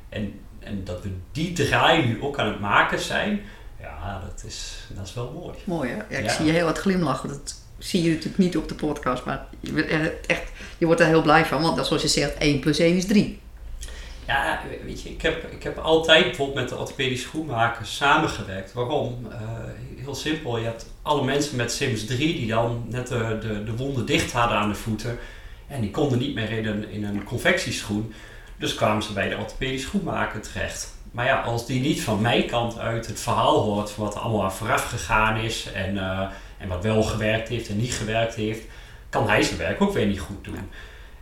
En, 0.10 0.40
en 0.60 0.84
dat 0.84 1.02
we 1.04 1.12
die 1.32 1.54
draai 1.54 2.06
nu 2.06 2.22
ook 2.22 2.40
aan 2.40 2.48
het 2.48 2.60
maken 2.60 3.00
zijn, 3.00 3.42
ja, 3.82 4.22
dat 4.30 4.44
is, 4.46 4.88
dat 4.90 5.08
is 5.08 5.14
wel 5.14 5.32
mooi. 5.32 5.58
Mooi 5.64 5.90
hè? 5.90 5.96
Ja, 5.96 6.18
ik 6.18 6.26
Ja. 6.26 6.32
zie 6.34 6.46
je 6.46 6.52
heel 6.52 6.66
wat 6.66 6.78
glimlachen. 6.78 7.30
Dat 7.30 7.56
zie 7.78 8.04
je 8.04 8.10
natuurlijk 8.10 8.38
niet 8.38 8.58
op 8.58 8.68
de 8.68 8.76
podcast, 8.76 9.26
maar 9.26 9.46
je, 9.60 10.20
echt, 10.28 10.52
je 10.78 10.86
wordt 10.86 11.02
er 11.02 11.08
heel 11.08 11.22
blij 11.22 11.46
van. 11.46 11.62
Want 11.62 11.76
dat, 11.76 11.88
zoals 11.88 12.02
je 12.02 12.08
zegt, 12.08 12.38
1 12.38 12.60
plus 12.60 12.80
1 12.80 12.96
is 12.96 13.06
3. 13.06 13.40
Ja, 14.30 14.62
weet 14.86 15.02
je, 15.02 15.10
ik 15.10 15.22
heb, 15.22 15.52
ik 15.52 15.64
heb 15.64 15.78
altijd 15.78 16.24
bijvoorbeeld 16.24 16.58
met 16.58 16.70
de 16.70 16.78
orthopedisch 16.78 17.22
schoenmakers 17.22 17.96
samengewerkt. 17.96 18.74
Waarom? 18.74 19.28
Eh, 19.32 19.40
heel 19.98 20.16
simpel, 20.16 20.58
je 20.58 20.66
hebt 20.66 20.90
alle 21.02 21.24
mensen 21.24 21.56
met 21.56 21.72
Sims 21.72 22.06
3 22.06 22.18
die 22.18 22.48
dan 22.48 22.86
net 22.88 23.08
de, 23.08 23.38
de, 23.42 23.64
de 23.64 23.76
wonden 23.76 24.06
dicht 24.06 24.32
hadden 24.32 24.58
aan 24.58 24.70
de 24.70 24.76
voeten. 24.76 25.18
En 25.68 25.82
die 25.82 25.92
konden 25.92 26.20
niet 26.20 26.36
meer 26.36 26.52
in 26.52 26.66
een, 26.66 26.90
in 26.90 27.04
een 27.04 27.24
confectieschoen. 27.24 28.14
Dus 28.58 28.76
kwamen 28.76 29.04
ze 29.04 29.14
bij 29.14 29.30
de 29.30 29.38
orthopedisch 29.38 29.82
schoenmaker 29.82 30.42
terecht. 30.42 30.94
Maar 31.12 31.26
ja, 31.26 31.42
als 31.42 31.66
die 31.66 31.82
niet 31.82 32.02
van 32.02 32.22
mijn 32.22 32.46
kant 32.46 32.78
uit 32.78 33.08
het 33.08 33.20
verhaal 33.20 33.62
hoort 33.62 33.92
van 33.92 34.04
wat 34.04 34.16
er 34.16 34.22
allemaal 34.22 34.44
aan 34.44 34.54
vooraf 34.54 34.84
gegaan 34.90 35.38
is 35.38 35.72
en, 35.72 35.98
eh, 35.98 36.28
en 36.58 36.68
wat 36.68 36.84
wel 36.84 37.04
gewerkt 37.04 37.50
heeft 37.50 37.70
en 37.70 37.78
niet 37.78 37.94
gewerkt 37.94 38.36
heeft, 38.36 38.62
kan 39.10 39.28
hij 39.28 39.44
zijn 39.44 39.58
werk 39.58 39.82
ook 39.82 39.94
weer 39.94 40.06
niet 40.06 40.20
goed 40.20 40.44
doen. 40.44 40.70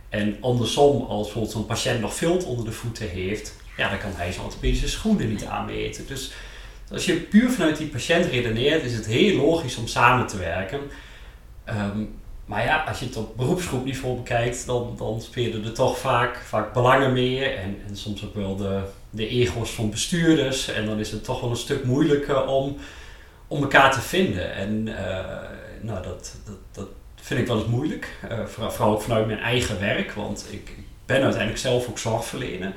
En 0.08 0.36
andersom, 0.40 1.02
als 1.02 1.22
bijvoorbeeld 1.22 1.52
zo'n 1.52 1.66
patiënt 1.66 2.00
nog 2.00 2.14
vilt 2.14 2.44
onder 2.44 2.64
de 2.64 2.72
voeten 2.72 3.08
heeft, 3.08 3.56
ja, 3.76 3.88
dan 3.88 3.98
kan 3.98 4.10
hij 4.14 4.32
zijn 4.32 4.44
orthopedische 4.44 4.88
schoenen 4.88 5.28
niet 5.28 5.44
aanmeten. 5.44 6.06
Dus 6.06 6.32
als 6.90 7.04
je 7.04 7.14
puur 7.14 7.50
vanuit 7.50 7.76
die 7.76 7.86
patiënt 7.86 8.26
redeneert, 8.26 8.82
is 8.82 8.94
het 8.94 9.06
heel 9.06 9.36
logisch 9.36 9.76
om 9.76 9.86
samen 9.86 10.26
te 10.26 10.38
werken. 10.38 10.80
Ehm, 11.64 12.04
maar 12.44 12.64
ja, 12.64 12.84
als 12.84 12.98
je 12.98 13.04
het 13.04 13.16
op 13.16 13.36
beroepsgroepniveau 13.36 14.16
bekijkt, 14.16 14.66
dan, 14.66 14.94
dan 14.96 15.20
spelen 15.20 15.64
er 15.64 15.72
toch 15.72 15.98
vaak, 15.98 16.36
vaak 16.36 16.72
belangen 16.72 17.12
mee 17.12 17.44
en, 17.44 17.76
en 17.88 17.96
soms 17.96 18.24
ook 18.24 18.34
wel 18.34 18.56
de, 18.56 18.82
de 19.10 19.28
ego's 19.28 19.70
van 19.70 19.90
bestuurders. 19.90 20.68
En 20.68 20.86
dan 20.86 20.98
is 20.98 21.10
het 21.10 21.24
toch 21.24 21.40
wel 21.40 21.50
een 21.50 21.56
stuk 21.56 21.84
moeilijker 21.84 22.46
om, 22.46 22.76
om 23.46 23.62
elkaar 23.62 23.92
te 23.92 24.00
vinden. 24.00 24.54
En 24.54 24.98
eh, 24.98 25.48
nou, 25.80 26.02
dat, 26.02 26.36
dat, 26.44 26.56
dat 26.72 26.88
vind 27.28 27.40
ik 27.40 27.46
wel 27.46 27.56
eens 27.58 27.66
moeilijk, 27.66 28.16
eh, 28.28 28.44
vooral, 28.44 28.92
ook 28.92 29.02
vanuit 29.02 29.26
mijn 29.26 29.38
eigen 29.38 29.80
werk, 29.80 30.12
want 30.12 30.46
ik, 30.50 30.70
ben 31.06 31.22
uiteindelijk 31.22 31.60
zelf 31.60 31.88
ook 31.88 31.98
zorgverlener. 31.98 32.72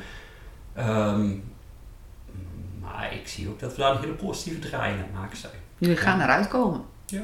Ehm, 0.75 1.29
maar 2.81 3.13
ik 3.13 3.27
zie 3.27 3.49
ook 3.49 3.59
dat 3.59 3.71
we 3.75 3.81
daar 3.81 3.91
een 3.95 3.99
hele 4.01 4.13
positieve 4.13 4.59
draai 4.59 4.93
in 4.93 4.99
aan 4.99 5.21
maken 5.21 5.37
zijn. 5.37 5.53
Jullie 5.77 5.97
gaan 5.97 6.17
Ja. 6.17 6.23
eruit 6.23 6.47
komen. 6.47 6.81
Ja. 7.05 7.21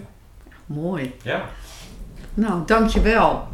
Mooi. 0.66 1.16
Ja. 1.24 1.46
Nou, 2.34 2.66
dankjewel. 2.66 3.48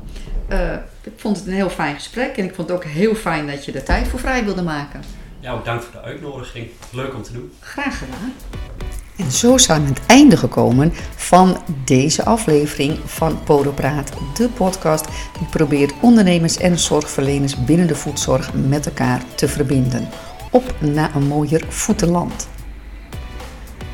Eh 0.48 0.76
ik 1.04 1.14
vond 1.16 1.38
het 1.38 1.48
een 1.48 1.54
heel 1.54 1.70
fijn 1.70 1.94
gesprek. 1.96 2.38
En 2.38 2.44
ik 2.44 2.56
vond 2.56 2.68
het 2.70 2.78
ook 2.78 2.84
heel 2.84 3.16
fijn 3.16 3.48
dat 3.48 3.66
je 3.66 3.72
er 3.72 3.84
tijd 3.84 4.08
voor 4.08 4.20
vrij 4.20 4.44
wilde 4.46 4.62
maken. 4.62 5.02
Ja, 5.40 5.52
ook 5.52 5.66
dank 5.66 5.82
voor 5.82 5.92
de 5.92 6.02
uitnodiging. 6.08 6.70
Leuk 6.92 7.14
om 7.14 7.24
te 7.24 7.34
doen. 7.34 7.52
Graag 7.60 7.98
gedaan. 7.98 8.34
En 9.18 9.32
zo 9.32 9.58
zijn 9.58 9.82
we 9.82 9.88
aan 9.88 9.94
het 9.94 10.06
einde 10.06 10.38
gekomen 10.38 10.94
van 11.16 11.58
deze 11.86 12.26
aflevering 12.26 13.00
van 13.06 13.44
Podopraat, 13.44 14.12
de 14.34 14.50
podcast 14.50 15.06
die 15.38 15.48
probeert 15.48 15.94
ondernemers 16.02 16.58
en 16.58 16.80
zorgverleners 16.80 17.66
binnen 17.66 17.88
de 17.88 17.96
voedzorg 17.96 18.54
met 18.54 18.86
elkaar 18.86 19.24
te 19.36 19.48
verbinden. 19.48 20.08
Op 20.52 20.76
naar 20.80 21.16
een 21.16 21.28
mooier 21.28 21.66
voetenland. 21.70 22.48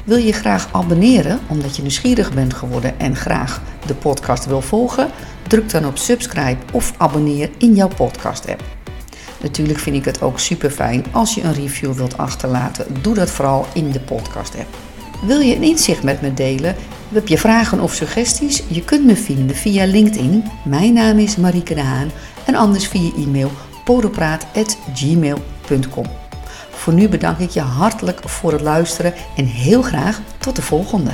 Wil 0.03 0.17
je 0.17 0.33
graag 0.33 0.69
abonneren 0.71 1.39
omdat 1.47 1.75
je 1.75 1.81
nieuwsgierig 1.81 2.33
bent 2.33 2.53
geworden 2.53 2.99
en 2.99 3.15
graag 3.15 3.61
de 3.85 3.95
podcast 3.95 4.45
wil 4.45 4.61
volgen? 4.61 5.09
Druk 5.47 5.69
dan 5.69 5.85
op 5.85 5.97
subscribe 5.97 6.57
of 6.71 6.93
abonneer 6.97 7.49
in 7.57 7.75
jouw 7.75 7.87
podcast-app. 7.87 8.63
Natuurlijk 9.41 9.79
vind 9.79 9.95
ik 9.95 10.05
het 10.05 10.21
ook 10.21 10.39
super 10.39 10.69
fijn 10.69 11.05
als 11.11 11.35
je 11.35 11.43
een 11.43 11.53
review 11.53 11.93
wilt 11.93 12.17
achterlaten. 12.17 12.85
Doe 13.01 13.13
dat 13.13 13.29
vooral 13.29 13.65
in 13.73 13.91
de 13.91 13.99
podcast-app. 13.99 14.88
Wil 15.21 15.39
je 15.39 15.55
een 15.55 15.63
inzicht 15.63 16.03
met 16.03 16.21
me 16.21 16.33
delen? 16.33 16.75
Heb 17.13 17.27
je 17.27 17.37
vragen 17.37 17.79
of 17.79 17.93
suggesties? 17.93 18.63
Je 18.67 18.83
kunt 18.83 19.05
me 19.05 19.15
vinden 19.15 19.55
via 19.55 19.85
LinkedIn. 19.85 20.43
Mijn 20.65 20.93
naam 20.93 21.17
is 21.17 21.35
Marieke 21.35 21.73
de 21.73 21.81
Haan. 21.81 22.11
En 22.45 22.55
anders 22.55 22.87
via 22.87 23.11
e-mail 23.15 23.51
podopraat.gmail.com. 23.83 26.05
Voor 26.69 26.93
nu 26.93 27.09
bedank 27.09 27.39
ik 27.39 27.49
je 27.49 27.61
hartelijk 27.61 28.29
voor 28.29 28.51
het 28.51 28.61
luisteren 28.61 29.13
en 29.35 29.45
heel 29.45 29.81
graag 29.81 30.21
tot 30.37 30.55
de 30.55 30.61
volgende. 30.61 31.11